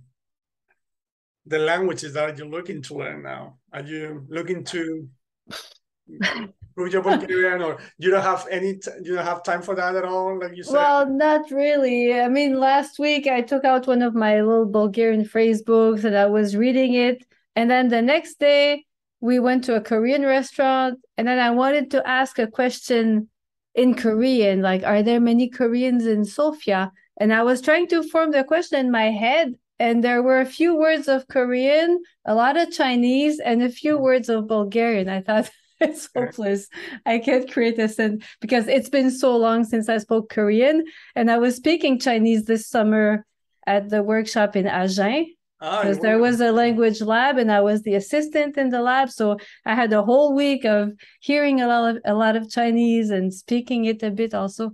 the 1.47 1.59
languages 1.59 2.13
that 2.13 2.37
you're 2.37 2.47
looking 2.47 2.81
to 2.81 2.95
learn 2.95 3.21
now? 3.21 3.57
Are 3.71 3.83
you 3.83 4.25
looking 4.29 4.63
to 4.65 5.07
your 6.77 7.01
Bulgarian, 7.01 7.61
or 7.61 7.77
you 7.97 8.11
don't 8.11 8.21
have 8.21 8.47
any? 8.51 8.79
You 9.03 9.15
don't 9.15 9.25
have 9.25 9.43
time 9.43 9.61
for 9.61 9.75
that 9.75 9.95
at 9.95 10.05
all, 10.05 10.39
like 10.39 10.55
you 10.57 10.63
said. 10.63 10.73
Well, 10.73 11.09
not 11.09 11.49
really. 11.51 12.19
I 12.19 12.27
mean, 12.27 12.59
last 12.59 12.99
week 12.99 13.27
I 13.27 13.41
took 13.41 13.63
out 13.63 13.87
one 13.87 14.01
of 14.01 14.13
my 14.13 14.41
little 14.41 14.65
Bulgarian 14.65 15.25
phrase 15.25 15.61
books 15.61 16.03
and 16.03 16.17
I 16.17 16.25
was 16.25 16.55
reading 16.55 16.93
it, 16.93 17.25
and 17.55 17.69
then 17.71 17.87
the 17.87 18.01
next 18.01 18.39
day 18.39 18.85
we 19.21 19.39
went 19.39 19.63
to 19.65 19.75
a 19.75 19.81
Korean 19.81 20.23
restaurant, 20.23 20.99
and 21.17 21.27
then 21.27 21.39
I 21.39 21.51
wanted 21.51 21.91
to 21.91 22.07
ask 22.07 22.37
a 22.37 22.47
question 22.47 23.29
in 23.73 23.95
Korean, 23.95 24.61
like, 24.61 24.83
are 24.83 25.03
there 25.03 25.19
many 25.19 25.49
Koreans 25.49 26.05
in 26.05 26.23
Sofia? 26.23 26.91
And 27.19 27.33
I 27.33 27.43
was 27.43 27.61
trying 27.61 27.87
to 27.87 28.03
form 28.03 28.31
the 28.31 28.43
question 28.43 28.79
in 28.79 28.91
my 28.91 29.11
head, 29.11 29.53
and 29.79 30.03
there 30.03 30.21
were 30.21 30.41
a 30.41 30.45
few 30.45 30.75
words 30.75 31.07
of 31.07 31.27
Korean, 31.27 32.01
a 32.25 32.35
lot 32.35 32.55
of 32.57 32.71
Chinese, 32.71 33.39
and 33.39 33.63
a 33.63 33.69
few 33.69 33.97
words 33.97 34.29
of 34.29 34.47
Bulgarian. 34.47 35.09
I 35.09 35.21
thought 35.21 35.49
it's 35.79 36.09
hopeless. 36.15 36.67
I 37.05 37.19
can't 37.19 37.51
create 37.51 37.79
a 37.79 37.87
sentence 37.87 38.25
because 38.41 38.67
it's 38.67 38.89
been 38.89 39.11
so 39.11 39.35
long 39.35 39.63
since 39.63 39.89
I 39.89 39.97
spoke 39.97 40.29
Korean, 40.29 40.83
and 41.15 41.29
I 41.29 41.37
was 41.37 41.55
speaking 41.55 41.99
Chinese 41.99 42.45
this 42.45 42.67
summer 42.67 43.25
at 43.67 43.89
the 43.89 44.03
workshop 44.03 44.55
in 44.55 44.67
Agen. 44.67 45.33
Because 45.59 45.97
ah, 45.97 46.01
there 46.01 46.19
was 46.19 46.41
a 46.41 46.51
language 46.51 47.01
lab 47.01 47.37
and 47.37 47.49
I 47.49 47.61
was 47.61 47.81
the 47.81 47.95
assistant 47.95 48.57
in 48.57 48.69
the 48.69 48.81
lab. 48.81 49.09
So 49.09 49.37
I 49.65 49.73
had 49.73 49.91
a 49.93 50.03
whole 50.03 50.35
week 50.35 50.65
of 50.65 50.91
hearing 51.21 51.61
a 51.61 51.67
lot 51.67 51.95
of 51.95 52.01
a 52.05 52.13
lot 52.13 52.35
of 52.35 52.51
Chinese 52.51 53.09
and 53.09 53.33
speaking 53.33 53.85
it 53.85 54.03
a 54.03 54.11
bit 54.11 54.33
also. 54.33 54.73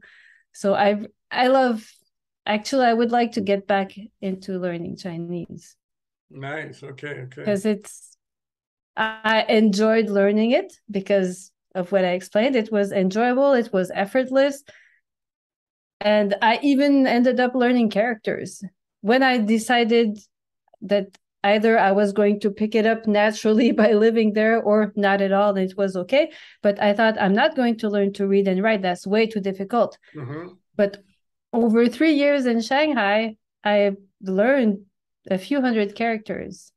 So 0.54 0.74
I 0.74 1.06
I 1.30 1.48
love 1.48 1.88
actually 2.46 2.86
i 2.86 2.94
would 2.94 3.12
like 3.12 3.34
to 3.34 3.42
get 3.42 3.68
back 3.68 3.92
into 4.22 4.58
learning 4.58 4.96
chinese 4.98 5.76
nice 6.30 6.84
okay 6.84 7.22
okay 7.26 7.42
because 7.42 7.66
it's 7.66 8.11
i 8.98 9.46
enjoyed 9.48 10.10
learning 10.10 10.52
it 10.52 10.74
because 10.90 11.52
of 11.76 11.92
what 11.92 12.06
i 12.06 12.12
explained. 12.12 12.56
It 12.56 12.72
was 12.72 12.92
enjoyable. 12.92 13.54
It 13.54 13.72
was 13.72 13.92
effortless. 13.94 14.64
And 16.00 16.36
i 16.42 16.60
even 16.62 17.08
ended 17.08 17.40
up 17.40 17.56
learning 17.56 17.90
characters. 17.90 18.64
When 19.02 19.24
i 19.24 19.38
decided 19.38 20.20
that 20.82 21.18
either 21.44 21.80
i 21.80 21.92
was 21.92 22.12
going 22.14 22.40
to 22.40 22.52
pick 22.52 22.76
it 22.76 22.86
up 22.86 23.08
naturally 23.08 23.72
by 23.84 23.94
living 23.94 24.34
there 24.34 24.62
or 24.62 24.94
not 24.96 25.22
at 25.22 25.32
all 25.32 25.56
it 25.58 25.76
was 25.78 25.96
okay. 25.96 26.32
But 26.62 26.82
i 26.82 26.94
thought 26.94 27.22
i'm 27.22 27.34
not 27.34 27.56
going 27.56 27.78
to 27.80 27.90
learn 27.90 28.14
to 28.14 28.28
read 28.28 28.48
and 28.48 28.62
write. 28.62 28.82
That's 28.82 29.08
way 29.08 29.28
too 29.28 29.42
difficult. 29.42 29.98
Mm-hmm. 30.16 30.54
but 30.76 30.98
over 31.54 31.88
three 31.88 32.14
years 32.14 32.46
in 32.46 32.62
Shanghai, 32.62 33.36
I 33.64 33.92
learned 34.22 34.86
a 35.30 35.38
few 35.38 35.62
hundred 35.62 35.96
characters. 35.96 36.72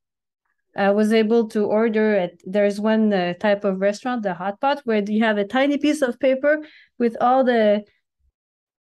I 0.76 0.90
was 0.90 1.12
able 1.12 1.48
to 1.48 1.64
order 1.64 2.16
at 2.16 2.32
there's 2.44 2.80
one 2.80 3.12
uh, 3.12 3.34
type 3.34 3.64
of 3.64 3.80
restaurant, 3.80 4.22
the 4.22 4.34
hot 4.34 4.60
pot, 4.60 4.80
where 4.84 5.02
you 5.06 5.22
have 5.22 5.38
a 5.38 5.46
tiny 5.46 5.78
piece 5.78 6.02
of 6.02 6.18
paper 6.18 6.58
with 6.98 7.16
all 7.20 7.44
the 7.44 7.84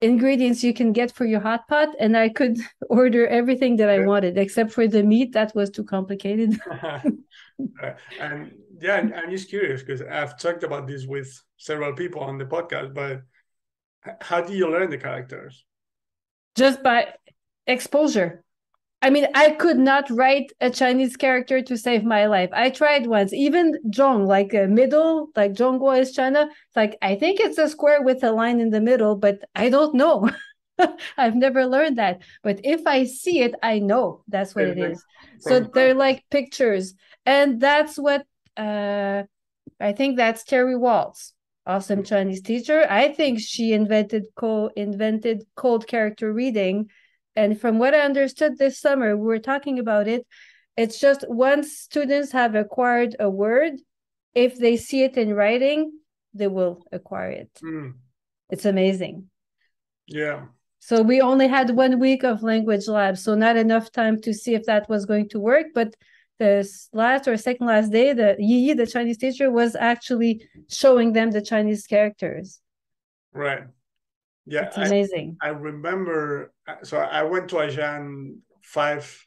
ingredients 0.01 0.63
you 0.63 0.73
can 0.73 0.93
get 0.93 1.11
for 1.11 1.25
your 1.25 1.39
hot 1.41 1.67
pot, 1.67 1.89
and 1.99 2.15
I 2.15 2.29
could 2.29 2.57
order 2.89 3.27
everything 3.27 3.77
that 3.77 3.89
I 3.89 3.99
wanted 4.05 4.37
except 4.37 4.71
for 4.71 4.87
the 4.87 5.03
meat. 5.03 5.33
That 5.33 5.53
was 5.55 5.69
too 5.69 5.83
complicated. 5.83 6.59
and 8.19 8.51
yeah, 8.79 8.95
I'm 9.15 9.31
just 9.31 9.49
curious 9.49 9.81
because 9.81 10.01
I've 10.01 10.37
talked 10.37 10.63
about 10.63 10.87
this 10.87 11.05
with 11.05 11.29
several 11.57 11.93
people 11.93 12.21
on 12.21 12.37
the 12.37 12.45
podcast, 12.45 12.93
but 12.93 13.21
how 14.21 14.41
do 14.41 14.53
you 14.53 14.69
learn 14.69 14.89
the 14.89 14.97
characters? 14.97 15.65
just 16.59 16.83
by 16.83 17.13
exposure. 17.67 18.43
I 19.01 19.09
mean, 19.09 19.27
I 19.33 19.51
could 19.51 19.77
not 19.77 20.09
write 20.09 20.51
a 20.59 20.69
Chinese 20.69 21.15
character 21.15 21.61
to 21.61 21.77
save 21.77 22.03
my 22.03 22.25
life. 22.25 22.49
I 22.51 22.69
tried 22.69 23.07
once, 23.07 23.31
even 23.31 23.77
Zhong, 23.91 24.27
like 24.27 24.53
a 24.53 24.67
middle, 24.67 25.29
like 25.37 25.53
Zhongguo 25.53 25.99
is 25.99 26.11
China. 26.11 26.49
It's 26.49 26.75
like, 26.75 26.97
I 27.01 27.15
think 27.15 27.39
it's 27.39 27.57
a 27.57 27.69
square 27.69 28.01
with 28.01 28.23
a 28.23 28.31
line 28.31 28.59
in 28.59 28.71
the 28.71 28.81
middle, 28.81 29.15
but 29.15 29.39
I 29.55 29.69
don't 29.69 29.95
know. 29.95 30.29
I've 31.17 31.35
never 31.35 31.65
learned 31.65 31.97
that. 31.97 32.23
But 32.43 32.59
if 32.65 32.85
I 32.85 33.05
see 33.05 33.39
it, 33.39 33.55
I 33.63 33.79
know 33.79 34.23
that's 34.27 34.53
what 34.53 34.65
it 34.65 34.77
is. 34.77 35.03
So 35.39 35.61
they're 35.61 35.93
like 35.93 36.25
pictures. 36.29 36.93
And 37.25 37.61
that's 37.61 37.97
what 37.97 38.25
uh, 38.57 39.23
I 39.79 39.93
think 39.93 40.17
that's 40.17 40.43
Terry 40.43 40.75
Waltz 40.75 41.33
awesome 41.65 42.03
Chinese 42.03 42.41
teacher. 42.41 42.85
I 42.89 43.13
think 43.13 43.39
she 43.39 43.73
invented 43.73 44.25
co 44.35 44.71
invented 44.75 45.45
cold 45.55 45.87
character 45.87 46.33
reading. 46.33 46.89
And 47.35 47.59
from 47.59 47.79
what 47.79 47.93
I 47.93 47.99
understood 47.99 48.57
this 48.57 48.79
summer, 48.79 49.15
we 49.15 49.25
were 49.25 49.39
talking 49.39 49.79
about 49.79 50.07
it. 50.07 50.25
It's 50.75 50.99
just 50.99 51.25
once 51.27 51.73
students 51.73 52.31
have 52.31 52.55
acquired 52.55 53.15
a 53.19 53.29
word, 53.29 53.73
if 54.33 54.57
they 54.57 54.77
see 54.77 55.03
it 55.03 55.17
in 55.17 55.33
writing, 55.33 55.91
they 56.33 56.47
will 56.47 56.83
acquire 56.91 57.31
it. 57.31 57.49
Mm. 57.63 57.93
It's 58.49 58.65
amazing. 58.65 59.29
Yeah. 60.07 60.45
So 60.79 61.01
we 61.01 61.21
only 61.21 61.47
had 61.47 61.71
one 61.71 61.99
week 61.99 62.23
of 62.23 62.41
language 62.41 62.87
lab, 62.87 63.17
so 63.17 63.35
not 63.35 63.57
enough 63.57 63.91
time 63.91 64.21
to 64.21 64.33
see 64.33 64.55
if 64.55 64.63
that 64.65 64.89
was 64.89 65.05
going 65.05 65.29
to 65.29 65.39
work. 65.39 65.67
But 65.75 65.95
the 66.39 66.67
last 66.93 67.27
or 67.27 67.35
second 67.35 67.67
last 67.67 67.91
day, 67.91 68.13
the 68.13 68.35
Yi 68.39 68.59
Yi 68.59 68.73
the 68.73 68.87
Chinese 68.87 69.17
teacher, 69.17 69.51
was 69.51 69.75
actually 69.75 70.47
showing 70.69 71.13
them 71.13 71.31
the 71.31 71.41
Chinese 71.41 71.85
characters. 71.85 72.61
Right. 73.33 73.63
Yeah. 74.49 74.65
It's 74.65 74.77
amazing. 74.77 75.37
I, 75.41 75.47
I 75.47 75.49
remember. 75.51 76.53
So 76.83 76.97
I 76.97 77.23
went 77.23 77.49
to 77.49 77.59
Agen 77.61 78.41
five. 78.63 79.25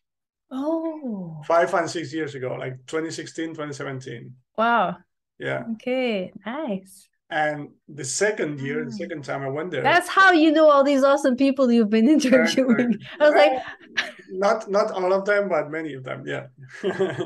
Oh. 0.51 1.41
Five 1.47 1.73
and 1.73 1.89
six 1.89 2.13
years 2.13 2.35
ago, 2.35 2.57
like 2.59 2.75
2016, 2.87 3.51
2017. 3.51 4.35
Wow. 4.59 4.99
Yeah. 5.39 5.65
Okay. 5.75 6.31
Nice. 6.45 7.09
And 7.31 7.71
the 7.89 8.05
second 8.05 8.61
year, 8.61 8.85
the 8.85 8.91
mm. 8.91 8.99
second 8.99 9.25
time 9.25 9.43
I 9.43 9.49
went 9.49 9.71
there. 9.71 9.83
That's 9.83 10.09
how 10.09 10.33
you 10.33 10.53
know 10.53 10.71
all 10.71 10.85
these 10.85 11.03
awesome 11.03 11.35
people 11.35 11.73
you've 11.73 11.89
been 11.89 12.07
interviewing. 12.07 12.99
I 13.21 13.25
was 13.25 13.35
like, 13.35 14.13
not 14.31 14.71
not 14.71 14.91
all 14.91 15.11
of 15.15 15.25
them, 15.25 15.49
but 15.49 15.71
many 15.71 15.95
of 15.95 16.05
them, 16.05 16.25
yeah. 16.27 16.49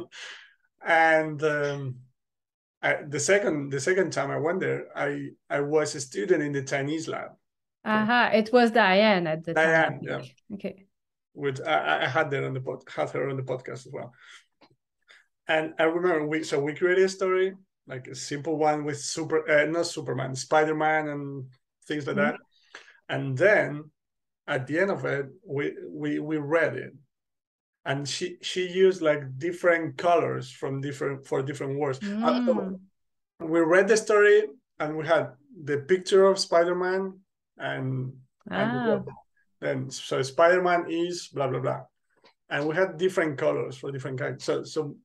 and 0.86 1.42
um, 1.42 1.96
I, 2.80 3.02
the 3.02 3.18
second 3.18 3.72
the 3.72 3.80
second 3.80 4.12
time 4.12 4.30
I 4.30 4.38
went 4.38 4.60
there, 4.60 4.86
I 4.94 5.30
I 5.50 5.60
was 5.60 5.96
a 5.96 6.00
student 6.00 6.40
in 6.40 6.52
the 6.52 6.62
Chinese 6.62 7.08
lab. 7.08 7.30
Aha, 7.86 8.24
uh-huh. 8.24 8.36
it 8.36 8.52
was 8.52 8.70
Diane 8.72 9.26
at 9.26 9.44
the 9.44 9.54
Diane, 9.54 9.92
time. 9.92 10.00
yeah. 10.02 10.54
Okay. 10.54 10.86
Which 11.32 11.60
I, 11.60 12.04
I 12.04 12.08
had 12.08 12.30
there 12.30 12.44
on 12.44 12.54
the 12.54 12.60
pod, 12.60 12.82
had 12.88 13.10
her 13.10 13.28
on 13.28 13.36
the 13.36 13.42
podcast 13.42 13.86
as 13.86 13.92
well. 13.92 14.12
And 15.48 15.74
I 15.78 15.84
remember 15.84 16.26
we 16.26 16.42
so 16.42 16.60
we 16.60 16.74
created 16.74 17.04
a 17.04 17.08
story 17.08 17.54
like 17.86 18.08
a 18.08 18.14
simple 18.14 18.56
one 18.56 18.84
with 18.84 19.00
super 19.00 19.48
uh, 19.48 19.64
not 19.66 19.86
superman 19.86 20.34
spider-man 20.34 21.08
and 21.08 21.46
things 21.86 22.06
like 22.06 22.16
mm-hmm. 22.16 22.32
that 22.32 22.36
and 23.08 23.36
then 23.36 23.84
at 24.46 24.66
the 24.66 24.78
end 24.78 24.90
of 24.90 25.04
it 25.04 25.26
we 25.44 25.72
we 25.88 26.18
we 26.18 26.36
read 26.36 26.76
it 26.76 26.92
and 27.84 28.08
she 28.08 28.36
she 28.42 28.66
used 28.66 29.02
like 29.02 29.38
different 29.38 29.96
colors 29.96 30.50
from 30.50 30.80
different 30.80 31.26
for 31.26 31.42
different 31.42 31.78
words 31.78 31.98
uh, 31.98 32.40
mm. 32.40 32.78
we 33.40 33.60
read 33.60 33.88
the 33.88 33.96
story 33.96 34.42
and 34.80 34.96
we 34.96 35.06
had 35.06 35.30
the 35.64 35.78
picture 35.78 36.26
of 36.26 36.38
spider-man 36.38 37.18
and, 37.58 38.12
ah. 38.50 38.54
and 38.54 39.04
then 39.60 39.90
so 39.90 40.22
spider-man 40.22 40.86
is 40.88 41.28
blah 41.28 41.48
blah 41.48 41.60
blah 41.60 41.80
and 42.50 42.66
we 42.66 42.74
had 42.74 42.96
different 42.96 43.38
colors 43.38 43.76
for 43.76 43.90
different 43.90 44.18
kinds 44.18 44.44
so 44.44 44.62
so 44.62 44.96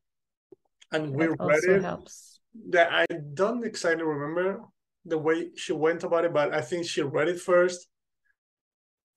and 0.92 1.14
we 1.14 1.28
that 1.28 1.40
read 1.40 1.64
it 1.64 1.82
helps 1.82 2.32
that 2.70 2.92
I 2.92 3.06
don't 3.34 3.64
exactly 3.64 4.04
remember 4.04 4.62
the 5.06 5.18
way 5.18 5.50
she 5.56 5.74
went 5.74 6.04
about 6.04 6.26
it, 6.26 6.34
but 6.34 6.54
I 6.54 6.62
think 6.62 6.86
she 6.86 7.02
read 7.02 7.28
it 7.28 7.40
first. 7.40 7.88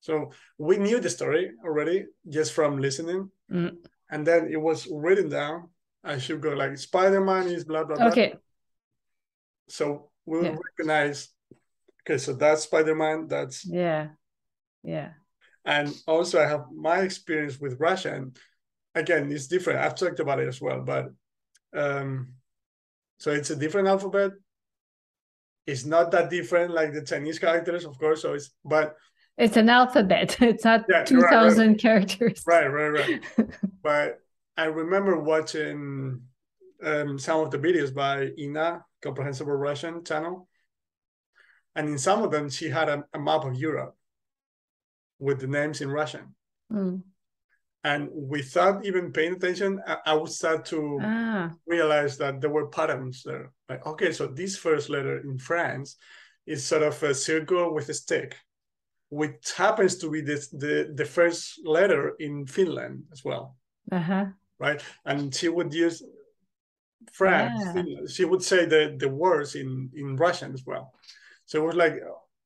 So 0.01 0.33
we 0.59 0.77
knew 0.77 1.01
the 1.01 1.11
story 1.11 1.53
already 1.65 2.07
just 2.29 2.53
from 2.53 2.79
listening. 2.79 3.31
Mm. 3.53 3.77
and 4.11 4.27
then 4.27 4.49
it 4.51 4.57
was 4.57 4.89
written 4.91 5.29
down. 5.29 5.69
I 6.03 6.19
should 6.19 6.41
go 6.41 6.51
like 6.51 6.79
Spider-Man 6.79 7.49
is 7.49 7.65
blah 7.65 7.85
blah 7.85 7.97
blah. 7.97 8.09
Okay. 8.09 8.35
So 9.69 10.11
we'll 10.25 10.45
yeah. 10.45 10.57
recognize. 10.79 11.29
Okay, 12.07 12.19
so 12.19 12.35
that's 12.35 12.63
Spider-Man. 12.63 13.29
That's 13.29 13.65
yeah, 13.65 14.09
yeah. 14.83 15.11
And 15.65 15.95
also, 16.07 16.43
I 16.43 16.47
have 16.47 16.67
my 16.75 17.01
experience 17.01 17.59
with 17.59 17.81
Russian. 17.81 18.35
Again, 18.95 19.33
it's 19.33 19.47
different. 19.47 19.81
I've 19.81 19.95
talked 19.95 20.21
about 20.21 20.39
it 20.39 20.49
as 20.49 20.61
well, 20.61 20.83
but 20.83 21.09
um, 21.75 22.35
so 23.19 23.31
it's 23.31 23.51
a 23.51 23.57
different 23.57 23.89
alphabet. 23.89 24.33
It's 25.67 25.87
not 25.87 26.11
that 26.11 26.29
different 26.29 26.75
like 26.75 26.93
the 26.93 27.03
Chinese 27.03 27.39
characters, 27.39 27.87
of 27.87 27.99
course. 27.99 28.21
So 28.21 28.35
it's 28.35 28.51
but 28.65 28.97
it's 29.39 29.57
an 29.57 29.69
alphabet. 29.69 30.37
It's 30.43 30.65
not 30.65 30.85
yeah, 30.89 31.05
two 31.05 31.23
thousand 31.23 31.59
right, 31.59 31.69
right. 31.69 31.81
characters. 31.81 32.43
Right, 32.47 32.67
right, 32.67 32.89
right. 32.89 33.23
but 33.83 34.21
I 34.57 34.67
remember 34.67 35.19
watching 35.19 36.21
um, 36.83 37.19
some 37.19 37.41
of 37.41 37.51
the 37.51 37.59
videos 37.59 37.95
by 37.95 38.31
Ina, 38.39 38.85
Comprehensible 39.03 39.55
Russian 39.55 40.05
channel, 40.05 40.49
and 41.75 41.89
in 41.89 41.99
some 41.99 42.23
of 42.23 42.31
them 42.31 42.49
she 42.49 42.69
had 42.69 42.89
a, 42.89 43.05
a 43.15 43.19
map 43.19 43.45
of 43.45 43.55
Europe 43.55 43.97
with 45.19 45.41
the 45.41 45.47
names 45.47 45.81
in 45.81 45.91
Russian. 45.91 46.35
Mm. 46.73 47.03
And 47.85 48.09
without 48.13 48.87
even 48.87 49.13
paying 49.13 49.35
attention, 49.35 49.81
I, 49.87 49.97
I 50.07 50.15
would 50.15 50.31
start 50.31 50.65
to 50.67 50.99
ah. 51.03 51.51
realize 51.67 52.17
that 52.17 52.41
there 52.41 52.51
were 52.51 52.69
patterns 52.69 53.23
there. 53.23 53.53
Like, 53.69 53.87
okay, 53.87 54.11
so 54.11 54.27
this 54.27 54.57
first 54.57 54.89
letter 54.89 55.19
in 55.19 55.39
France 55.39 55.97
is 56.47 56.65
sort 56.65 56.83
of 56.83 57.03
a 57.03 57.15
circle 57.15 57.75
with 57.75 57.91
a 57.91 57.95
stick, 57.95 58.37
which 59.11 59.53
happens 59.57 59.97
to 59.99 60.11
be 60.11 60.23
the, 60.23 60.37
the, 60.53 60.93
the 60.95 61.05
first 61.05 61.61
letter 61.65 62.15
in 62.19 62.47
Finland 62.47 63.05
as 63.13 63.23
well. 63.23 63.57
Uh-huh. 63.93 64.27
Right. 64.59 64.83
And 65.05 65.35
she 65.35 65.51
would 65.51 65.75
use 65.75 66.03
France, 67.13 67.63
yeah. 67.77 68.07
she 68.09 68.25
would 68.25 68.43
say 68.43 68.65
the, 68.65 68.97
the 68.99 69.09
words 69.09 69.57
in, 69.57 69.91
in 69.95 70.17
Russian 70.17 70.55
as 70.55 70.65
well. 70.65 70.95
So 71.47 71.63
it 71.63 71.67
was 71.67 71.77
like 71.77 71.95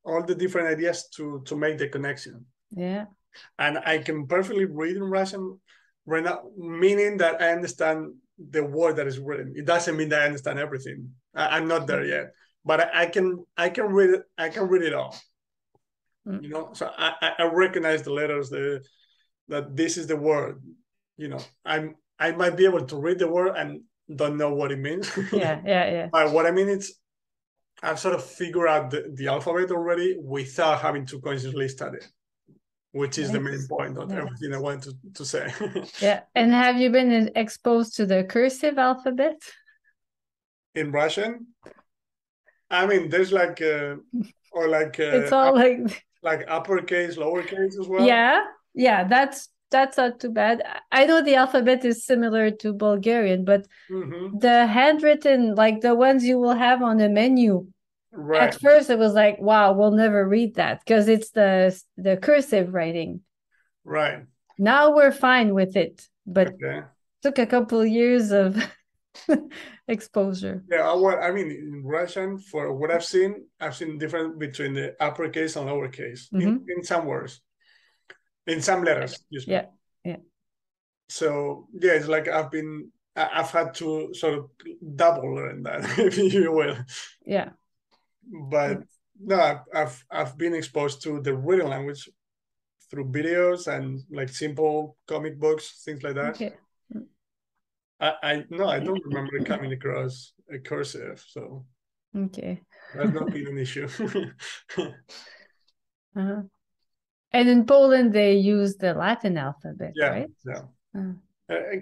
all 0.03 0.23
the 0.23 0.35
different 0.35 0.67
ideas 0.67 1.07
to 1.15 1.41
to 1.45 1.55
make 1.55 1.77
the 1.77 1.87
connection. 1.87 2.45
Yeah. 2.71 3.05
And 3.57 3.77
I 3.85 3.99
can 3.99 4.27
perfectly 4.27 4.65
read 4.65 4.97
in 4.97 5.03
Russian 5.03 5.59
right 6.05 6.23
now, 6.23 6.49
meaning 6.57 7.17
that 7.17 7.41
I 7.41 7.51
understand 7.51 8.15
the 8.37 8.63
word 8.63 8.95
that 8.95 9.07
is 9.07 9.19
written. 9.19 9.53
It 9.55 9.65
doesn't 9.65 9.95
mean 9.95 10.09
that 10.09 10.21
I 10.21 10.25
understand 10.25 10.59
everything. 10.59 11.11
I, 11.35 11.57
am 11.57 11.67
not 11.67 11.87
there 11.87 12.03
yet, 12.03 12.31
but 12.65 12.79
I, 12.81 13.03
I, 13.03 13.05
can 13.05 13.45
I 13.55 13.69
can 13.69 13.85
read 13.85 14.09
it. 14.11 14.23
I 14.37 14.49
can 14.49 14.63
read 14.67 14.81
it 14.81 14.93
all. 14.93 15.15
Mm. 16.27 16.43
You 16.43 16.49
know, 16.49 16.69
so 16.73 16.89
I, 16.97 17.33
I 17.37 17.43
recognize 17.43 18.01
the 18.01 18.13
letters. 18.13 18.49
The 18.49 18.83
that 19.49 19.75
this 19.75 19.97
is 19.97 20.07
the 20.07 20.17
word. 20.17 20.61
You 21.17 21.29
know, 21.29 21.39
I'm 21.65 21.95
I 22.17 22.31
might 22.31 22.57
be 22.57 22.65
able 22.65 22.85
to 22.85 22.95
read 22.95 23.19
the 23.19 23.27
word 23.27 23.55
and 23.55 23.81
don't 24.13 24.37
know 24.37 24.53
what 24.53 24.71
it 24.71 24.79
means. 24.79 25.11
Yeah, 25.31 25.61
yeah, 25.65 25.91
yeah. 25.91 26.07
but 26.11 26.31
what 26.31 26.45
I 26.45 26.51
mean 26.51 26.69
is, 26.69 26.95
I've 27.81 27.99
sort 27.99 28.15
of 28.15 28.23
figured 28.23 28.67
out 28.67 28.91
the, 28.91 29.11
the 29.13 29.27
alphabet 29.27 29.71
already 29.71 30.17
without 30.21 30.81
having 30.81 31.05
to 31.07 31.19
consciously 31.21 31.69
study 31.69 31.99
which 32.91 33.17
is 33.17 33.31
the 33.31 33.39
main 33.39 33.67
point 33.67 33.97
of 33.97 34.09
yeah. 34.09 34.17
everything 34.17 34.53
I 34.53 34.57
wanted 34.57 34.95
to, 35.03 35.13
to 35.13 35.25
say. 35.25 35.53
yeah. 36.01 36.21
And 36.33 36.51
have 36.51 36.77
you 36.77 36.89
been 36.89 37.31
exposed 37.35 37.95
to 37.97 38.05
the 38.05 38.23
cursive 38.23 38.77
alphabet? 38.77 39.41
In 40.73 40.91
Russian? 40.91 41.47
I 42.69 42.85
mean, 42.85 43.09
there's 43.09 43.31
like, 43.31 43.61
uh, 43.61 43.95
or 44.51 44.67
like, 44.69 44.99
uh, 44.99 45.03
it's 45.03 45.31
all 45.31 45.49
up, 45.49 45.55
like, 45.55 46.05
like 46.23 46.45
uppercase, 46.47 47.15
lowercase 47.15 47.79
as 47.79 47.87
well. 47.87 48.05
Yeah. 48.05 48.43
Yeah. 48.73 49.03
That's, 49.07 49.49
that's 49.71 49.97
not 49.97 50.19
too 50.19 50.31
bad. 50.31 50.63
I 50.91 51.05
know 51.05 51.21
the 51.21 51.35
alphabet 51.35 51.85
is 51.85 52.05
similar 52.05 52.51
to 52.51 52.73
Bulgarian, 52.73 53.45
but 53.45 53.67
mm-hmm. 53.89 54.37
the 54.37 54.65
handwritten, 54.65 55.55
like 55.55 55.81
the 55.81 55.95
ones 55.95 56.23
you 56.23 56.39
will 56.39 56.55
have 56.55 56.81
on 56.81 56.97
the 56.97 57.09
menu, 57.09 57.67
Right. 58.11 58.41
At 58.41 58.59
first, 58.59 58.89
it 58.89 58.97
was 58.97 59.13
like, 59.13 59.39
"Wow, 59.39 59.73
we'll 59.73 59.91
never 59.91 60.27
read 60.27 60.55
that" 60.55 60.79
because 60.79 61.07
it's 61.07 61.29
the 61.29 61.79
the 61.95 62.17
cursive 62.17 62.73
writing. 62.73 63.21
Right. 63.83 64.25
Now 64.57 64.95
we're 64.95 65.11
fine 65.11 65.53
with 65.53 65.75
it, 65.75 66.07
but 66.25 66.49
okay. 66.49 66.81
took 67.21 67.37
a 67.37 67.45
couple 67.45 67.81
of 67.81 67.87
years 67.87 68.31
of 68.31 68.57
exposure. 69.87 70.63
Yeah, 70.69 70.89
I, 70.89 71.27
I 71.27 71.31
mean, 71.31 71.51
in 71.51 71.83
Russian, 71.85 72.39
for 72.39 72.73
what 72.73 72.91
I've 72.91 73.05
seen, 73.05 73.45
I've 73.59 73.75
seen 73.75 73.99
difference 73.99 74.35
between 74.37 74.73
the 74.73 74.95
uppercase 74.99 75.55
and 75.55 75.67
lowercase 75.67 76.29
mm-hmm. 76.33 76.41
in, 76.41 76.65
in 76.77 76.83
some 76.83 77.05
words, 77.05 77.41
in 78.47 78.61
some 78.61 78.83
letters. 78.83 79.19
Yeah, 79.29 79.65
yeah. 80.03 80.17
So 81.09 81.67
yeah, 81.73 81.93
it's 81.93 82.07
like 82.07 82.27
I've 82.27 82.51
been, 82.51 82.91
I've 83.15 83.51
had 83.51 83.73
to 83.75 84.13
sort 84.13 84.35
of 84.35 84.49
double 84.95 85.35
learn 85.35 85.63
that, 85.63 85.81
if 85.99 86.17
you 86.17 86.51
will. 86.51 86.77
Yeah 87.25 87.49
but 88.29 88.83
no, 89.19 89.59
I've 89.73 90.05
I've 90.09 90.37
been 90.37 90.53
exposed 90.55 91.01
to 91.03 91.21
the 91.21 91.35
written 91.35 91.69
language 91.69 92.09
through 92.89 93.11
videos 93.11 93.67
and 93.67 94.01
like 94.11 94.29
simple 94.29 94.97
comic 95.07 95.39
books, 95.39 95.81
things 95.83 96.03
like 96.03 96.15
that. 96.15 96.35
Okay. 96.35 96.53
I, 97.99 98.13
I 98.23 98.45
no, 98.49 98.67
I 98.67 98.79
don't 98.79 99.05
remember 99.05 99.43
coming 99.43 99.73
across 99.73 100.33
a 100.51 100.57
cursive, 100.59 101.23
so 101.27 101.65
okay, 102.15 102.61
that's 102.95 103.11
not 103.11 103.31
been 103.31 103.47
an 103.47 103.57
issue. 103.57 103.87
uh-huh. 106.15 106.41
And 107.31 107.47
in 107.47 107.65
Poland, 107.65 108.13
they 108.13 108.33
use 108.33 108.75
the 108.77 108.93
Latin 108.93 109.37
alphabet, 109.37 109.93
yeah, 109.95 110.07
right? 110.07 110.29
Yeah. 110.45 110.61
Uh-huh. 110.95 111.79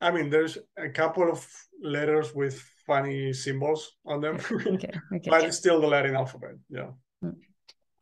I 0.00 0.10
mean, 0.10 0.30
there's 0.30 0.58
a 0.76 0.88
couple 0.88 1.30
of 1.30 1.46
letters 1.82 2.34
with 2.34 2.60
funny 2.86 3.32
symbols 3.32 3.96
on 4.04 4.20
them. 4.20 4.36
okay, 4.52 4.92
okay. 5.14 5.30
but 5.30 5.44
it's 5.44 5.56
still 5.56 5.80
the 5.80 5.86
Latin 5.86 6.14
alphabet. 6.14 6.56
Yeah. 6.68 6.90
Mm. 7.24 7.36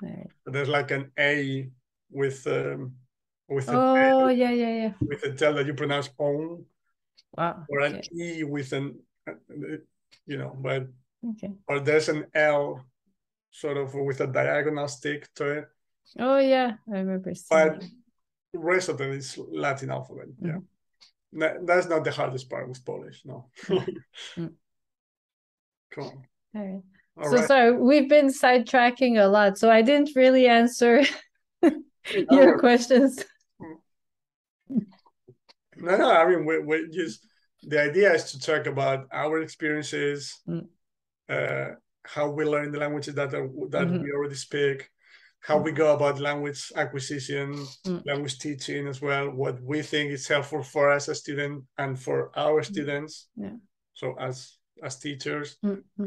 Right. 0.02 0.26
There's 0.46 0.68
like 0.68 0.90
an 0.90 1.12
A 1.18 1.70
with 2.10 2.46
um, 2.46 2.94
with 3.48 3.68
a 3.68 3.72
oh 3.76 4.28
yeah 4.28 4.50
yeah 4.50 4.74
yeah 4.82 4.92
with 5.00 5.22
a 5.22 5.32
tail 5.32 5.54
that 5.54 5.66
you 5.66 5.74
pronounce 5.74 6.10
on. 6.18 6.64
Wow. 7.36 7.64
Or 7.68 7.80
an 7.80 8.02
E 8.12 8.42
with 8.42 8.72
an 8.72 8.98
you 10.26 10.38
know, 10.38 10.56
but 10.60 10.88
okay. 11.30 11.52
Or 11.68 11.80
there's 11.80 12.08
an 12.08 12.26
L 12.34 12.84
sort 13.50 13.76
of 13.76 13.94
with 13.94 14.20
a 14.20 14.26
diagonal 14.26 14.88
stick 14.88 15.32
to 15.36 15.58
it. 15.58 15.68
Oh 16.18 16.38
yeah, 16.38 16.72
I 16.88 16.98
remember. 16.98 17.32
But 17.50 17.84
the 18.52 18.58
rest 18.58 18.88
of 18.88 19.00
it 19.00 19.10
is 19.10 19.38
Latin 19.50 19.90
alphabet. 19.90 20.28
Mm-hmm. 20.28 20.46
Yeah 20.46 20.58
that's 21.32 21.88
not 21.88 22.04
the 22.04 22.10
hardest 22.10 22.48
part 22.50 22.68
with 22.68 22.84
Polish. 22.84 23.22
No. 23.24 23.46
mm. 23.66 24.52
Cool. 25.94 26.24
All 26.54 26.62
right. 26.62 26.82
All 27.18 27.30
so 27.30 27.36
right. 27.36 27.46
sorry, 27.46 27.72
we've 27.76 28.08
been 28.08 28.28
sidetracking 28.28 29.22
a 29.22 29.26
lot, 29.26 29.58
so 29.58 29.70
I 29.70 29.82
didn't 29.82 30.16
really 30.16 30.48
answer 30.48 31.02
your 32.30 32.58
questions. 32.58 33.22
No, 34.70 35.96
no. 35.98 36.10
I 36.10 36.26
mean, 36.26 36.46
we, 36.46 36.60
we 36.60 36.88
just 36.90 37.26
the 37.62 37.78
idea 37.78 38.14
is 38.14 38.32
to 38.32 38.40
talk 38.40 38.64
about 38.64 39.06
our 39.12 39.42
experiences, 39.42 40.40
mm. 40.48 40.66
uh, 41.28 41.74
how 42.04 42.30
we 42.30 42.46
learn 42.46 42.72
the 42.72 42.78
languages 42.78 43.14
that 43.16 43.34
are, 43.34 43.48
that 43.68 43.88
mm-hmm. 43.88 44.02
we 44.02 44.12
already 44.12 44.36
speak, 44.36 44.88
how 45.42 45.58
we 45.58 45.72
go 45.72 45.94
about 45.94 46.20
language 46.20 46.72
acquisition, 46.76 47.54
mm. 47.86 48.06
language 48.06 48.38
teaching 48.38 48.86
as 48.86 49.02
well, 49.02 49.28
what 49.30 49.60
we 49.62 49.82
think 49.82 50.12
is 50.12 50.26
helpful 50.28 50.62
for 50.62 50.90
us 50.90 51.08
as 51.08 51.18
students 51.18 51.66
and 51.78 51.98
for 51.98 52.30
our 52.36 52.62
mm. 52.62 52.64
students. 52.64 53.28
Yeah. 53.36 53.56
So 53.94 54.14
as 54.18 54.56
as 54.82 54.98
teachers. 54.98 55.56
Mm-hmm. 55.64 56.06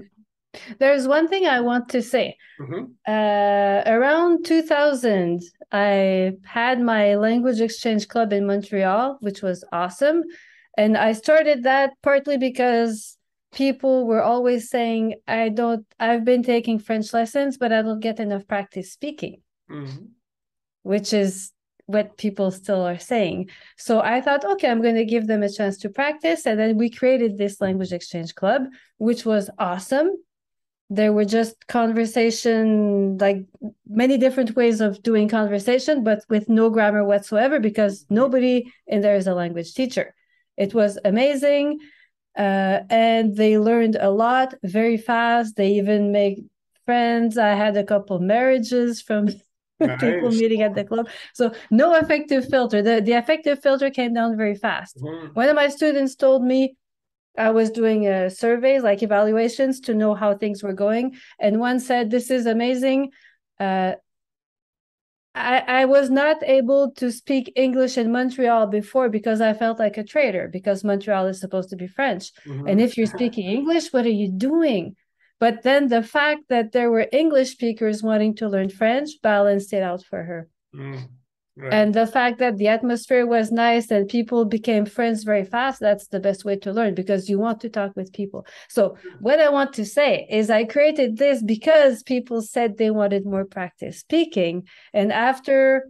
There's 0.80 1.08
one 1.08 1.28
thing 1.28 1.46
I 1.46 1.60
want 1.60 1.90
to 1.90 2.02
say. 2.02 2.38
Mm-hmm. 2.62 2.86
Uh, 3.08 3.92
around 3.92 4.46
2000, 4.46 5.42
I 5.72 6.34
had 6.46 6.80
my 6.80 7.16
language 7.16 7.60
exchange 7.60 8.08
club 8.08 8.32
in 8.32 8.46
Montreal, 8.48 9.18
which 9.20 9.42
was 9.42 9.66
awesome. 9.74 10.24
And 10.78 10.98
I 10.98 11.12
started 11.12 11.64
that 11.64 11.92
partly 12.02 12.38
because 12.38 13.18
people 13.56 14.06
were 14.06 14.22
always 14.22 14.70
saying 14.70 15.16
i 15.28 15.50
don't 15.50 15.86
i've 16.00 16.24
been 16.24 16.44
taking 16.44 16.78
french 16.78 17.14
lessons 17.14 17.58
but 17.58 17.72
i 17.72 17.82
don't 17.82 18.02
get 18.02 18.20
enough 18.20 18.46
practice 18.48 18.92
speaking 18.92 19.42
mm-hmm. 19.72 20.06
which 20.84 21.14
is 21.14 21.52
what 21.88 22.18
people 22.18 22.50
still 22.50 22.82
are 22.82 22.98
saying. 22.98 23.50
So 23.78 24.02
i 24.02 24.22
thought 24.22 24.46
okay 24.46 24.70
i'm 24.70 24.82
going 24.82 24.96
to 24.96 25.06
give 25.06 25.28
them 25.28 25.44
a 25.44 25.50
chance 25.50 25.78
to 25.80 25.90
practice 25.90 26.46
and 26.46 26.60
then 26.60 26.78
we 26.78 26.90
created 26.90 27.38
this 27.38 27.62
language 27.62 27.92
exchange 27.92 28.36
club 28.36 28.64
which 28.98 29.26
was 29.26 29.50
awesome. 29.58 30.12
There 30.90 31.14
were 31.14 31.26
just 31.26 31.66
conversation 31.68 33.18
like 33.18 33.46
many 33.88 34.18
different 34.18 34.56
ways 34.56 34.82
of 34.82 35.02
doing 35.02 35.28
conversation 35.30 36.04
but 36.04 36.24
with 36.30 36.50
no 36.50 36.70
grammar 36.70 37.04
whatsoever 37.04 37.60
because 37.60 38.06
nobody 38.10 38.72
in 38.88 39.02
there 39.02 39.16
is 39.16 39.28
a 39.28 39.36
language 39.36 39.74
teacher. 39.74 40.14
It 40.58 40.74
was 40.74 40.98
amazing 41.04 41.80
uh, 42.38 42.80
and 42.90 43.36
they 43.36 43.58
learned 43.58 43.98
a 44.00 44.10
lot 44.10 44.54
very 44.64 44.98
fast. 44.98 45.56
They 45.56 45.70
even 45.74 46.12
make 46.12 46.44
friends. 46.86 47.38
I 47.38 47.54
had 47.54 47.78
a 47.78 47.84
couple 47.84 48.20
marriages 48.20 49.02
from 49.02 49.30
nice. 49.80 50.00
people 50.00 50.32
meeting 50.32 50.62
at 50.62 50.76
the 50.76 50.84
club. 50.84 51.10
So 51.34 51.54
no 51.72 51.96
affective 51.96 52.48
filter. 52.50 52.82
The 52.82 53.02
the 53.02 53.14
affective 53.14 53.62
filter 53.62 53.90
came 53.90 54.14
down 54.14 54.38
very 54.38 54.56
fast. 54.56 54.98
Mm-hmm. 54.98 55.28
One 55.34 55.50
of 55.50 55.56
my 55.56 55.70
students 55.70 56.16
told 56.16 56.44
me 56.44 56.76
I 57.38 57.52
was 57.52 57.70
doing 57.70 58.08
uh, 58.08 58.30
surveys, 58.30 58.84
like 58.84 59.04
evaluations, 59.04 59.82
to 59.82 59.94
know 59.94 60.14
how 60.16 60.36
things 60.36 60.64
were 60.64 60.74
going, 60.74 61.16
and 61.40 61.60
one 61.60 61.80
said, 61.80 62.12
"This 62.12 62.32
is 62.32 62.46
amazing." 62.46 63.12
Uh, 63.60 63.94
I, 65.36 65.82
I 65.82 65.86
was 65.86 66.10
not 66.10 66.38
able 66.44 66.92
to 66.94 67.12
speak 67.12 67.52
English 67.56 67.98
in 67.98 68.12
Montreal 68.12 68.68
before 68.68 69.10
because 69.10 69.42
I 69.42 69.54
felt 69.54 69.80
like 69.80 69.98
a 69.98 70.04
traitor 70.04 70.48
because 70.48 70.84
Montreal 70.84 71.28
is 71.28 71.42
supposed 71.42 71.70
to 71.70 71.76
be 71.76 71.88
French. 71.88 72.32
Mm-hmm. 72.46 72.68
And 72.68 72.82
if 72.82 72.98
you're 72.98 73.06
speaking 73.06 73.50
English, 73.50 73.92
what 73.92 74.06
are 74.06 74.10
you 74.10 74.32
doing? 74.32 74.96
But 75.40 75.64
then 75.64 75.90
the 75.90 76.02
fact 76.02 76.44
that 76.48 76.72
there 76.72 76.90
were 76.90 77.08
English 77.12 77.52
speakers 77.52 78.02
wanting 78.02 78.36
to 78.36 78.48
learn 78.48 78.70
French 78.70 79.10
balanced 79.22 79.74
it 79.74 79.84
out 79.84 80.04
for 80.04 80.24
her. 80.24 80.50
Mm. 80.74 81.10
Right. 81.58 81.74
And 81.74 81.94
the 81.94 82.06
fact 82.06 82.40
that 82.40 82.58
the 82.58 82.68
atmosphere 82.68 83.26
was 83.26 83.50
nice 83.50 83.90
and 83.90 84.10
people 84.10 84.44
became 84.44 84.86
friends 84.86 85.24
very 85.24 85.46
fast, 85.46 85.80
that's 85.80 86.08
the 86.08 86.20
best 86.20 86.44
way 86.44 86.58
to 86.58 86.74
learn 86.74 86.96
because 86.96 87.30
you 87.30 87.40
want 87.40 87.62
to 87.62 87.70
talk 87.70 87.96
with 87.96 88.12
people. 88.12 88.46
So, 88.68 88.98
what 89.22 89.40
I 89.40 89.48
want 89.50 89.72
to 89.74 89.86
say 89.86 90.28
is, 90.30 90.50
I 90.50 90.66
created 90.66 91.18
this 91.18 91.42
because 91.42 92.04
people 92.04 92.42
said 92.42 92.78
they 92.78 92.92
wanted 92.92 93.26
more 93.26 93.46
practice 93.46 94.00
speaking. 94.00 94.68
And 94.94 95.14
after 95.14 95.88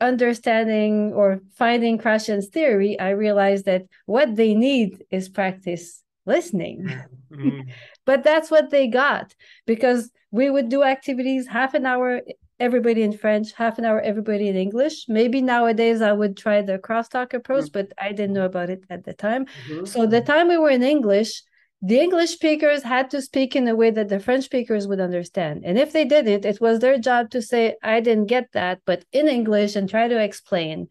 understanding 0.00 1.12
or 1.12 1.40
finding 1.56 1.98
Krashen's 1.98 2.46
theory, 2.46 2.98
I 3.00 3.10
realized 3.10 3.64
that 3.64 3.86
what 4.06 4.36
they 4.36 4.54
need 4.54 5.02
is 5.10 5.28
practice 5.28 6.02
listening. 6.26 6.88
Mm-hmm. 7.32 7.70
but 8.04 8.22
that's 8.22 8.52
what 8.52 8.70
they 8.70 8.86
got 8.86 9.34
because 9.66 10.12
we 10.30 10.48
would 10.48 10.68
do 10.68 10.84
activities 10.84 11.48
half 11.48 11.74
an 11.74 11.86
hour 11.86 12.20
everybody 12.60 13.02
in 13.02 13.12
French, 13.12 13.52
half 13.52 13.78
an 13.78 13.84
hour 13.84 14.00
everybody 14.00 14.48
in 14.48 14.56
English. 14.56 15.06
Maybe 15.08 15.40
nowadays 15.40 16.02
I 16.02 16.12
would 16.12 16.36
try 16.36 16.62
the 16.62 16.78
crosstalk 16.78 17.34
approach, 17.34 17.66
mm-hmm. 17.66 17.86
but 17.86 17.92
I 17.98 18.12
didn't 18.12 18.34
know 18.34 18.46
about 18.46 18.70
it 18.70 18.84
at 18.90 19.04
the 19.04 19.12
time. 19.12 19.46
Mm-hmm. 19.68 19.84
So 19.84 20.06
the 20.06 20.20
time 20.20 20.48
we 20.48 20.58
were 20.58 20.70
in 20.70 20.82
English, 20.82 21.42
the 21.80 22.00
English 22.00 22.30
speakers 22.30 22.82
had 22.82 23.10
to 23.10 23.22
speak 23.22 23.54
in 23.54 23.68
a 23.68 23.76
way 23.76 23.90
that 23.90 24.08
the 24.08 24.18
French 24.18 24.44
speakers 24.44 24.88
would 24.88 25.00
understand. 25.00 25.62
And 25.64 25.78
if 25.78 25.92
they 25.92 26.04
didn't, 26.04 26.44
it 26.44 26.60
was 26.60 26.80
their 26.80 26.98
job 26.98 27.30
to 27.30 27.40
say, 27.40 27.76
I 27.82 28.00
didn't 28.00 28.26
get 28.26 28.50
that, 28.52 28.80
but 28.84 29.04
in 29.12 29.28
English 29.28 29.76
and 29.76 29.88
try 29.88 30.08
to 30.08 30.20
explain, 30.20 30.88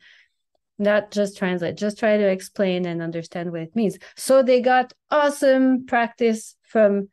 not 0.79 1.11
just 1.11 1.37
translate, 1.37 1.75
just 1.75 1.99
try 1.99 2.15
to 2.15 2.29
explain 2.29 2.85
and 2.85 3.01
understand 3.01 3.51
what 3.51 3.61
it 3.61 3.75
means. 3.75 3.97
So 4.15 4.41
they 4.41 4.61
got 4.61 4.93
awesome 5.11 5.85
practice 5.85 6.55
from 6.63 7.09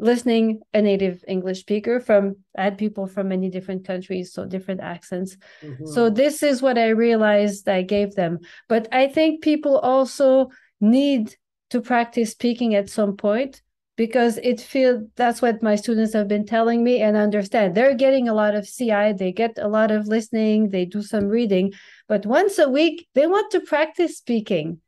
listening 0.00 0.60
a 0.74 0.80
native 0.80 1.22
english 1.28 1.60
speaker 1.60 2.00
from 2.00 2.36
i 2.56 2.64
had 2.64 2.78
people 2.78 3.06
from 3.06 3.28
many 3.28 3.50
different 3.50 3.86
countries 3.86 4.32
so 4.32 4.44
different 4.46 4.80
accents. 4.80 5.36
Mm-hmm. 5.62 5.86
so 5.86 6.10
this 6.10 6.42
is 6.42 6.62
what 6.62 6.78
i 6.78 6.88
realized 6.88 7.68
i 7.68 7.82
gave 7.82 8.14
them. 8.14 8.38
But 8.68 8.88
i 8.92 9.06
think 9.06 9.42
people 9.42 9.78
also 9.78 10.50
need 10.80 11.36
to 11.70 11.80
practice 11.80 12.32
speaking 12.32 12.74
at 12.74 12.90
some 12.90 13.16
point 13.16 13.62
because 13.96 14.38
it 14.38 14.60
feel 14.60 15.06
that's 15.16 15.42
what 15.42 15.62
my 15.62 15.76
students 15.76 16.14
have 16.14 16.26
been 16.26 16.46
telling 16.46 16.82
me 16.82 17.02
and 17.02 17.18
understand. 17.18 17.74
They're 17.74 17.94
getting 17.94 18.28
a 18.28 18.34
lot 18.34 18.54
of 18.54 18.66
ci 18.66 19.12
they 19.12 19.32
get 19.32 19.58
a 19.58 19.68
lot 19.68 19.90
of 19.90 20.08
listening 20.08 20.70
they 20.70 20.84
do 20.86 21.02
some 21.02 21.26
reading 21.26 21.72
but 22.08 22.24
once 22.24 22.58
a 22.58 22.68
week 22.68 23.06
they 23.14 23.26
want 23.26 23.52
to 23.52 23.60
practice 23.60 24.16
speaking 24.16 24.80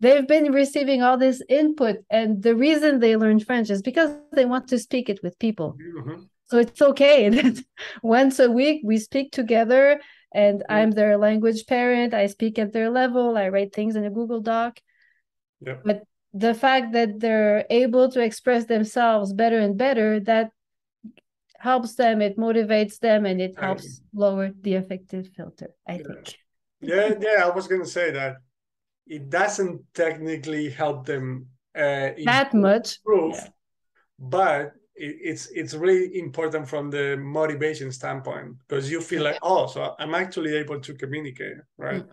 they've 0.00 0.26
been 0.26 0.52
receiving 0.52 1.02
all 1.02 1.16
this 1.16 1.42
input 1.48 1.96
and 2.10 2.42
the 2.42 2.54
reason 2.54 3.00
they 3.00 3.16
learn 3.16 3.40
french 3.40 3.70
is 3.70 3.82
because 3.82 4.10
they 4.32 4.44
want 4.44 4.68
to 4.68 4.78
speak 4.78 5.08
it 5.08 5.20
with 5.22 5.38
people 5.38 5.76
mm-hmm. 5.80 6.22
so 6.46 6.58
it's 6.58 6.82
okay 6.82 7.28
that 7.36 7.62
once 8.02 8.38
a 8.38 8.50
week 8.50 8.82
we 8.84 8.98
speak 8.98 9.32
together 9.32 10.00
and 10.34 10.60
mm-hmm. 10.60 10.72
i'm 10.74 10.90
their 10.90 11.16
language 11.16 11.66
parent 11.66 12.14
i 12.14 12.26
speak 12.26 12.58
at 12.58 12.72
their 12.72 12.90
level 12.90 13.36
i 13.36 13.48
write 13.48 13.74
things 13.74 13.96
in 13.96 14.04
a 14.04 14.10
google 14.10 14.40
doc 14.40 14.78
yep. 15.60 15.82
but 15.84 16.02
the 16.34 16.54
fact 16.54 16.92
that 16.92 17.18
they're 17.18 17.64
able 17.70 18.10
to 18.10 18.20
express 18.20 18.66
themselves 18.66 19.32
better 19.32 19.58
and 19.58 19.78
better 19.78 20.20
that 20.20 20.50
helps 21.58 21.94
them 21.94 22.20
it 22.20 22.36
motivates 22.36 22.98
them 22.98 23.24
and 23.24 23.40
it 23.40 23.58
helps 23.58 24.02
lower 24.12 24.50
the 24.60 24.74
affective 24.74 25.26
filter 25.34 25.70
i 25.88 25.94
yeah. 25.94 26.02
think 26.02 26.38
yeah 26.80 27.14
yeah 27.18 27.44
i 27.44 27.48
was 27.48 27.66
going 27.66 27.80
to 27.80 27.88
say 27.88 28.10
that 28.10 28.36
it 29.06 29.30
doesn't 29.30 29.82
technically 29.94 30.70
help 30.70 31.06
them 31.06 31.46
uh, 31.76 32.10
that 32.24 32.52
much 32.54 32.98
yeah. 33.06 33.48
but 34.18 34.72
it, 34.96 35.16
it's 35.20 35.48
it's 35.50 35.74
really 35.74 36.18
important 36.18 36.68
from 36.68 36.90
the 36.90 37.16
motivation 37.18 37.92
standpoint 37.92 38.56
because 38.66 38.90
you 38.90 39.00
feel 39.00 39.22
like 39.22 39.38
oh 39.42 39.66
so 39.66 39.94
i'm 39.98 40.14
actually 40.14 40.56
able 40.56 40.80
to 40.80 40.94
communicate 40.94 41.56
right? 41.76 42.02
Mm. 42.02 42.08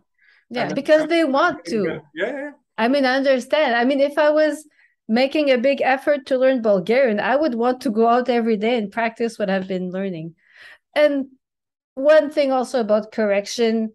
yeah 0.50 0.66
and 0.66 0.76
because 0.76 1.08
they 1.08 1.24
want 1.24 1.64
to. 1.66 2.02
Yeah, 2.14 2.32
yeah. 2.32 2.52
I 2.78 2.88
mean 2.88 3.06
i 3.06 3.16
understand. 3.16 3.76
I 3.76 3.86
mean 3.86 4.00
if 4.00 4.18
i 4.18 4.30
was 4.30 4.68
making 5.08 5.52
a 5.52 5.58
big 5.58 5.82
effort 5.82 6.26
to 6.26 6.38
learn 6.38 6.62
bulgarian 6.62 7.20
i 7.20 7.36
would 7.36 7.56
want 7.56 7.82
to 7.82 7.90
go 7.90 8.08
out 8.08 8.30
every 8.30 8.58
day 8.58 8.78
and 8.78 8.92
practice 8.92 9.38
what 9.40 9.50
i've 9.50 9.68
been 9.68 9.92
learning. 9.92 10.36
And 10.96 11.28
one 11.96 12.30
thing 12.32 12.52
also 12.52 12.80
about 12.82 13.12
correction 13.12 13.94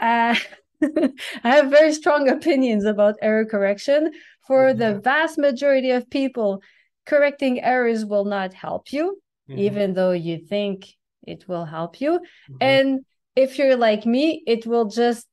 uh 0.00 0.36
I 1.44 1.50
have 1.50 1.70
very 1.70 1.92
strong 1.92 2.28
opinions 2.28 2.84
about 2.84 3.16
error 3.22 3.44
correction. 3.44 4.12
For 4.46 4.68
mm-hmm. 4.68 4.78
the 4.78 5.00
vast 5.00 5.38
majority 5.38 5.90
of 5.90 6.08
people, 6.10 6.62
correcting 7.04 7.62
errors 7.62 8.04
will 8.04 8.24
not 8.24 8.52
help 8.52 8.92
you, 8.92 9.18
mm-hmm. 9.48 9.58
even 9.58 9.94
though 9.94 10.12
you 10.12 10.38
think 10.38 10.86
it 11.26 11.48
will 11.48 11.64
help 11.64 12.00
you. 12.00 12.12
Mm-hmm. 12.12 12.56
And 12.60 13.00
if 13.34 13.58
you're 13.58 13.76
like 13.76 14.06
me, 14.06 14.42
it 14.46 14.66
will 14.66 14.86
just 14.86 15.26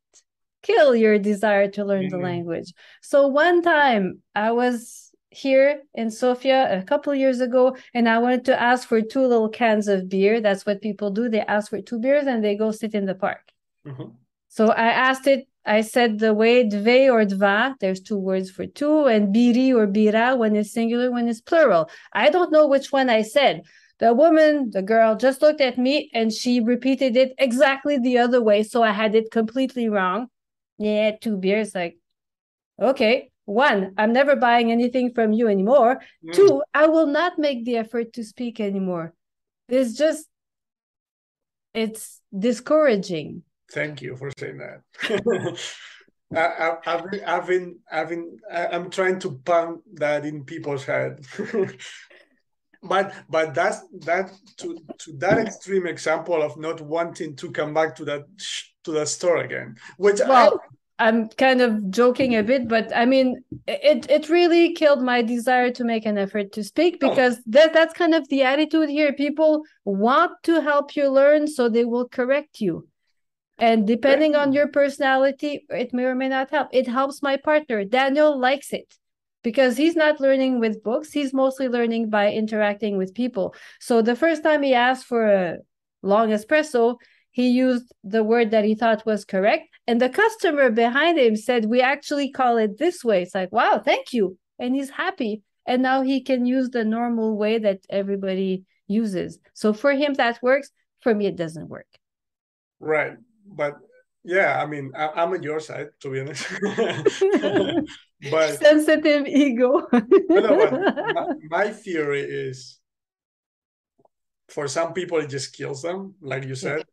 kill 0.62 0.96
your 0.96 1.20
desire 1.20 1.70
to 1.72 1.86
learn 1.86 2.08
the 2.08 2.16
mm-hmm. 2.16 2.26
language. 2.26 2.74
So 3.02 3.28
one 3.28 3.62
time 3.62 4.22
I 4.34 4.52
was 4.52 5.12
here 5.30 5.82
in 5.94 6.10
Sofia 6.12 6.80
a 6.80 6.84
couple 6.84 7.14
years 7.14 7.42
ago, 7.42 7.76
and 7.94 8.08
I 8.08 8.20
wanted 8.20 8.46
to 8.46 8.60
ask 8.60 8.88
for 8.88 9.02
two 9.02 9.22
little 9.22 9.50
cans 9.50 9.88
of 9.88 10.08
beer. 10.08 10.42
That's 10.42 10.66
what 10.66 10.82
people 10.82 11.12
do. 11.12 11.28
They 11.28 11.42
ask 11.42 11.70
for 11.70 11.82
two 11.82 12.00
beers 12.00 12.28
and 12.28 12.44
they 12.44 12.56
go 12.56 12.72
sit 12.72 12.94
in 12.94 13.06
the 13.06 13.16
park. 13.16 13.52
Mm-hmm. 13.86 14.16
So 14.54 14.68
I 14.68 14.90
asked 14.90 15.26
it, 15.26 15.48
I 15.66 15.82
said 15.82 16.20
the 16.20 16.32
way 16.32 16.64
dve 16.64 17.12
or 17.12 17.26
dva, 17.26 17.74
there's 17.80 18.00
two 18.00 18.20
words 18.20 18.52
for 18.52 18.68
two, 18.68 19.06
and 19.06 19.34
biri 19.34 19.74
or 19.74 19.88
bira, 19.88 20.38
when 20.38 20.56
it's 20.56 20.72
singular, 20.72 21.10
when 21.10 21.28
it's 21.28 21.42
plural. 21.42 21.90
I 22.14 22.30
don't 22.30 22.52
know 22.52 22.68
which 22.68 22.92
one 22.92 23.10
I 23.10 23.24
said. 23.24 23.64
The 23.98 24.14
woman, 24.14 24.70
the 24.70 24.84
girl, 24.84 25.16
just 25.16 25.42
looked 25.42 25.60
at 25.60 25.80
me 25.80 26.12
and 26.14 26.32
she 26.32 26.60
repeated 26.60 27.18
it 27.18 27.34
exactly 27.40 27.98
the 27.98 28.20
other 28.20 28.44
way. 28.44 28.62
So 28.62 28.84
I 28.84 28.92
had 28.92 29.16
it 29.16 29.32
completely 29.32 29.90
wrong. 29.90 30.28
Yeah, 30.78 31.16
two 31.20 31.38
beers. 31.38 31.74
Like, 31.74 31.98
okay. 32.80 33.32
One, 33.46 33.96
I'm 33.98 34.14
never 34.14 34.36
buying 34.36 34.72
anything 34.72 35.16
from 35.16 35.34
you 35.34 35.48
anymore. 35.48 36.00
Mm. 36.24 36.34
Two, 36.36 36.64
I 36.76 36.86
will 36.86 37.08
not 37.08 37.40
make 37.40 37.66
the 37.66 37.78
effort 37.78 38.14
to 38.14 38.24
speak 38.24 38.60
anymore. 38.60 39.16
It's 39.68 39.98
just, 39.98 40.28
it's 41.74 42.22
discouraging. 42.38 43.42
Thank 43.74 44.02
you 44.02 44.16
for 44.16 44.32
saying 44.38 44.60
that. 44.60 45.60
I, 46.36 46.78
have 46.84 47.10
been, 47.10 47.24
I've 47.26 47.48
been, 47.48 47.80
I've 47.92 48.10
been, 48.10 48.38
I'm 48.52 48.90
trying 48.90 49.20
to 49.20 49.32
pump 49.46 49.82
that 49.94 50.26
in 50.26 50.46
people's 50.46 50.86
head. 50.86 51.26
but 52.84 53.14
but 53.30 53.54
that's 53.54 53.82
that 54.02 54.32
to 54.58 54.78
to 55.00 55.14
that 55.18 55.38
extreme 55.38 55.88
example 55.88 56.42
of 56.42 56.58
not 56.58 56.82
wanting 56.82 57.36
to 57.38 57.52
come 57.52 57.74
back 57.74 57.96
to 57.96 58.06
that 58.06 58.26
to 58.84 58.92
that 58.92 59.08
store 59.08 59.38
again, 59.38 59.76
which 59.98 60.20
well, 60.20 60.60
I, 61.00 61.08
I'm 61.08 61.30
kind 61.30 61.62
of 61.62 61.90
joking 61.92 62.36
a 62.36 62.44
bit, 62.44 62.68
but 62.68 62.96
I 62.96 63.06
mean, 63.06 63.44
it 63.68 64.10
it 64.10 64.30
really 64.30 64.74
killed 64.74 65.02
my 65.02 65.22
desire 65.22 65.72
to 65.72 65.84
make 65.84 66.06
an 66.06 66.18
effort 66.18 66.52
to 66.54 66.64
speak 66.64 66.98
oh. 67.02 67.10
because 67.10 67.38
oh. 67.38 67.42
that 67.48 67.74
that's 67.74 67.94
kind 67.94 68.14
of 68.14 68.28
the 68.30 68.44
attitude 68.44 68.90
here. 68.90 69.14
People 69.14 69.64
want 69.86 70.32
to 70.44 70.62
help 70.62 70.96
you 70.96 71.10
learn, 71.10 71.48
so 71.48 71.70
they 71.70 71.86
will 71.86 72.08
correct 72.08 72.60
you 72.60 72.88
and 73.64 73.88
depending 73.88 74.36
on 74.36 74.52
your 74.52 74.68
personality 74.68 75.66
it 75.70 75.94
may 75.94 76.04
or 76.04 76.16
may 76.16 76.28
not 76.28 76.52
help. 76.52 76.68
It 76.74 76.86
helps 76.86 77.24
my 77.24 77.38
partner. 77.38 77.86
Daniel 77.86 78.38
likes 78.38 78.74
it 78.74 78.94
because 79.42 79.78
he's 79.78 79.96
not 79.96 80.20
learning 80.20 80.60
with 80.60 80.84
books. 80.84 81.14
He's 81.14 81.34
mostly 81.34 81.70
learning 81.70 82.10
by 82.10 82.34
interacting 82.34 82.98
with 82.98 83.16
people. 83.16 83.56
So 83.80 84.02
the 84.02 84.18
first 84.18 84.44
time 84.44 84.64
he 84.64 84.74
asked 84.74 85.06
for 85.06 85.26
a 85.26 85.58
long 86.02 86.30
espresso 86.30 86.98
he 87.32 87.50
used 87.50 87.92
the 88.04 88.24
word 88.24 88.52
that 88.52 88.66
he 88.66 88.76
thought 88.76 89.06
was 89.06 89.26
correct. 89.26 89.70
And 89.88 90.00
the 90.00 90.10
customer 90.10 90.70
behind 90.70 91.18
him 91.18 91.38
said 91.38 91.66
we 91.66 91.80
actually 91.82 92.32
call 92.32 92.58
it 92.58 92.78
this 92.78 93.02
way. 93.02 93.22
It's 93.22 93.34
like 93.34 93.54
wow 93.54 93.82
thank 93.84 94.12
you. 94.12 94.38
And 94.60 94.76
he's 94.76 94.90
happy. 94.90 95.42
And 95.66 95.82
now 95.82 96.02
he 96.02 96.20
can 96.20 96.46
use 96.46 96.70
the 96.70 96.84
normal 96.84 97.38
way 97.38 97.60
that 97.60 97.80
everybody 97.90 98.66
uses. 98.88 99.40
So 99.54 99.72
for 99.72 99.94
him 99.94 100.16
that 100.16 100.44
works. 100.44 100.70
For 101.00 101.16
me 101.16 101.28
it 101.28 101.38
doesn't 101.38 101.70
work. 101.70 101.88
Right 102.82 103.18
but 103.46 103.78
yeah, 104.24 104.62
I 104.62 104.66
mean, 104.66 104.94
I, 104.96 105.24
am 105.24 105.34
on 105.34 105.44
your 105.44 105.60
side 105.60 105.90
to 106.02 106.12
be 106.12 106.22
honest. 106.22 106.48
but 108.32 108.60
sensitive 108.60 109.28
ego. 109.28 109.88
my, 109.92 111.26
my 111.50 111.70
theory 111.72 112.22
is 112.22 112.80
for 114.50 114.68
some 114.68 114.94
people 114.94 115.18
it 115.20 115.30
just 115.30 115.56
kills 115.56 115.82
them, 115.82 116.16
like 116.22 116.46
you 116.46 116.56
said. 116.56 116.84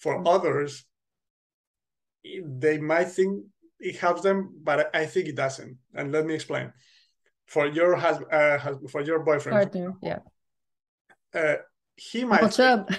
For 0.00 0.16
mm-hmm. 0.16 0.26
others, 0.26 0.84
they 2.44 2.78
might 2.78 3.10
think 3.10 3.44
it 3.78 3.96
helps 3.96 4.22
them, 4.22 4.54
but 4.62 4.90
I 4.94 5.06
think 5.06 5.28
it 5.28 5.36
doesn't. 5.36 5.78
And 5.94 6.10
let 6.10 6.26
me 6.26 6.34
explain. 6.34 6.72
For 7.46 7.66
your 7.66 7.96
husband, 7.96 8.32
uh, 8.32 8.58
for 8.90 9.02
your 9.02 9.20
boyfriend, 9.20 9.56
partner, 9.56 9.94
yeah. 10.02 10.20
Uh, 11.34 11.56
he 11.96 12.24
might 12.24 12.42
What's 12.42 12.56
think, 12.56 12.90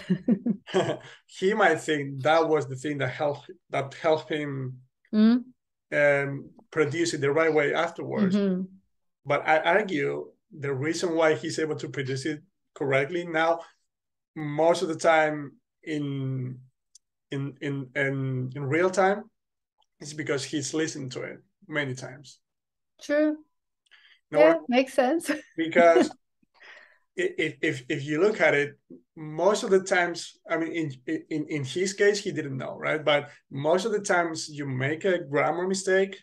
up? 0.73 1.01
he 1.27 1.53
might 1.53 1.79
think 1.79 2.21
that 2.23 2.47
was 2.47 2.67
the 2.67 2.75
thing 2.75 2.99
that 2.99 3.09
helped 3.09 3.49
that 3.69 3.93
helped 3.95 4.29
him 4.29 4.77
mm-hmm. 5.13 6.29
um, 6.29 6.49
produce 6.71 7.13
it 7.13 7.21
the 7.21 7.31
right 7.31 7.53
way 7.53 7.73
afterwards. 7.73 8.35
Mm-hmm. 8.35 8.63
But 9.25 9.47
I 9.47 9.59
argue 9.59 10.27
the 10.57 10.73
reason 10.73 11.15
why 11.15 11.35
he's 11.35 11.59
able 11.59 11.75
to 11.77 11.89
produce 11.89 12.25
it 12.25 12.41
correctly 12.75 13.25
now, 13.25 13.61
most 14.35 14.81
of 14.81 14.87
the 14.87 14.95
time 14.95 15.53
in 15.83 16.59
in 17.31 17.55
in 17.61 17.89
in, 17.95 18.51
in 18.55 18.63
real 18.63 18.89
time, 18.89 19.23
is 19.99 20.13
because 20.13 20.43
he's 20.43 20.73
listened 20.73 21.11
to 21.13 21.23
it 21.23 21.39
many 21.67 21.95
times. 21.95 22.39
True. 23.01 23.37
You 24.29 24.37
know 24.37 24.39
yeah, 24.39 24.53
what? 24.53 24.69
makes 24.69 24.93
sense. 24.93 25.29
because 25.57 26.11
if, 27.15 27.55
if 27.61 27.83
if 27.89 28.05
you 28.05 28.21
look 28.21 28.41
at 28.41 28.53
it, 28.53 28.77
most 29.15 29.63
of 29.63 29.69
the 29.69 29.81
times, 29.81 30.39
I 30.49 30.57
mean, 30.57 30.71
in 30.71 31.23
in 31.29 31.45
in 31.47 31.63
his 31.63 31.93
case, 31.93 32.19
he 32.19 32.31
didn't 32.31 32.57
know, 32.57 32.75
right? 32.77 33.03
But 33.03 33.29
most 33.51 33.85
of 33.85 33.91
the 33.91 33.99
times, 33.99 34.49
you 34.49 34.65
make 34.65 35.05
a 35.05 35.19
grammar 35.19 35.67
mistake, 35.67 36.17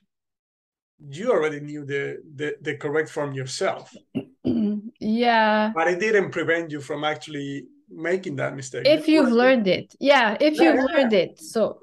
you 1.08 1.30
already 1.30 1.60
knew 1.60 1.84
the 1.84 2.18
the, 2.34 2.56
the 2.60 2.76
correct 2.76 3.08
form 3.08 3.32
yourself. 3.32 3.94
yeah. 5.00 5.72
But 5.74 5.88
it 5.88 6.00
didn't 6.00 6.30
prevent 6.30 6.70
you 6.70 6.80
from 6.80 7.04
actually 7.04 7.66
making 7.88 8.36
that 8.36 8.56
mistake. 8.56 8.86
If 8.86 9.08
you've 9.08 9.30
learned 9.30 9.68
it, 9.68 9.94
yeah. 10.00 10.36
If 10.40 10.54
yeah, 10.54 10.62
you've 10.62 10.74
yeah. 10.76 10.96
learned 10.96 11.12
it, 11.12 11.40
so. 11.40 11.78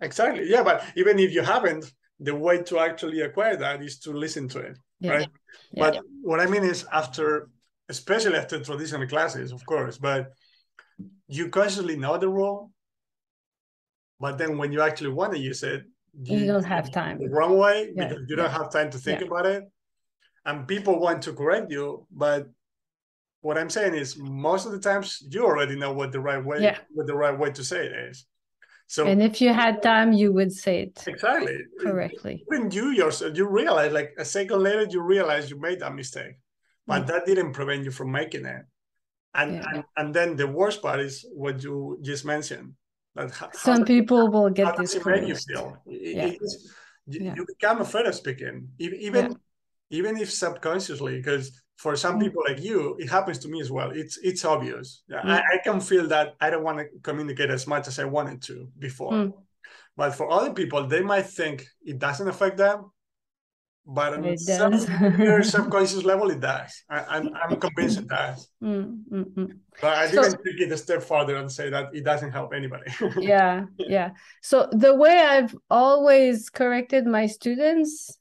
Exactly. 0.00 0.48
Yeah, 0.48 0.62
but 0.62 0.84
even 0.96 1.18
if 1.18 1.32
you 1.32 1.42
haven't, 1.42 1.92
the 2.20 2.34
way 2.34 2.62
to 2.62 2.78
actually 2.78 3.20
acquire 3.22 3.56
that 3.56 3.82
is 3.82 3.98
to 4.00 4.12
listen 4.12 4.48
to 4.48 4.58
it, 4.58 4.78
yeah. 5.00 5.10
right? 5.10 5.28
but 5.74 6.00
what 6.22 6.40
I 6.40 6.46
mean 6.46 6.64
is 6.64 6.84
after 6.92 7.48
especially 7.88 8.36
after 8.36 8.60
traditional 8.60 9.06
classes, 9.06 9.52
of 9.52 9.64
course, 9.64 9.98
but 9.98 10.32
you 11.26 11.48
consciously 11.48 11.96
know 11.96 12.18
the 12.18 12.28
rule, 12.28 12.70
but 14.20 14.38
then 14.38 14.58
when 14.58 14.72
you 14.72 14.80
actually 14.82 15.10
want 15.10 15.32
to 15.32 15.38
use 15.38 15.62
it, 15.62 15.84
you, 16.22 16.38
you 16.38 16.46
don't 16.46 16.64
have 16.64 16.90
time. 16.90 17.18
The 17.18 17.28
wrong 17.28 17.56
way 17.56 17.92
yeah. 17.94 18.08
because 18.08 18.24
you 18.28 18.36
don't 18.36 18.50
have 18.50 18.72
time 18.72 18.90
to 18.90 18.98
think 18.98 19.20
yeah. 19.20 19.26
about 19.26 19.46
it. 19.46 19.64
And 20.44 20.66
people 20.66 20.98
want 20.98 21.22
to 21.22 21.32
correct 21.32 21.70
you, 21.70 22.06
but 22.10 22.48
what 23.40 23.58
I'm 23.58 23.70
saying 23.70 23.94
is 23.94 24.16
most 24.18 24.66
of 24.66 24.72
the 24.72 24.80
times 24.80 25.22
you 25.30 25.44
already 25.44 25.76
know 25.76 25.92
what 25.92 26.10
the 26.10 26.20
right 26.20 26.44
way, 26.44 26.62
yeah. 26.62 26.78
what 26.90 27.06
the 27.06 27.14
right 27.14 27.38
way 27.38 27.50
to 27.50 27.62
say 27.62 27.86
it 27.86 27.92
is. 28.10 28.26
So 28.86 29.06
and 29.06 29.22
if 29.22 29.42
you 29.42 29.52
had 29.52 29.82
time, 29.82 30.14
you 30.14 30.32
would 30.32 30.50
say 30.50 30.80
it 30.84 31.04
exactly 31.06 31.58
correctly. 31.78 32.42
When 32.46 32.70
you 32.70 32.88
yourself, 32.88 33.36
you 33.36 33.46
realize, 33.46 33.92
like 33.92 34.14
a 34.18 34.24
second 34.24 34.62
later, 34.62 34.86
you 34.88 35.02
realize 35.02 35.50
you 35.50 35.60
made 35.60 35.80
that 35.80 35.94
mistake 35.94 36.36
but 36.88 37.06
that 37.06 37.26
didn't 37.26 37.52
prevent 37.52 37.84
you 37.84 37.90
from 37.90 38.10
making 38.10 38.46
it. 38.46 38.62
And, 39.34 39.54
yeah. 39.54 39.64
and 39.72 39.84
and 39.96 40.14
then 40.14 40.36
the 40.36 40.46
worst 40.46 40.82
part 40.82 41.00
is 41.00 41.24
what 41.32 41.62
you 41.62 41.98
just 42.02 42.24
mentioned. 42.24 42.72
That 43.14 43.54
some 43.54 43.84
people 43.84 44.30
will 44.30 44.50
get 44.50 44.76
this. 44.76 44.94
You 44.94 45.00
feel? 45.00 45.76
Yeah. 45.86 46.26
It, 46.26 46.38
yeah. 47.06 47.34
you, 47.36 47.46
become 47.46 47.80
afraid 47.80 48.06
of 48.06 48.14
speaking, 48.14 48.68
even 48.78 49.36
even 49.90 50.16
if 50.16 50.30
subconsciously, 50.30 51.16
because 51.16 51.62
for 51.76 51.96
some 51.96 52.16
mm. 52.16 52.22
people 52.22 52.42
like 52.46 52.60
you, 52.60 52.96
it 52.98 53.08
happens 53.08 53.38
to 53.38 53.48
me 53.48 53.60
as 53.60 53.70
well. 53.70 53.90
It's 53.90 54.18
it's 54.22 54.44
obvious. 54.44 55.02
Mm. 55.10 55.24
I, 55.24 55.38
I, 55.38 55.58
can 55.64 55.80
feel 55.80 56.06
that 56.08 56.34
I 56.40 56.50
don't 56.50 56.64
want 56.64 56.78
to 56.78 56.86
communicate 57.02 57.50
as 57.50 57.66
much 57.66 57.88
as 57.88 57.98
I 57.98 58.04
wanted 58.04 58.42
to 58.42 58.68
before. 58.78 59.12
Mm. 59.12 59.32
But 59.96 60.14
for 60.14 60.30
other 60.30 60.52
people, 60.52 60.86
they 60.86 61.00
might 61.00 61.26
think 61.26 61.66
it 61.82 61.98
doesn't 61.98 62.28
affect 62.28 62.56
them, 62.56 62.90
but 63.88 64.12
on 64.12 64.24
it 64.24 64.38
some 64.38 64.74
your 65.18 65.42
subconscious 65.42 66.04
level 66.10 66.30
it 66.30 66.40
does. 66.40 66.84
I, 66.90 66.98
am 66.98 67.06
I'm, 67.08 67.52
I'm 67.52 67.60
convinced 67.60 68.00
it 68.00 68.06
does. 68.06 68.48
Mm, 68.62 69.02
mm, 69.10 69.24
mm. 69.34 69.58
but 69.80 69.96
i 69.96 70.06
didn't 70.06 70.32
so, 70.32 70.36
take 70.36 70.60
it 70.60 70.70
a 70.70 70.76
step 70.76 71.02
further 71.02 71.36
and 71.36 71.50
say 71.50 71.70
that 71.70 71.94
it 71.94 72.04
doesn't 72.04 72.30
help 72.30 72.52
anybody. 72.52 72.92
Yeah 73.20 73.64
yeah. 73.78 74.10
So 74.42 74.68
the 74.72 74.94
way 74.94 75.18
i've 75.18 75.56
always 75.70 76.50
corrected 76.50 77.06
my 77.06 77.26
students 77.26 78.18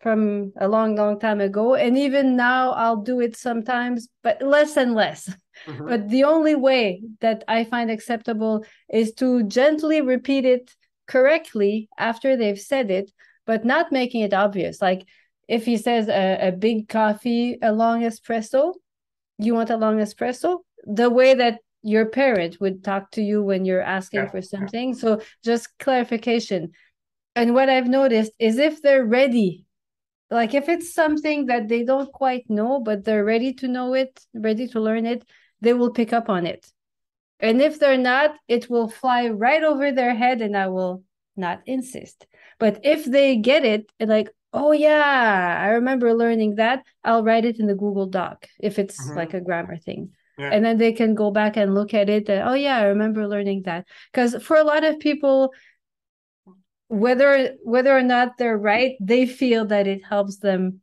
from 0.00 0.52
a 0.60 0.66
long 0.66 0.96
long 0.96 1.20
time 1.20 1.40
ago 1.40 1.76
and 1.76 1.96
even 1.96 2.34
now 2.34 2.72
i'll 2.72 2.96
do 2.96 3.20
it 3.20 3.36
sometimes 3.36 4.08
but 4.24 4.42
less 4.42 4.76
and 4.76 4.94
less. 4.94 5.32
Mm-hmm. 5.66 5.88
but 5.88 6.08
the 6.08 6.24
only 6.24 6.54
way 6.54 7.02
that 7.20 7.44
i 7.48 7.64
find 7.64 7.90
acceptable 7.90 8.64
is 8.88 9.12
to 9.14 9.42
gently 9.44 10.00
repeat 10.00 10.44
it 10.44 10.74
correctly 11.08 11.88
after 11.98 12.36
they've 12.36 12.60
said 12.60 12.90
it 12.90 13.10
but 13.48 13.64
not 13.64 13.90
making 13.90 14.20
it 14.20 14.34
obvious. 14.34 14.82
Like 14.82 15.06
if 15.48 15.64
he 15.64 15.78
says 15.78 16.06
a, 16.08 16.48
a 16.48 16.52
big 16.52 16.86
coffee, 16.86 17.58
a 17.62 17.72
long 17.72 18.02
espresso, 18.02 18.74
you 19.38 19.54
want 19.54 19.70
a 19.70 19.78
long 19.78 19.96
espresso, 19.96 20.58
the 20.84 21.08
way 21.08 21.32
that 21.32 21.60
your 21.82 22.04
parent 22.04 22.60
would 22.60 22.84
talk 22.84 23.10
to 23.12 23.22
you 23.22 23.42
when 23.42 23.64
you're 23.64 23.80
asking 23.80 24.20
yeah. 24.20 24.30
for 24.30 24.42
something. 24.42 24.94
So 24.94 25.22
just 25.42 25.78
clarification. 25.78 26.72
And 27.34 27.54
what 27.54 27.70
I've 27.70 27.88
noticed 27.88 28.32
is 28.38 28.58
if 28.58 28.82
they're 28.82 29.06
ready, 29.06 29.64
like 30.30 30.52
if 30.52 30.68
it's 30.68 30.92
something 30.92 31.46
that 31.46 31.68
they 31.68 31.84
don't 31.84 32.12
quite 32.12 32.44
know, 32.50 32.80
but 32.80 33.04
they're 33.04 33.24
ready 33.24 33.54
to 33.54 33.68
know 33.68 33.94
it, 33.94 34.20
ready 34.34 34.68
to 34.68 34.80
learn 34.80 35.06
it, 35.06 35.24
they 35.62 35.72
will 35.72 35.92
pick 35.92 36.12
up 36.12 36.28
on 36.28 36.46
it. 36.46 36.70
And 37.40 37.62
if 37.62 37.78
they're 37.80 37.96
not, 37.96 38.34
it 38.46 38.68
will 38.68 38.90
fly 38.90 39.28
right 39.28 39.62
over 39.62 39.90
their 39.90 40.14
head 40.14 40.42
and 40.42 40.54
I 40.54 40.66
will 40.68 41.02
not 41.34 41.62
insist. 41.64 42.26
But 42.58 42.80
if 42.84 43.04
they 43.04 43.36
get 43.36 43.64
it, 43.64 43.90
like, 44.00 44.30
oh 44.52 44.72
yeah, 44.72 45.58
I 45.60 45.68
remember 45.70 46.14
learning 46.14 46.56
that, 46.56 46.84
I'll 47.04 47.22
write 47.22 47.44
it 47.44 47.60
in 47.60 47.66
the 47.66 47.74
Google 47.74 48.06
Doc 48.06 48.46
if 48.58 48.78
it's 48.78 49.00
mm-hmm. 49.00 49.16
like 49.16 49.34
a 49.34 49.40
grammar 49.40 49.76
thing. 49.76 50.10
Yeah. 50.38 50.50
And 50.52 50.64
then 50.64 50.78
they 50.78 50.92
can 50.92 51.14
go 51.14 51.30
back 51.30 51.56
and 51.56 51.74
look 51.74 51.94
at 51.94 52.08
it. 52.08 52.28
And, 52.28 52.48
oh 52.48 52.54
yeah, 52.54 52.78
I 52.78 52.84
remember 52.84 53.26
learning 53.26 53.62
that. 53.64 53.86
Because 54.12 54.40
for 54.42 54.56
a 54.56 54.64
lot 54.64 54.84
of 54.84 55.00
people, 55.00 55.52
whether 56.88 57.54
whether 57.64 57.96
or 57.96 58.02
not 58.02 58.38
they're 58.38 58.56
right, 58.56 58.96
they 59.00 59.26
feel 59.26 59.66
that 59.66 59.86
it 59.86 60.04
helps 60.04 60.38
them 60.38 60.80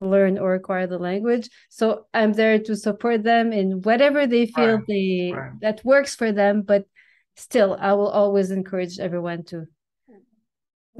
learn 0.00 0.38
or 0.38 0.54
acquire 0.54 0.86
the 0.86 0.98
language. 0.98 1.48
So 1.68 2.06
I'm 2.14 2.32
there 2.32 2.58
to 2.60 2.76
support 2.76 3.24
them 3.24 3.52
in 3.52 3.82
whatever 3.82 4.26
they 4.26 4.46
feel 4.46 4.76
right. 4.76 4.84
they 4.86 5.32
right. 5.34 5.52
that 5.60 5.84
works 5.84 6.14
for 6.14 6.30
them. 6.30 6.62
But 6.62 6.84
still, 7.36 7.76
I 7.80 7.94
will 7.94 8.08
always 8.08 8.50
encourage 8.50 8.98
everyone 8.98 9.44
to 9.44 9.64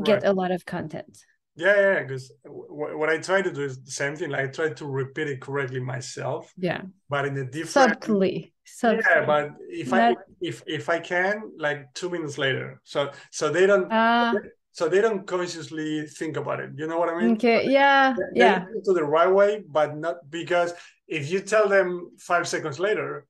get 0.04 0.22
right. 0.22 0.30
a 0.30 0.32
lot 0.32 0.50
of 0.50 0.64
content. 0.64 1.18
Yeah 1.58 1.76
yeah 1.76 2.02
because 2.02 2.30
what 2.44 3.08
i 3.08 3.18
try 3.18 3.42
to 3.42 3.52
do 3.52 3.62
is 3.62 3.82
the 3.82 3.90
same 3.90 4.14
thing 4.14 4.30
like 4.30 4.40
i 4.40 4.46
try 4.46 4.68
to 4.70 4.86
repeat 4.86 5.26
it 5.26 5.40
correctly 5.40 5.80
myself 5.80 6.52
yeah. 6.56 6.82
but 7.10 7.26
in 7.26 7.36
a 7.36 7.44
different 7.44 8.04
subtly, 8.04 8.52
subtly. 8.64 9.02
yeah 9.10 9.26
but 9.26 9.50
if 9.68 9.90
Not... 9.90 10.00
i 10.00 10.14
if 10.40 10.62
if 10.66 10.88
i 10.88 11.00
can 11.00 11.42
like 11.58 11.92
two 11.94 12.10
minutes 12.10 12.38
later. 12.38 12.80
So 12.84 13.10
so 13.32 13.50
they 13.50 13.66
don't 13.66 13.90
uh... 13.92 14.34
so 14.70 14.88
they 14.88 15.00
don't 15.00 15.26
consciously 15.26 16.06
think 16.06 16.36
about 16.36 16.60
it. 16.60 16.70
You 16.76 16.86
know 16.86 16.98
what 17.00 17.08
i 17.08 17.18
mean? 17.20 17.32
Okay 17.32 17.68
yeah 17.68 18.14
they, 18.14 18.40
yeah. 18.40 18.64
to 18.84 18.92
the 18.92 19.04
right 19.04 19.32
way 19.40 19.64
but 19.68 19.96
not 19.96 20.16
because 20.30 20.72
if 21.08 21.28
you 21.28 21.40
tell 21.40 21.68
them 21.68 22.12
five 22.18 22.46
seconds 22.46 22.78
later 22.78 23.26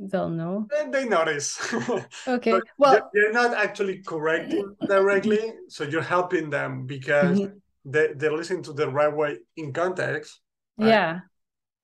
they'll 0.00 0.28
know. 0.28 0.68
They 0.90 1.06
notice. 1.06 1.58
Okay. 2.26 2.60
well, 2.78 3.10
they're 3.12 3.32
not 3.32 3.54
actually 3.54 4.02
correcting 4.02 4.76
directly, 4.88 5.52
so 5.68 5.84
you're 5.84 6.02
helping 6.02 6.50
them 6.50 6.86
because 6.86 7.40
mm-hmm. 7.40 7.56
they 7.84 8.12
they 8.14 8.28
listen 8.28 8.62
to 8.64 8.72
the 8.72 8.88
right 8.88 9.14
way 9.14 9.38
in 9.56 9.72
context. 9.72 10.40
Right? 10.78 10.88
Yeah. 10.88 11.20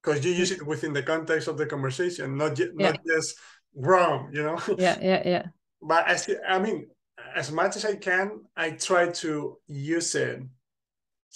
Because 0.03 0.25
you 0.25 0.33
use 0.33 0.53
it 0.53 0.65
within 0.65 0.93
the 0.93 1.03
context 1.03 1.49
of 1.49 1.59
the 1.59 1.67
conversation, 1.67 2.37
not 2.37 2.59
yeah. 2.59 2.67
not 2.75 2.99
just 3.07 3.39
wrong, 3.75 4.31
you 4.33 4.43
know. 4.43 4.59
Yeah, 4.79 4.99
yeah, 5.01 5.23
yeah. 5.25 5.45
But 5.83 6.07
as 6.09 6.31
I 6.49 6.59
mean, 6.59 6.89
as 7.35 7.51
much 7.51 7.77
as 7.77 7.85
I 7.85 7.97
can, 7.97 8.45
I 8.57 8.71
try 8.71 9.11
to 9.25 9.59
use 9.67 10.15
it 10.15 10.43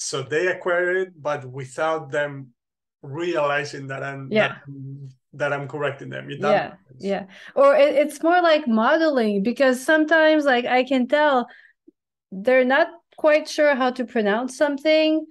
so 0.00 0.22
they 0.22 0.46
acquire 0.46 0.96
it, 0.96 1.12
but 1.20 1.44
without 1.44 2.10
them 2.10 2.54
realizing 3.02 3.86
that 3.88 4.02
I'm 4.02 4.32
yeah. 4.32 4.56
That 4.66 5.10
that 5.34 5.52
I'm 5.52 5.68
correcting 5.68 6.10
them. 6.10 6.30
yeah, 6.30 6.74
yeah. 6.98 7.24
Or 7.54 7.74
it, 7.74 7.94
it's 7.94 8.22
more 8.22 8.42
like 8.42 8.66
modeling 8.66 9.42
because 9.42 9.84
sometimes, 9.84 10.44
like 10.44 10.64
I 10.64 10.84
can 10.84 11.06
tell, 11.08 11.46
they're 12.32 12.64
not 12.64 12.88
quite 13.16 13.48
sure 13.48 13.74
how 13.74 13.90
to 13.90 14.04
pronounce 14.04 14.56
something, 14.56 15.24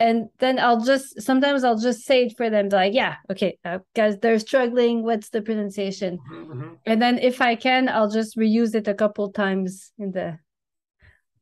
and 0.00 0.28
then 0.38 0.58
I'll 0.58 0.84
just 0.84 1.20
sometimes 1.22 1.64
I'll 1.64 1.78
just 1.78 2.04
say 2.04 2.24
it 2.24 2.36
for 2.36 2.50
them. 2.50 2.68
Like, 2.68 2.94
yeah, 2.94 3.16
okay, 3.30 3.58
uh, 3.64 3.78
guys, 3.94 4.18
they're 4.18 4.38
struggling. 4.38 5.02
What's 5.02 5.28
the 5.28 5.42
pronunciation? 5.42 6.18
Mm-hmm, 6.18 6.52
mm-hmm. 6.52 6.74
And 6.86 7.02
then 7.02 7.18
if 7.18 7.40
I 7.40 7.54
can, 7.54 7.88
I'll 7.88 8.10
just 8.10 8.36
reuse 8.36 8.74
it 8.74 8.88
a 8.88 8.94
couple 8.94 9.30
times 9.30 9.92
in 9.98 10.12
the. 10.12 10.38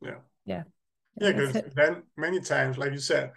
Yeah. 0.00 0.18
Yeah. 0.44 0.62
Yeah, 1.20 1.32
because 1.32 1.62
then 1.74 2.02
many 2.16 2.40
times, 2.40 2.78
like 2.78 2.92
you 2.92 2.98
said, 2.98 3.32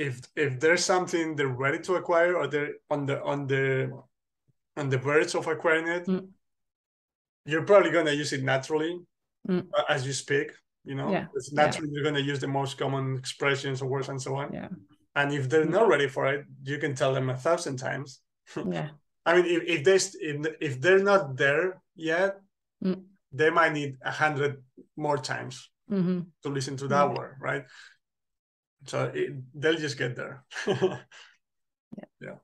if 0.00 0.20
if 0.34 0.58
there's 0.58 0.84
something 0.84 1.36
they're 1.36 1.56
ready 1.64 1.78
to 1.78 1.94
acquire 1.96 2.34
or 2.34 2.46
they're 2.46 2.74
on 2.90 3.04
the 3.04 3.22
on 3.22 3.46
the 3.46 3.92
on 4.76 4.88
the 4.88 4.96
verge 4.96 5.34
of 5.34 5.46
acquiring 5.46 5.88
it, 5.88 6.06
mm. 6.06 6.26
you're 7.44 7.66
probably 7.70 7.90
gonna 7.90 8.12
use 8.22 8.32
it 8.32 8.42
naturally 8.42 8.98
mm. 9.46 9.66
as 9.88 10.06
you 10.06 10.14
speak. 10.14 10.52
You 10.84 10.94
know, 10.94 11.10
yeah. 11.12 11.26
it's 11.34 11.52
naturally 11.52 11.88
yeah. 11.88 11.94
you're 11.94 12.08
gonna 12.08 12.24
use 12.32 12.40
the 12.40 12.48
most 12.48 12.78
common 12.78 13.18
expressions 13.18 13.82
or 13.82 13.88
words 13.88 14.08
and 14.08 14.20
so 14.20 14.36
on. 14.36 14.52
Yeah. 14.54 14.68
And 15.14 15.34
if 15.34 15.50
they're 15.50 15.66
not 15.78 15.88
ready 15.88 16.08
for 16.08 16.26
it, 16.32 16.46
you 16.64 16.78
can 16.78 16.94
tell 16.94 17.12
them 17.12 17.28
a 17.28 17.36
thousand 17.36 17.76
times. 17.76 18.20
Yeah. 18.56 18.88
I 19.26 19.36
mean, 19.36 19.44
if, 19.44 19.62
if 19.74 19.80
they 19.84 19.98
if, 20.28 20.36
if 20.60 20.80
they're 20.80 21.04
not 21.12 21.36
there 21.36 21.82
yet, 21.94 22.40
mm. 22.82 23.02
they 23.32 23.50
might 23.50 23.74
need 23.74 23.98
a 24.02 24.10
hundred 24.10 24.64
more 24.96 25.18
times 25.18 25.68
mm-hmm. 25.90 26.20
to 26.42 26.48
listen 26.48 26.76
to 26.78 26.88
that 26.88 27.04
mm-hmm. 27.04 27.18
word, 27.18 27.36
right? 27.38 27.64
So 28.86 29.10
it, 29.14 29.32
they'll 29.54 29.76
just 29.76 29.98
get 29.98 30.16
there. 30.16 30.44
yeah. 30.66 30.98
yeah. 32.20 32.36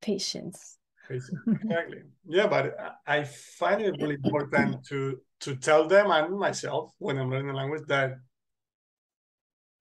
Patience. 0.00 0.78
Exactly. 1.10 1.98
yeah, 2.26 2.46
but 2.46 2.76
I 3.06 3.24
find 3.24 3.82
it 3.82 3.94
really 4.00 4.14
important 4.14 4.86
to 4.86 5.20
to 5.40 5.54
tell 5.56 5.86
them 5.86 6.10
and 6.10 6.38
myself 6.38 6.94
when 6.98 7.18
I'm 7.18 7.30
learning 7.30 7.50
a 7.50 7.56
language 7.56 7.82
that 7.88 8.14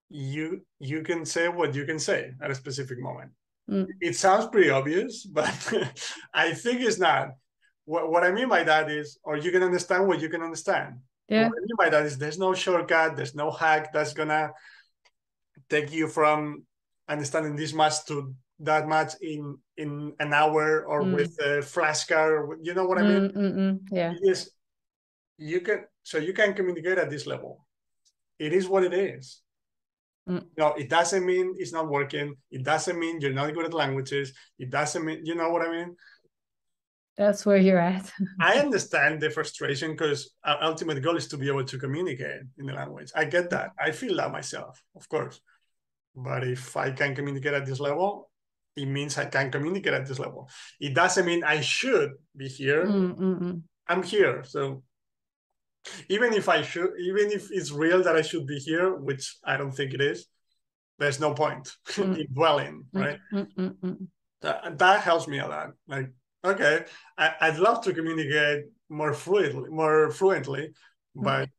you 0.10 0.66
you 0.80 1.02
can 1.02 1.26
say 1.26 1.48
what 1.48 1.74
you 1.76 1.86
can 1.86 1.98
say 1.98 2.34
at 2.42 2.52
a 2.52 2.56
specific 2.56 3.00
moment. 3.00 3.32
Mm. 3.70 3.88
It 4.02 4.16
sounds 4.16 4.48
pretty 4.48 4.70
obvious, 4.70 5.26
but 5.40 5.48
I 6.34 6.54
think 6.54 6.82
it's 6.82 7.00
not. 7.00 7.30
What, 7.86 8.12
what 8.12 8.24
I 8.24 8.32
mean 8.32 8.48
by 8.48 8.64
that 8.64 8.90
is, 8.90 9.18
or 9.24 9.36
you 9.36 9.52
can 9.52 9.64
understand 9.64 10.08
what 10.08 10.22
you 10.22 10.30
can 10.30 10.42
understand. 10.42 11.00
Yeah. 11.28 11.48
What 11.48 11.58
I 11.58 11.62
mean 11.62 11.78
by 11.78 11.90
that 11.90 12.06
is 12.06 12.18
there's 12.18 12.38
no 12.38 12.54
shortcut, 12.54 13.16
there's 13.16 13.36
no 13.36 13.50
hack 13.52 13.92
that's 13.94 14.14
gonna 14.14 14.52
take 15.70 15.92
you 15.92 16.08
from 16.08 16.66
understanding 17.08 17.56
this 17.56 17.74
much 17.74 18.06
to 18.08 18.34
that 18.60 18.88
much 18.88 19.14
in 19.22 19.58
in 19.78 20.14
an 20.20 20.34
hour 20.34 20.86
or 20.86 21.04
mm. 21.04 21.16
with 21.16 21.38
a 21.40 21.60
flashcard. 21.60 22.58
You 22.62 22.74
know 22.74 22.86
what 22.86 22.98
I 22.98 23.04
mean? 23.04 23.30
Mm-mm. 23.32 23.80
Yeah. 23.92 24.14
Yes. 24.22 24.50
You 25.38 25.62
can 25.62 25.86
so 26.04 26.18
you 26.18 26.34
can 26.34 26.54
communicate 26.54 26.98
at 26.98 27.10
this 27.10 27.26
level. 27.26 27.66
It 28.40 28.54
is 28.54 28.68
what 28.68 28.84
it 28.84 28.94
is. 28.94 29.42
Mm. 30.30 30.46
No, 30.58 30.74
it 30.74 30.90
doesn't 30.90 31.26
mean 31.26 31.56
it's 31.58 31.74
not 31.74 31.90
working. 31.90 32.36
It 32.52 32.64
doesn't 32.64 32.98
mean 32.98 33.20
you're 33.20 33.34
not 33.34 33.54
good 33.54 33.66
at 33.66 33.74
languages. 33.74 34.34
It 34.58 34.70
doesn't 34.70 35.04
mean 35.04 35.26
you 35.26 35.36
know 35.36 35.50
what 35.50 35.68
I 35.68 35.72
mean. 35.72 35.96
That's 37.18 37.46
where 37.46 37.58
you're 37.58 37.80
at. 37.80 38.12
I 38.40 38.60
understand 38.66 39.22
the 39.22 39.30
frustration 39.30 39.92
because 39.92 40.32
our 40.44 40.58
ultimate 40.64 41.04
goal 41.04 41.16
is 41.18 41.28
to 41.28 41.38
be 41.38 41.48
able 41.48 41.64
to 41.64 41.78
communicate 41.78 42.42
in 42.58 42.66
the 42.66 42.74
language. 42.74 43.12
I 43.16 43.26
get 43.26 43.52
that. 43.52 43.72
I 43.80 43.92
feel 43.92 44.16
that 44.18 44.32
myself, 44.32 44.82
of 44.96 45.08
course. 45.10 45.40
But 46.16 46.44
if 46.44 46.78
I 46.78 46.92
can 46.92 47.16
communicate 47.16 47.54
at 47.54 47.66
this 47.66 47.80
level, 47.80 48.30
it 48.76 48.86
means 48.86 49.18
I 49.18 49.26
can 49.26 49.52
communicate 49.52 49.94
at 49.94 50.08
this 50.08 50.20
level. 50.20 50.50
It 50.80 50.94
doesn't 50.94 51.26
mean 51.26 51.44
I 51.44 51.62
should 51.62 52.12
be 52.36 52.48
here. 52.48 52.86
Mm-mm. 52.86 53.62
I'm 53.88 54.04
here. 54.04 54.44
So 54.44 54.84
even 56.10 56.34
if 56.34 56.50
I 56.50 56.62
should, 56.62 56.92
even 57.00 57.32
if 57.32 57.52
it's 57.52 57.72
real 57.72 58.04
that 58.04 58.16
I 58.16 58.22
should 58.22 58.48
be 58.48 58.58
here, 58.58 58.96
which 58.96 59.38
I 59.44 59.58
don't 59.58 59.72
think 59.72 59.94
it 59.94 60.02
is, 60.02 60.28
there's 61.00 61.20
no 61.20 61.34
point 61.34 61.72
mm. 61.90 62.18
in 62.18 62.34
dwelling, 62.34 62.86
mm, 62.94 63.02
right? 63.02 63.20
Mm, 63.34 63.76
mm, 63.76 64.08
that, 64.42 64.78
that 64.78 65.02
helps 65.02 65.28
me 65.28 65.40
a 65.40 65.48
lot. 65.48 65.72
Like 65.88 66.10
okay, 66.44 66.86
I, 67.18 67.50
would 67.50 67.60
love 67.60 67.84
to 67.84 67.94
communicate 67.94 68.66
more 68.90 69.14
fluently, 69.14 69.70
more 69.70 70.12
fluently, 70.12 70.74
mm. 71.18 71.24
but 71.24 71.50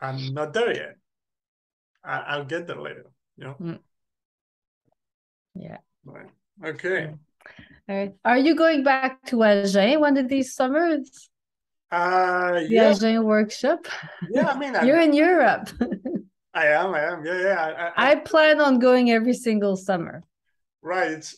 I'm 0.00 0.34
not 0.34 0.52
there 0.52 0.74
yet. 0.74 0.96
I, 2.04 2.36
will 2.36 2.44
get 2.44 2.66
there 2.66 2.80
later. 2.80 3.06
Know. 3.36 3.56
Mm. 3.60 3.78
Yeah. 5.54 5.78
Right. 6.04 6.30
Okay. 6.64 7.14
All 7.88 7.96
right. 7.96 8.14
Are 8.24 8.38
you 8.38 8.54
going 8.54 8.84
back 8.84 9.24
to 9.26 9.42
Agen 9.42 10.00
one 10.00 10.16
of 10.16 10.28
these 10.28 10.54
summers? 10.54 11.28
Uh, 11.90 12.52
the 12.52 12.68
yeah. 12.70 12.90
Agen 12.90 13.24
workshop. 13.24 13.86
Yeah, 14.30 14.48
I 14.48 14.58
mean, 14.58 14.74
you're 14.86 15.00
in 15.00 15.12
Europe. 15.12 15.70
I 16.54 16.66
am. 16.68 16.94
I 16.94 17.00
am. 17.00 17.24
Yeah, 17.26 17.40
yeah. 17.40 17.90
I, 17.96 18.08
I, 18.08 18.10
I 18.12 18.14
plan 18.16 18.60
on 18.60 18.78
going 18.78 19.10
every 19.10 19.34
single 19.34 19.76
summer. 19.76 20.22
Right. 20.82 21.10
It's 21.10 21.36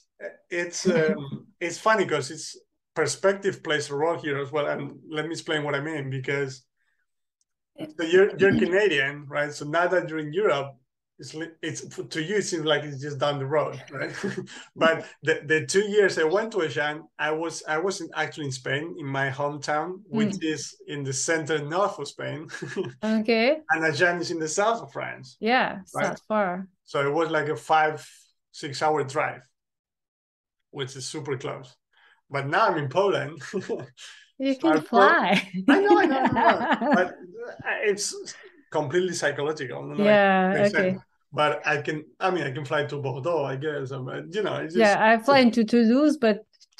it's 0.50 0.86
um, 0.86 1.46
it's 1.60 1.78
funny 1.78 2.04
because 2.04 2.30
it's 2.30 2.56
perspective 2.94 3.62
plays 3.62 3.90
a 3.90 3.94
role 3.94 4.18
here 4.18 4.38
as 4.38 4.52
well. 4.52 4.66
And 4.66 4.98
let 5.08 5.24
me 5.26 5.32
explain 5.32 5.64
what 5.64 5.74
I 5.74 5.80
mean 5.80 6.10
because 6.10 6.62
so 7.78 8.04
you're 8.04 8.36
you're 8.38 8.58
Canadian, 8.58 9.26
right? 9.28 9.52
So 9.52 9.64
now 9.66 9.86
that 9.88 10.08
you're 10.08 10.18
in 10.18 10.32
Europe, 10.32 10.76
it's 11.18 11.34
it's 11.62 11.96
to 11.96 12.22
you 12.22 12.36
it 12.36 12.42
seems 12.42 12.64
like 12.64 12.84
it's 12.84 13.00
just 13.00 13.18
down 13.18 13.38
the 13.38 13.46
road, 13.46 13.82
right? 13.90 14.14
but 14.76 15.06
the, 15.22 15.42
the 15.46 15.66
two 15.66 15.88
years 15.88 16.18
I 16.18 16.24
went 16.24 16.52
to 16.52 16.62
Agen, 16.62 17.04
I 17.18 17.30
was 17.30 17.62
I 17.66 17.78
wasn't 17.78 18.10
actually 18.14 18.46
in 18.46 18.52
Spain 18.52 18.94
in 18.98 19.06
my 19.06 19.30
hometown, 19.30 20.00
which 20.08 20.34
mm. 20.34 20.44
is 20.44 20.76
in 20.86 21.04
the 21.04 21.12
center 21.12 21.58
north 21.58 21.98
of 21.98 22.08
Spain. 22.08 22.48
okay. 23.04 23.58
And 23.70 23.84
Agen 23.84 24.20
is 24.20 24.30
in 24.30 24.38
the 24.38 24.48
south 24.48 24.82
of 24.82 24.92
France. 24.92 25.36
Yeah, 25.40 25.80
it's 25.80 25.94
right? 25.94 26.08
not 26.08 26.20
far. 26.28 26.68
So 26.84 27.06
it 27.06 27.12
was 27.12 27.30
like 27.30 27.48
a 27.48 27.56
five 27.56 28.06
six 28.52 28.82
hour 28.82 29.04
drive 29.04 29.42
which 30.76 30.94
is 30.94 31.06
super 31.06 31.38
close. 31.38 31.74
But 32.28 32.48
now 32.48 32.66
I'm 32.66 32.76
in 32.76 32.90
Poland. 32.90 33.40
you 34.38 34.56
can 34.56 34.82
fly. 34.82 35.42
I 35.68 35.80
know, 35.80 35.98
I 35.98 36.04
know, 36.04 36.18
I 36.18 36.78
know. 36.80 36.94
but 36.94 37.14
it's 37.82 38.14
completely 38.80 39.14
psychological. 39.14 39.80
Yeah, 39.98 40.66
okay. 40.66 40.96
But 41.32 41.52
I 41.66 41.76
can, 41.86 42.04
I 42.18 42.30
mean, 42.30 42.44
I 42.48 42.52
can 42.56 42.64
fly 42.64 42.84
to 42.86 42.96
Bordeaux, 43.06 43.44
I 43.44 43.56
guess. 43.56 43.90
But, 43.90 44.34
you 44.34 44.42
know, 44.42 44.56
just, 44.64 44.76
yeah, 44.76 44.96
I 44.98 45.18
fly 45.18 45.40
into 45.40 45.64
Toulouse, 45.64 46.16
but 46.16 46.36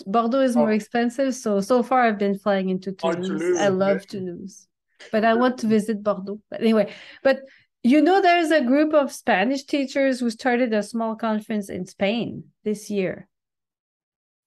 Bordeaux 0.07 0.45
is 0.49 0.55
more 0.57 0.71
oh. 0.71 0.75
expensive. 0.81 1.35
So, 1.35 1.61
so 1.61 1.83
far 1.83 2.01
I've 2.07 2.19
been 2.19 2.39
flying 2.39 2.69
into 2.71 2.93
Toulouse. 2.93 3.31
Oh, 3.31 3.39
Toulouse 3.39 3.59
I 3.59 3.69
love 3.69 4.01
yeah. 4.03 4.13
Toulouse, 4.13 4.69
but 5.13 5.25
I 5.25 5.35
want 5.35 5.59
to 5.59 5.67
visit 5.67 6.03
Bordeaux. 6.03 6.41
But 6.51 6.61
anyway, 6.61 6.87
but 7.23 7.41
you 7.83 8.01
know, 8.03 8.21
there's 8.21 8.51
a 8.51 8.63
group 8.63 8.95
of 8.95 9.13
Spanish 9.13 9.65
teachers 9.65 10.21
who 10.21 10.31
started 10.31 10.73
a 10.73 10.83
small 10.83 11.15
conference 11.17 11.69
in 11.69 11.87
Spain 11.87 12.45
this 12.65 12.91
year. 12.91 13.29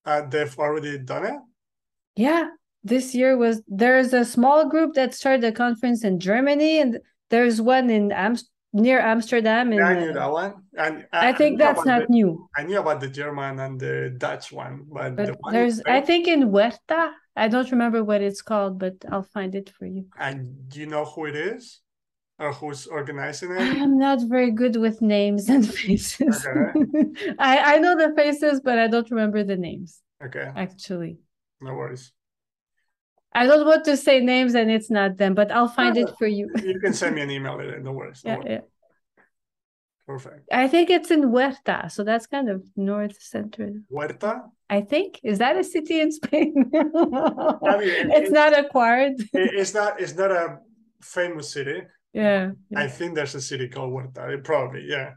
Uh, 0.06 0.22
they've 0.28 0.58
already 0.58 0.98
done 0.98 1.26
it? 1.26 1.40
Yeah. 2.16 2.50
This 2.84 3.14
year 3.14 3.38
was 3.38 3.62
there's 3.68 4.14
a 4.14 4.26
small 4.26 4.68
group 4.68 4.94
that 4.96 5.14
started 5.14 5.44
a 5.44 5.52
conference 5.52 6.04
in 6.04 6.20
Germany 6.20 6.80
and 6.80 7.00
there's 7.30 7.62
one 7.62 7.90
in 7.90 8.12
near 8.74 9.00
Amsterdam. 9.00 9.74
yeah, 9.74 9.88
I 9.88 9.96
uh, 9.96 10.00
knew 10.00 10.14
that 10.14 10.32
one. 10.32 10.54
And 10.78 11.06
I, 11.12 11.18
uh, 11.18 11.30
I 11.30 11.34
think 11.34 11.60
that's 11.60 11.86
not 11.86 12.08
the, 12.08 12.14
new. 12.14 12.50
I 12.56 12.64
knew 12.64 12.80
about 12.80 13.00
the 13.00 13.10
German 13.10 13.60
and 13.60 13.80
the 13.80 14.14
Dutch 14.18 14.52
one, 14.52 14.86
but, 14.92 15.16
but 15.16 15.26
the 15.28 15.34
one 15.40 15.54
there's 15.54 15.82
I 15.82 16.02
think 16.02 16.28
in 16.28 16.50
Huerta. 16.50 17.12
I 17.36 17.48
don't 17.48 17.72
remember 17.72 18.04
what 18.04 18.22
it's 18.22 18.42
called, 18.42 18.80
but 18.80 18.96
I'll 19.10 19.24
find 19.24 19.56
it 19.56 19.70
for 19.70 19.86
you. 19.86 20.06
And 20.18 20.68
do 20.70 20.80
you 20.80 20.88
know 20.88 21.06
who 21.06 21.26
it 21.26 21.36
is? 21.36 21.82
or 22.40 22.54
who's 22.54 22.88
organizing 22.88 23.52
it? 23.52 23.60
I'm 23.60 23.98
not 24.00 24.22
very 24.22 24.52
good 24.52 24.78
with 24.78 25.02
names 25.02 25.50
and 25.50 25.70
faces. 25.78 26.46
Okay. 26.46 27.36
I, 27.40 27.76
I 27.76 27.78
know 27.80 27.98
the 27.98 28.14
faces, 28.16 28.62
but 28.62 28.80
I 28.80 28.88
don't 28.88 29.10
remember 29.12 29.44
the 29.44 29.58
names. 29.58 30.02
Okay. 30.24 30.50
Actually. 30.56 31.20
No 31.62 31.74
worries. 31.74 32.14
I 33.34 33.46
don't 33.46 33.66
want 33.66 33.86
to 33.86 33.96
say 33.96 34.20
names 34.20 34.56
and 34.56 34.72
it's 34.72 34.90
not 34.90 35.18
them, 35.18 35.36
but 35.36 35.52
I'll 35.52 35.68
find 35.68 35.98
it 35.98 36.10
for 36.18 36.28
you. 36.28 36.50
you 36.64 36.80
can 36.80 36.94
send 36.94 37.16
me 37.16 37.22
an 37.22 37.32
email. 37.38 37.58
No 37.82 37.92
worries. 37.92 38.24
No 38.26 38.32
yeah, 38.32 38.38
worries. 38.38 38.50
yeah. 38.50 38.60
Perfect. 40.08 40.48
I 40.52 40.68
think 40.68 40.90
it's 40.90 41.12
in 41.12 41.22
Huerta, 41.22 41.92
so 41.92 42.04
that's 42.04 42.26
kind 42.26 42.50
of 42.50 42.64
north 42.76 43.22
central. 43.22 43.76
Huerta? 43.92 44.42
I 44.68 44.82
think 44.82 45.20
is 45.24 45.38
that 45.38 45.56
a 45.56 45.64
city 45.64 46.02
in 46.02 46.12
Spain? 46.12 46.72
I 46.76 47.78
mean, 47.78 47.90
it's, 47.90 48.16
it's 48.16 48.32
not 48.32 48.58
acquired. 48.58 49.14
it's 49.34 49.76
not. 49.76 50.02
It's 50.02 50.16
not 50.16 50.32
a 50.32 50.58
famous 51.00 51.52
city. 51.52 51.84
Yeah, 52.12 52.54
I 52.76 52.88
think 52.88 53.14
there's 53.14 53.36
a 53.36 53.42
city 53.42 53.68
called 53.68 53.92
Huerta. 53.92 54.44
Probably, 54.44 54.86
yeah. 54.88 55.12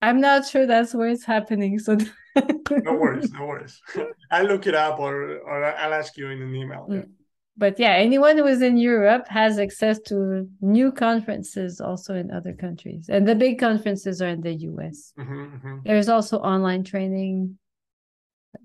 I'm 0.00 0.20
not 0.20 0.46
sure 0.46 0.66
that's 0.66 0.94
where 0.94 1.08
it's 1.08 1.24
happening. 1.24 1.80
So 1.80 1.98
no 2.36 2.94
worries, 2.94 3.32
no 3.32 3.46
worries. 3.46 3.80
I'll 4.30 4.46
look 4.46 4.66
it 4.66 4.74
up 4.74 4.98
or 4.98 5.38
or 5.38 5.64
I'll 5.64 5.94
ask 5.94 6.16
you 6.16 6.28
in 6.28 6.42
an 6.42 6.54
email. 6.54 6.86
Yeah. 6.88 6.96
Mm. 6.98 7.10
But 7.56 7.78
yeah, 7.78 7.92
anyone 7.92 8.38
who 8.38 8.46
is 8.46 8.62
in 8.62 8.78
Europe 8.78 9.28
has 9.28 9.58
access 9.58 10.00
to 10.06 10.48
new 10.62 10.90
conferences 10.90 11.78
also 11.78 12.14
in 12.14 12.30
other 12.30 12.54
countries. 12.54 13.10
And 13.10 13.28
the 13.28 13.34
big 13.34 13.58
conferences 13.58 14.22
are 14.22 14.28
in 14.28 14.40
the 14.40 14.54
US. 14.54 15.12
Mm-hmm, 15.18 15.56
mm-hmm. 15.56 15.76
There's 15.84 16.08
also 16.08 16.38
online 16.38 16.84
training. 16.84 17.58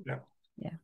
Yeah. 0.05 0.19
Yeah. 0.57 0.77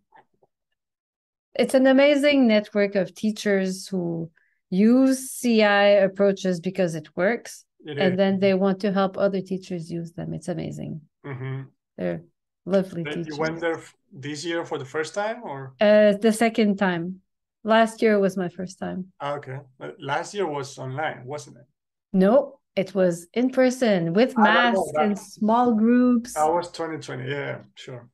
It's 1.55 1.73
an 1.73 1.87
amazing 1.87 2.47
network 2.47 2.95
of 2.95 3.15
teachers 3.15 3.87
who 3.87 4.29
use 4.69 5.39
CI 5.39 5.97
approaches 5.97 6.59
because 6.59 6.95
it 6.95 7.07
works. 7.15 7.63
It 7.85 7.97
and 7.97 8.19
then 8.19 8.39
they 8.39 8.55
want 8.55 8.81
to 8.81 8.91
help 8.91 9.17
other 9.17 9.41
teachers 9.41 9.89
use 9.89 10.11
them. 10.11 10.33
It's 10.33 10.49
amazing. 10.49 11.01
Mm-hmm. 11.25 11.61
They're 11.97 12.23
lovely 12.65 13.03
teachers. 13.03 13.27
You 13.27 13.37
went 13.37 13.59
there 13.59 13.81
this 14.11 14.45
year 14.45 14.65
for 14.65 14.77
the 14.77 14.85
first 14.85 15.13
time 15.13 15.43
or? 15.43 15.73
Uh, 15.79 16.13
the 16.13 16.31
second 16.31 16.77
time. 16.77 17.21
Last 17.63 18.01
year 18.01 18.19
was 18.19 18.37
my 18.37 18.49
first 18.49 18.79
time. 18.79 19.11
Ah, 19.19 19.35
okay. 19.35 19.59
Last 19.99 20.33
year 20.33 20.47
was 20.47 20.79
online, 20.79 21.25
wasn't 21.25 21.57
it? 21.57 21.65
No, 22.11 22.59
it 22.75 22.95
was 22.95 23.27
in 23.33 23.51
person 23.51 24.13
with 24.13 24.35
masks 24.37 24.91
and 24.95 25.17
small 25.17 25.75
groups. 25.75 26.35
I 26.35 26.49
was 26.49 26.71
2020, 26.71 27.29
yeah, 27.29 27.59
sure. 27.75 28.09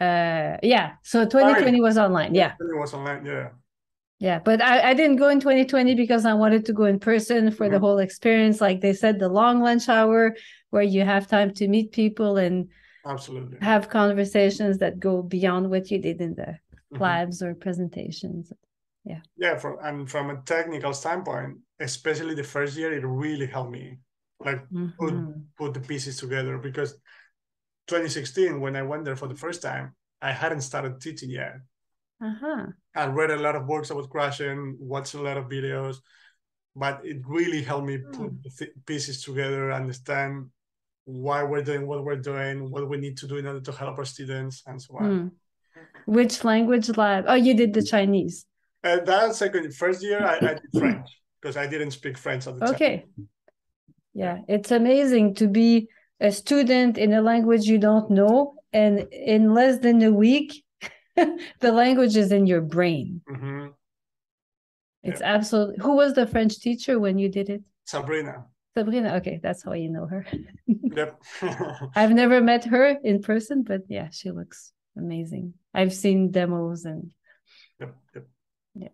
Uh, 0.00 0.58
yeah, 0.62 0.92
so 1.02 1.24
2020 1.24 1.80
was 1.80 1.96
online, 1.96 2.34
yeah. 2.34 2.52
It 2.60 2.78
was 2.78 2.92
online, 2.92 3.24
yeah. 3.24 3.50
Yeah, 4.18 4.38
but 4.38 4.62
I, 4.62 4.90
I 4.90 4.94
didn't 4.94 5.16
go 5.16 5.28
in 5.28 5.40
2020 5.40 5.94
because 5.94 6.24
I 6.26 6.34
wanted 6.34 6.64
to 6.66 6.72
go 6.72 6.84
in 6.84 7.00
person 7.00 7.50
for 7.50 7.64
mm-hmm. 7.64 7.72
the 7.72 7.80
whole 7.80 7.98
experience. 7.98 8.60
Like 8.60 8.80
they 8.80 8.92
said, 8.92 9.18
the 9.18 9.28
long 9.28 9.60
lunch 9.60 9.88
hour 9.88 10.36
where 10.70 10.82
you 10.82 11.04
have 11.04 11.26
time 11.26 11.52
to 11.54 11.66
meet 11.66 11.90
people 11.90 12.36
and 12.36 12.68
absolutely 13.06 13.58
have 13.60 13.88
conversations 13.88 14.78
that 14.78 15.00
go 15.00 15.22
beyond 15.22 15.70
what 15.70 15.90
you 15.90 15.98
did 15.98 16.20
in 16.20 16.34
the 16.34 16.42
mm-hmm. 16.92 17.02
labs 17.02 17.42
or 17.42 17.54
presentations. 17.54 18.52
Yeah. 19.04 19.20
Yeah, 19.36 19.56
from 19.56 19.78
and 19.82 20.08
from 20.08 20.30
a 20.30 20.40
technical 20.42 20.94
standpoint, 20.94 21.58
especially 21.80 22.34
the 22.34 22.44
first 22.44 22.76
year, 22.76 22.92
it 22.92 23.04
really 23.04 23.46
helped 23.46 23.72
me 23.72 23.98
like 24.40 24.62
mm-hmm. 24.68 24.88
put 24.98 25.14
put 25.56 25.74
the 25.74 25.80
pieces 25.80 26.16
together 26.16 26.58
because 26.58 26.92
2016 27.88 28.60
when 28.60 28.76
I 28.76 28.82
went 28.82 29.04
there 29.04 29.16
for 29.16 29.28
the 29.28 29.34
first 29.34 29.62
time, 29.62 29.94
I 30.20 30.32
hadn't 30.32 30.62
started 30.62 31.00
teaching 31.00 31.30
yet. 31.30 31.56
Uh-huh. 32.22 32.66
I 32.94 33.06
read 33.06 33.32
a 33.32 33.36
lot 33.36 33.56
of 33.56 33.66
books 33.66 33.90
about 33.90 34.08
Krashen, 34.08 34.78
watched 34.78 35.14
a 35.14 35.20
lot 35.20 35.36
of 35.36 35.46
videos, 35.46 35.96
but 36.76 37.00
it 37.02 37.18
really 37.26 37.62
helped 37.62 37.86
me 37.86 37.98
put 37.98 38.30
hmm. 38.30 38.36
the 38.44 38.68
pieces 38.86 39.24
together, 39.24 39.72
understand 39.72 40.50
why 41.04 41.42
we're 41.42 41.62
doing 41.62 41.86
what 41.86 42.04
we're 42.04 42.16
doing, 42.16 42.70
what 42.70 42.88
we 42.88 42.96
need 42.96 43.16
to 43.18 43.26
do 43.26 43.36
in 43.36 43.46
order 43.46 43.60
to 43.60 43.72
help 43.72 43.98
our 43.98 44.04
students, 44.04 44.62
and 44.66 44.80
so 44.80 44.96
on. 44.98 45.04
Mm. 45.04 45.30
Which 46.06 46.44
language 46.44 46.88
lab? 46.96 47.24
Oh, 47.26 47.34
you 47.34 47.54
did 47.54 47.72
the 47.72 47.82
Chinese. 47.82 48.46
And 48.82 49.00
uh, 49.02 49.04
that 49.04 49.34
second 49.34 49.74
first 49.74 50.02
year, 50.02 50.24
I, 50.24 50.36
I 50.36 50.54
did 50.54 50.62
French 50.78 51.08
because 51.40 51.56
I 51.56 51.66
didn't 51.66 51.92
speak 51.92 52.18
French 52.18 52.46
at 52.46 52.54
the 52.54 52.66
time. 52.66 52.74
Okay. 52.74 53.06
Yeah, 54.14 54.38
it's 54.48 54.70
amazing 54.70 55.34
to 55.36 55.48
be 55.48 55.88
a 56.20 56.30
student 56.30 56.98
in 56.98 57.12
a 57.12 57.22
language 57.22 57.64
you 57.64 57.78
don't 57.78 58.10
know, 58.10 58.54
and 58.72 59.08
in 59.12 59.54
less 59.54 59.78
than 59.78 60.02
a 60.02 60.12
week, 60.12 60.64
the 61.16 61.72
language 61.72 62.16
is 62.16 62.30
in 62.30 62.46
your 62.46 62.60
brain. 62.60 63.22
Mm-hmm. 63.28 63.68
It's 65.02 65.20
yeah. 65.20 65.34
absolutely. 65.34 65.76
Who 65.80 65.96
was 65.96 66.14
the 66.14 66.26
French 66.26 66.60
teacher 66.60 66.98
when 67.00 67.18
you 67.18 67.28
did 67.28 67.50
it? 67.50 67.62
Sabrina. 67.86 68.44
Sabrina. 68.76 69.16
Okay, 69.16 69.40
that's 69.42 69.62
how 69.62 69.72
you 69.72 69.90
know 69.90 70.06
her. 70.06 70.26
yep. 70.66 71.22
I've 71.94 72.12
never 72.12 72.40
met 72.40 72.64
her 72.64 72.86
in 73.02 73.22
person, 73.22 73.62
but 73.62 73.82
yeah, 73.88 74.08
she 74.10 74.30
looks 74.30 74.72
amazing. 74.96 75.54
I've 75.74 75.94
seen 75.94 76.30
demos 76.30 76.84
and. 76.84 77.12
Yep. 77.80 77.96
Yep. 78.14 78.26
Yeah. 78.74 78.88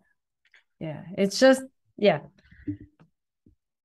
Yeah. 0.80 1.02
It's 1.16 1.38
just 1.38 1.62
yeah. 1.96 2.20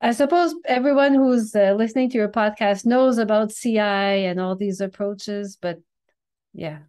I 0.01 0.11
suppose 0.11 0.53
everyone 0.65 1.13
who's 1.13 1.55
uh, 1.55 1.75
listening 1.77 2.09
to 2.09 2.17
your 2.17 2.27
podcast 2.27 2.85
knows 2.85 3.17
about 3.17 3.53
CI 3.53 3.79
and 3.79 4.39
all 4.39 4.55
these 4.55 4.81
approaches, 4.81 5.57
but 5.61 5.79
yeah, 6.53 6.79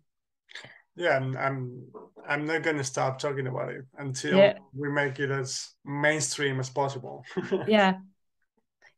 yeah 0.96 1.16
i'm 1.16 1.36
i'm, 1.36 1.82
I'm 2.26 2.46
not 2.46 2.62
going 2.62 2.76
to 2.76 2.84
stop 2.84 3.18
talking 3.18 3.46
about 3.46 3.70
it 3.70 3.84
until 3.98 4.38
yeah. 4.38 4.58
we 4.74 4.88
make 4.90 5.18
it 5.20 5.30
as 5.30 5.70
mainstream 5.84 6.60
as 6.60 6.70
possible 6.70 7.24
yeah 7.66 7.94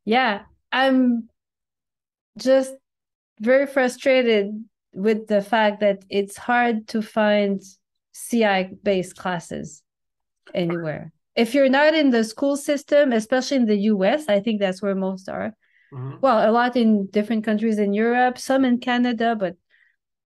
yeah 0.07 0.43
i'm 0.73 1.29
just 2.39 2.75
very 3.41 3.67
frustrated 3.67 4.65
with 4.95 5.27
the 5.27 5.43
fact 5.43 5.81
that 5.81 6.03
it's 6.09 6.39
hard 6.39 6.89
to 6.89 7.03
find 7.03 7.61
ci 8.15 8.71
based 8.83 9.17
classes 9.17 9.83
anywhere 10.55 11.13
if 11.35 11.55
you're 11.55 11.69
not 11.69 11.93
in 11.93 12.09
the 12.09 12.25
school 12.25 12.57
system 12.57 13.13
especially 13.13 13.59
in 13.59 13.67
the 13.67 13.77
us 13.77 14.25
i 14.29 14.41
think 14.41 14.59
that's 14.59 14.81
where 14.81 14.95
most 14.95 15.29
are 15.29 15.53
mm-hmm. 15.93 16.17
well 16.23 16.49
a 16.49 16.51
lot 16.51 16.75
in 16.77 17.07
different 17.09 17.45
countries 17.45 17.79
in 17.79 17.93
europe 17.93 18.39
some 18.39 18.65
in 18.65 18.79
canada 18.79 19.37
but 19.39 19.57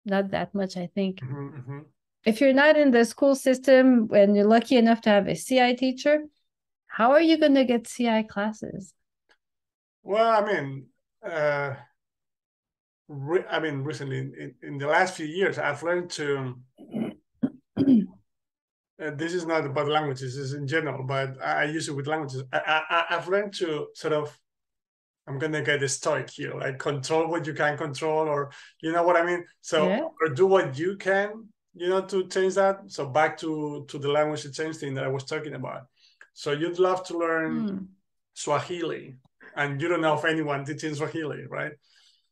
not 0.04 0.30
that 0.30 0.54
much, 0.54 0.76
I 0.76 0.88
think. 0.94 1.20
Mm-hmm, 1.20 1.46
mm-hmm. 1.48 1.78
If 2.24 2.40
you're 2.40 2.52
not 2.52 2.76
in 2.76 2.90
the 2.90 3.04
school 3.04 3.34
system 3.34 4.08
and 4.12 4.36
you're 4.36 4.46
lucky 4.46 4.76
enough 4.76 5.00
to 5.02 5.10
have 5.10 5.26
a 5.26 5.34
CI 5.34 5.74
teacher, 5.74 6.24
how 6.86 7.12
are 7.12 7.20
you 7.20 7.38
going 7.38 7.54
to 7.54 7.64
get 7.64 7.86
CI 7.86 8.24
classes? 8.24 8.92
Well, 10.03 10.42
I 10.42 10.44
mean, 10.44 10.86
uh, 11.24 11.74
re- 13.09 13.44
I 13.51 13.61
mean, 13.61 13.82
recently 13.82 14.18
in, 14.18 14.55
in 14.62 14.78
the 14.78 14.86
last 14.86 15.14
few 15.14 15.26
years, 15.26 15.59
I've 15.59 15.82
learned 15.82 16.11
to. 16.11 16.55
Uh, 19.03 19.11
this 19.16 19.32
is 19.32 19.46
not 19.46 19.64
about 19.64 19.88
languages; 19.88 20.36
this 20.36 20.44
is 20.44 20.53
in 20.53 20.66
general, 20.66 21.03
but 21.05 21.42
I, 21.42 21.62
I 21.62 21.64
use 21.64 21.88
it 21.88 21.96
with 21.96 22.07
languages. 22.07 22.42
I, 22.53 22.82
I, 22.90 23.05
I've 23.16 23.28
learned 23.28 23.55
to 23.55 23.86
sort 23.94 24.12
of 24.12 24.38
I'm 25.30 25.38
gonna 25.38 25.62
get 25.62 25.82
a 25.82 25.88
stoic 25.88 26.28
here, 26.30 26.55
like 26.55 26.78
control 26.78 27.28
what 27.28 27.46
you 27.46 27.55
can 27.55 27.78
control, 27.78 28.28
or 28.28 28.51
you 28.82 28.92
know 28.92 29.05
what 29.05 29.16
I 29.16 29.24
mean. 29.24 29.44
So 29.61 29.88
yeah. 29.88 30.01
or 30.20 30.28
do 30.28 30.46
what 30.46 30.76
you 30.76 30.96
can, 30.96 31.48
you 31.74 31.88
know, 31.88 32.03
to 32.03 32.26
change 32.26 32.55
that. 32.55 32.80
So 32.88 33.07
back 33.07 33.38
to 33.38 33.84
to 33.88 33.98
the 33.98 34.11
language 34.11 34.51
change 34.53 34.76
thing 34.76 34.94
that 34.94 35.05
I 35.05 35.09
was 35.09 35.24
talking 35.24 35.55
about. 35.55 35.82
So 36.32 36.53
you'd 36.53 36.78
love 36.78 37.07
to 37.07 37.18
learn 37.18 37.68
mm. 37.68 37.86
Swahili, 38.34 39.16
and 39.61 39.80
you 39.80 39.88
don't 39.88 40.00
know 40.00 40.18
if 40.18 40.24
anyone 40.24 40.64
teaching 40.64 40.94
Swahili, 40.94 41.44
right? 41.48 41.72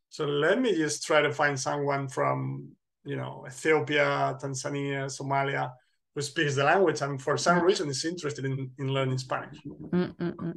So 0.09 0.25
let 0.25 0.61
me 0.61 0.71
just 0.75 1.07
try 1.07 1.21
to 1.23 1.33
find 1.33 1.59
someone 1.59 2.09
from 2.09 2.73
you 3.05 3.17
know 3.17 3.45
Ethiopia, 3.47 4.37
Tanzania, 4.43 5.07
Somalia 5.07 5.71
who 6.15 6.23
speaks 6.23 6.55
the 6.57 6.65
language 6.65 7.01
and 7.03 7.23
for 7.23 7.37
some 7.37 7.59
mm-hmm. 7.59 7.67
reason 7.67 7.89
is 7.89 8.05
interested 8.05 8.45
in, 8.45 8.71
in 8.79 8.87
learning 8.97 9.19
Spanish. 9.19 9.59
Mm-mm-mm 9.93 10.55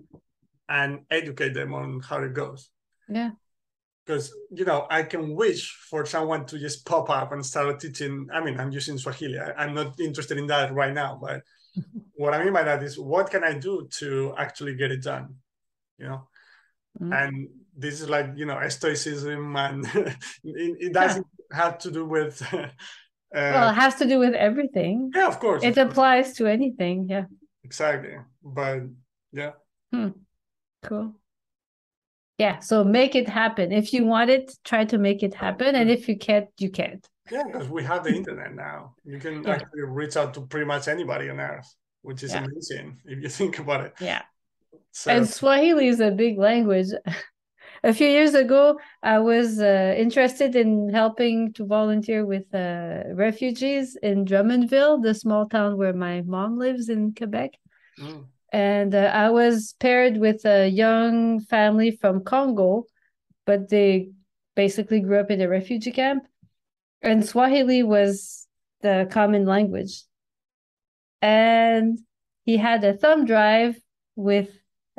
and 0.72 1.02
educate 1.12 1.54
them 1.54 1.74
on 1.74 2.00
how 2.00 2.20
it 2.24 2.34
goes. 2.34 2.70
Yeah. 3.10 3.32
Because 4.06 4.34
you 4.52 4.66
know, 4.66 4.88
I 4.90 5.04
can 5.04 5.36
wish 5.36 5.78
for 5.90 6.06
someone 6.06 6.46
to 6.48 6.58
just 6.58 6.86
pop 6.86 7.10
up 7.10 7.34
and 7.34 7.46
start 7.46 7.80
teaching. 7.80 8.28
I 8.34 8.42
mean, 8.44 8.60
I'm 8.60 8.72
using 8.72 8.98
Swahili. 8.98 9.38
I, 9.38 9.66
am 9.66 9.76
not 9.76 10.00
interested 10.00 10.38
in 10.38 10.48
that 10.48 10.74
right 10.74 10.94
now, 10.94 11.20
but 11.22 11.42
what 12.16 12.34
I 12.34 12.44
mean 12.44 12.54
by 12.54 12.64
that 12.64 12.82
is, 12.82 12.98
what 12.98 13.30
can 13.30 13.44
I 13.44 13.54
do 13.54 13.88
to 14.00 14.34
actually 14.38 14.76
get 14.76 14.92
it 14.92 15.04
done? 15.04 15.36
You 16.00 16.08
know, 16.08 16.28
mm-hmm. 17.00 17.14
and 17.14 17.48
this 17.78 18.02
is 18.02 18.10
like 18.10 18.32
you 18.36 18.46
know, 18.46 18.68
stoicism, 18.70 19.56
and 19.56 19.86
it, 19.96 20.18
it, 20.44 20.94
doesn't 20.94 21.26
yeah. 21.52 21.58
have 21.58 21.78
to 21.80 21.92
do 21.92 22.06
with. 22.06 22.42
Uh, 23.34 23.48
well, 23.54 23.70
it 23.70 23.76
has 23.76 23.96
to 23.96 24.06
do 24.06 24.20
with 24.20 24.34
everything. 24.34 25.10
Yeah, 25.16 25.30
of 25.30 25.40
course. 25.40 25.64
It 25.64 25.78
of 25.78 25.88
applies 25.88 26.26
course. 26.26 26.38
to 26.40 26.48
anything. 26.48 27.08
Yeah. 27.08 27.28
Exactly, 27.64 28.18
but 28.44 28.82
yeah. 29.32 29.52
Hmm. 29.94 30.10
Cool. 30.84 31.16
Yeah, 32.38 32.60
so 32.60 32.84
make 32.84 33.16
it 33.16 33.30
happen. 33.30 33.72
If 33.72 33.94
you 33.94 34.04
want 34.04 34.32
it, 34.32 34.52
try 34.66 34.84
to 34.86 34.98
make 34.98 35.24
it 35.24 35.34
happen. 35.34 35.76
And 35.76 35.90
if 35.90 36.10
you 36.10 36.18
can't, 36.18 36.50
you 36.58 36.72
can't. 36.72 37.08
Yeah, 37.32 37.44
because 37.46 37.70
we 37.70 37.84
have 37.84 38.04
the 38.04 38.14
internet 38.14 38.56
now. 38.56 38.96
You 39.06 39.20
can 39.20 39.44
yeah. 39.44 39.52
actually 39.52 39.84
reach 39.84 40.18
out 40.18 40.34
to 40.34 40.42
pretty 40.42 40.66
much 40.66 40.88
anybody 40.88 41.30
on 41.30 41.40
earth, 41.40 41.74
which 42.02 42.24
is 42.24 42.34
yeah. 42.34 42.44
amazing 42.44 43.00
if 43.06 43.22
you 43.22 43.30
think 43.30 43.60
about 43.60 43.86
it. 43.86 43.94
Yeah. 44.02 44.24
So, 44.92 45.12
and 45.12 45.28
Swahili 45.28 45.88
is 45.88 46.00
a 46.00 46.12
big 46.12 46.38
language. 46.38 46.88
a 47.84 47.94
few 47.94 48.08
years 48.08 48.34
ago, 48.34 48.80
I 49.04 49.20
was 49.20 49.60
uh, 49.60 49.96
interested 49.98 50.56
in 50.56 50.90
helping 50.90 51.54
to 51.54 51.66
volunteer 51.66 52.26
with 52.26 52.54
uh, 52.54 53.04
refugees 53.14 53.98
in 54.02 54.26
Drummondville, 54.26 55.02
the 55.02 55.14
small 55.14 55.48
town 55.48 55.78
where 55.78 55.94
my 55.94 56.22
mom 56.22 56.58
lives 56.58 56.90
in 56.90 57.14
Quebec. 57.14 57.52
Mm 58.00 58.26
and 58.52 58.94
uh, 58.94 59.12
I 59.14 59.30
was 59.30 59.76
paired 59.80 60.18
with 60.18 60.46
a 60.46 60.68
young 60.68 61.40
family 61.40 61.92
from 61.92 62.24
Congo, 62.24 62.86
but 63.46 63.70
they 63.70 64.12
basically 64.56 65.00
grew 65.00 65.20
up 65.20 65.32
in 65.32 65.42
a 65.42 65.48
refugee 65.48 65.92
camp, 65.92 66.24
and 67.02 67.26
Swahili 67.26 67.82
was 67.82 68.48
the 68.82 69.08
common 69.10 69.46
language. 69.46 70.04
And 71.22 72.00
he 72.44 72.58
had 72.58 72.84
a 72.84 72.98
thumb 72.98 73.26
drive 73.26 73.80
with 74.16 74.50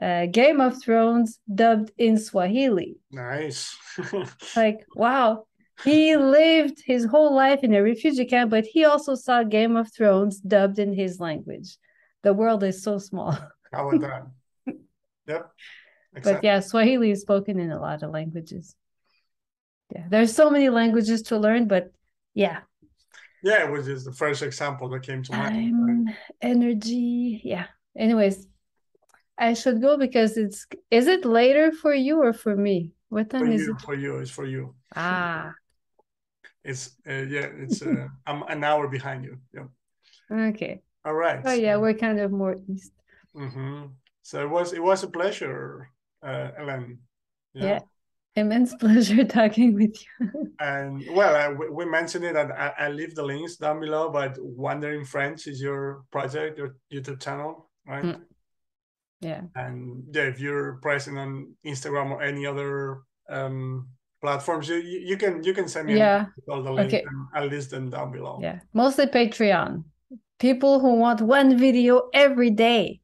uh, 0.01 0.27
Game 0.27 0.60
of 0.60 0.81
Thrones 0.82 1.39
dubbed 1.52 1.93
in 1.98 2.19
Swahili. 2.19 2.98
Nice. 3.10 3.77
like, 4.56 4.86
wow. 4.94 5.47
He 5.85 6.16
lived 6.16 6.82
his 6.85 7.05
whole 7.05 7.35
life 7.35 7.64
in 7.64 7.74
a 7.74 7.82
refugee 7.82 8.24
camp, 8.24 8.51
but 8.51 8.64
he 8.64 8.85
also 8.85 9.14
saw 9.14 9.43
Game 9.43 9.77
of 9.77 9.93
Thrones 9.93 10.39
dubbed 10.40 10.78
in 10.78 10.93
his 10.93 11.19
language 11.19 11.77
the 12.23 12.32
world 12.32 12.62
is 12.62 12.82
so 12.82 12.98
small. 12.98 13.36
How 13.73 13.89
about 13.89 14.01
that? 14.66 14.74
yep. 15.27 15.51
Exactly. 16.14 16.32
But 16.35 16.44
yeah, 16.44 16.60
Swahili 16.60 17.10
is 17.10 17.23
spoken 17.23 17.59
in 17.59 17.70
a 17.70 17.81
lot 17.81 18.02
of 18.02 18.10
languages. 18.10 18.74
Yeah, 19.94 20.05
there's 20.09 20.35
so 20.35 20.51
many 20.51 20.69
languages 20.69 21.23
to 21.23 21.39
learn, 21.39 21.69
but 21.69 21.93
yeah. 22.35 22.60
Yeah, 23.43 23.66
it 23.66 23.73
was 23.73 23.86
just 23.86 24.05
the 24.05 24.12
first 24.12 24.43
example 24.43 24.89
that 24.90 25.02
came 25.02 25.23
to 25.23 25.32
mind. 25.32 26.06
Time, 26.06 26.16
energy. 26.40 27.40
Yeah. 27.44 27.66
Anyways, 27.97 28.47
I 29.39 29.55
should 29.55 29.81
go 29.81 29.97
because 29.97 30.37
it's 30.37 30.67
is 30.91 31.07
it 31.07 31.25
later 31.25 31.73
for 31.73 31.95
you 31.95 32.23
or 32.23 32.33
for 32.33 32.57
me? 32.57 32.93
What 33.09 33.31
time 33.31 33.47
for 33.47 33.53
is 33.53 33.63
you, 33.63 33.75
it? 33.75 33.81
For 33.81 33.95
you, 33.95 34.19
it's 34.19 34.31
for 34.31 34.47
you. 34.47 34.75
Ah. 34.95 35.53
It's 36.65 36.97
uh, 37.09 37.13
yeah, 37.13 37.49
it's 37.57 37.83
uh, 37.87 38.09
I'm 38.27 38.43
an 38.49 38.65
hour 38.65 38.89
behind 38.89 39.25
you. 39.25 39.39
Yeah. 39.53 39.69
Okay. 40.31 40.83
All 41.05 41.15
right. 41.15 41.41
Oh 41.45 41.53
yeah, 41.53 41.77
we're 41.77 41.95
kind 41.95 42.21
of 42.21 42.31
more 42.31 42.57
east. 42.69 42.93
Mm-hmm. 43.35 43.87
So 44.23 44.43
it 44.43 44.51
was 44.51 44.73
it 44.73 44.83
was 44.83 45.03
a 45.03 45.09
pleasure 45.09 45.91
uh, 46.23 46.51
Ellen. 46.59 46.99
Yeah. 47.55 47.65
yeah. 47.65 47.81
Immense 48.35 48.75
pleasure 48.81 49.25
talking 49.25 49.75
with 49.75 49.95
you. 50.01 50.55
and 50.61 51.05
well, 51.11 51.35
I, 51.35 51.49
we 51.53 51.85
mentioned 51.85 52.25
it, 52.25 52.37
and 52.37 52.53
I, 52.53 52.73
I 52.79 52.89
leave 52.89 53.15
the 53.15 53.23
links 53.23 53.57
down 53.57 53.81
below. 53.81 54.09
But 54.11 54.39
Wandering 54.41 55.05
French 55.05 55.47
is 55.47 55.61
your 55.61 56.05
project, 56.11 56.57
your 56.57 56.77
YouTube 56.93 57.21
channel, 57.21 57.69
right? 57.87 58.05
Mm. 58.05 58.21
Yeah. 59.23 59.43
And 59.55 60.05
yeah, 60.12 60.23
if 60.23 60.40
you're 60.40 60.74
present 60.82 61.16
on 61.16 61.55
Instagram 61.65 62.11
or 62.11 62.23
any 62.23 62.44
other 62.44 63.03
um, 63.31 63.89
platforms, 64.20 64.69
you, 64.69 64.77
you 64.77 65.16
can 65.16 65.43
you 65.44 65.55
can 65.55 65.69
send 65.69 65.86
me 65.86 65.97
yeah. 65.97 66.27
all 66.49 66.62
the 66.62 66.73
links 66.73 66.93
okay. 66.93 67.05
and 67.07 67.27
I'll 67.35 67.47
list 67.47 67.70
them 67.70 67.89
down 67.89 68.11
below. 68.11 68.40
Yeah, 68.43 68.61
mostly 68.74 69.07
Patreon. 69.07 69.85
People 70.40 70.81
who 70.81 70.97
want 70.97 71.20
one 71.20 71.57
video 71.57 72.11
every 72.12 72.51
day. 72.51 73.01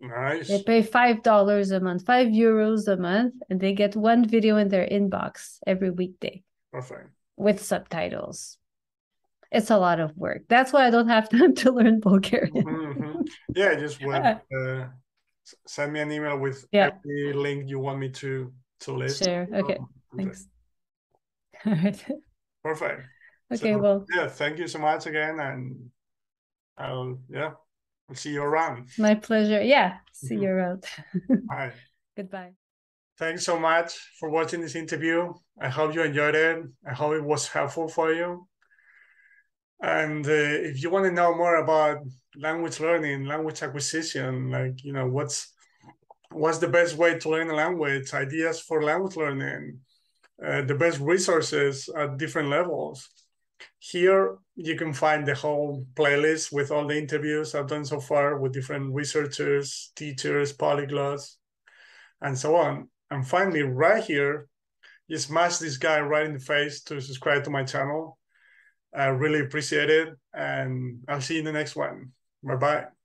Nice. 0.00 0.48
They 0.48 0.62
pay 0.62 0.82
five 0.82 1.22
dollars 1.22 1.70
a 1.70 1.80
month, 1.80 2.06
five 2.06 2.28
euros 2.28 2.88
a 2.88 2.96
month, 2.96 3.34
and 3.50 3.60
they 3.60 3.74
get 3.74 3.94
one 3.94 4.26
video 4.26 4.56
in 4.56 4.68
their 4.68 4.86
inbox 4.86 5.58
every 5.66 5.90
weekday. 5.90 6.42
Perfect. 6.72 7.10
With 7.36 7.62
subtitles. 7.62 8.56
It's 9.50 9.70
a 9.70 9.78
lot 9.78 9.98
of 10.00 10.16
work. 10.16 10.42
That's 10.48 10.72
why 10.72 10.86
I 10.86 10.90
don't 10.90 11.08
have 11.08 11.28
time 11.36 11.54
to 11.56 11.72
learn 11.72 12.00
Bulgarian. 12.00 12.64
Mm-hmm. 12.64 13.20
Yeah, 13.54 13.74
just 13.74 14.02
web, 14.04 14.40
uh, 14.54 14.84
send 15.66 15.92
me 15.92 16.00
an 16.00 16.10
email 16.10 16.38
with 16.38 16.66
yeah. 16.72 16.90
every 17.04 17.32
link 17.32 17.68
you 17.68 17.78
want 17.78 17.98
me 17.98 18.10
to 18.10 18.52
to 18.80 18.92
list. 18.92 19.24
Share. 19.24 19.48
Okay. 19.52 19.76
Um, 19.76 19.88
Thanks. 20.16 20.46
All 21.66 21.72
right. 21.72 22.04
Perfect. 22.62 23.02
Okay. 23.52 23.72
So, 23.72 23.78
well. 23.78 24.06
Yeah. 24.14 24.28
Thank 24.28 24.58
you 24.58 24.68
so 24.68 24.78
much 24.78 25.06
again, 25.06 25.40
and 25.40 25.90
I'll 26.76 27.18
yeah 27.28 27.52
We'll 28.08 28.16
see 28.16 28.32
you 28.32 28.42
around. 28.42 28.88
My 28.98 29.14
pleasure. 29.14 29.62
Yeah. 29.62 29.98
See 30.12 30.36
you 30.36 30.48
around. 30.48 30.84
Bye. 31.48 31.72
Goodbye. 32.16 32.52
Thanks 33.18 33.44
so 33.44 33.58
much 33.58 33.92
for 34.18 34.30
watching 34.30 34.62
this 34.62 34.74
interview. 34.74 35.34
I 35.60 35.68
hope 35.68 35.94
you 35.94 36.02
enjoyed 36.02 36.34
it. 36.34 36.64
I 36.88 36.94
hope 36.94 37.14
it 37.14 37.22
was 37.22 37.48
helpful 37.48 37.88
for 37.88 38.12
you. 38.12 38.48
And 39.80 40.26
uh, 40.26 40.30
if 40.70 40.82
you 40.82 40.90
want 40.90 41.06
to 41.06 41.12
know 41.12 41.36
more 41.36 41.56
about 41.56 41.98
language 42.36 42.80
learning, 42.80 43.26
language 43.26 43.62
acquisition, 43.62 44.50
like 44.50 44.84
you 44.84 44.92
know, 44.92 45.06
what's 45.06 45.52
what's 46.32 46.58
the 46.58 46.68
best 46.68 46.96
way 46.96 47.18
to 47.18 47.28
learn 47.30 47.50
a 47.50 47.54
language, 47.54 48.12
ideas 48.12 48.60
for 48.60 48.82
language 48.82 49.16
learning, 49.16 49.80
uh, 50.44 50.62
the 50.62 50.74
best 50.74 51.00
resources 51.00 51.88
at 51.96 52.18
different 52.18 52.48
levels, 52.48 53.08
here 53.78 54.38
you 54.56 54.76
can 54.76 54.92
find 54.92 55.26
the 55.26 55.34
whole 55.34 55.86
playlist 55.94 56.52
with 56.52 56.70
all 56.70 56.86
the 56.86 56.98
interviews 56.98 57.54
I've 57.54 57.68
done 57.68 57.84
so 57.84 58.00
far 58.00 58.38
with 58.38 58.52
different 58.52 58.94
researchers, 58.94 59.92
teachers, 59.96 60.52
polyglots, 60.52 61.36
and 62.20 62.36
so 62.36 62.56
on. 62.56 62.88
And 63.10 63.26
finally, 63.26 63.62
right 63.62 64.02
here, 64.02 64.48
you 65.06 65.16
smash 65.18 65.58
this 65.58 65.78
guy 65.78 66.00
right 66.00 66.26
in 66.26 66.34
the 66.34 66.40
face 66.40 66.82
to 66.84 67.00
subscribe 67.00 67.44
to 67.44 67.50
my 67.50 67.64
channel. 67.64 68.17
I 68.94 69.06
really 69.06 69.40
appreciate 69.40 69.90
it. 69.90 70.16
And 70.32 71.04
I'll 71.08 71.20
see 71.20 71.34
you 71.34 71.40
in 71.40 71.44
the 71.46 71.52
next 71.52 71.76
one. 71.76 72.12
Bye 72.42 72.56
bye. 72.56 72.97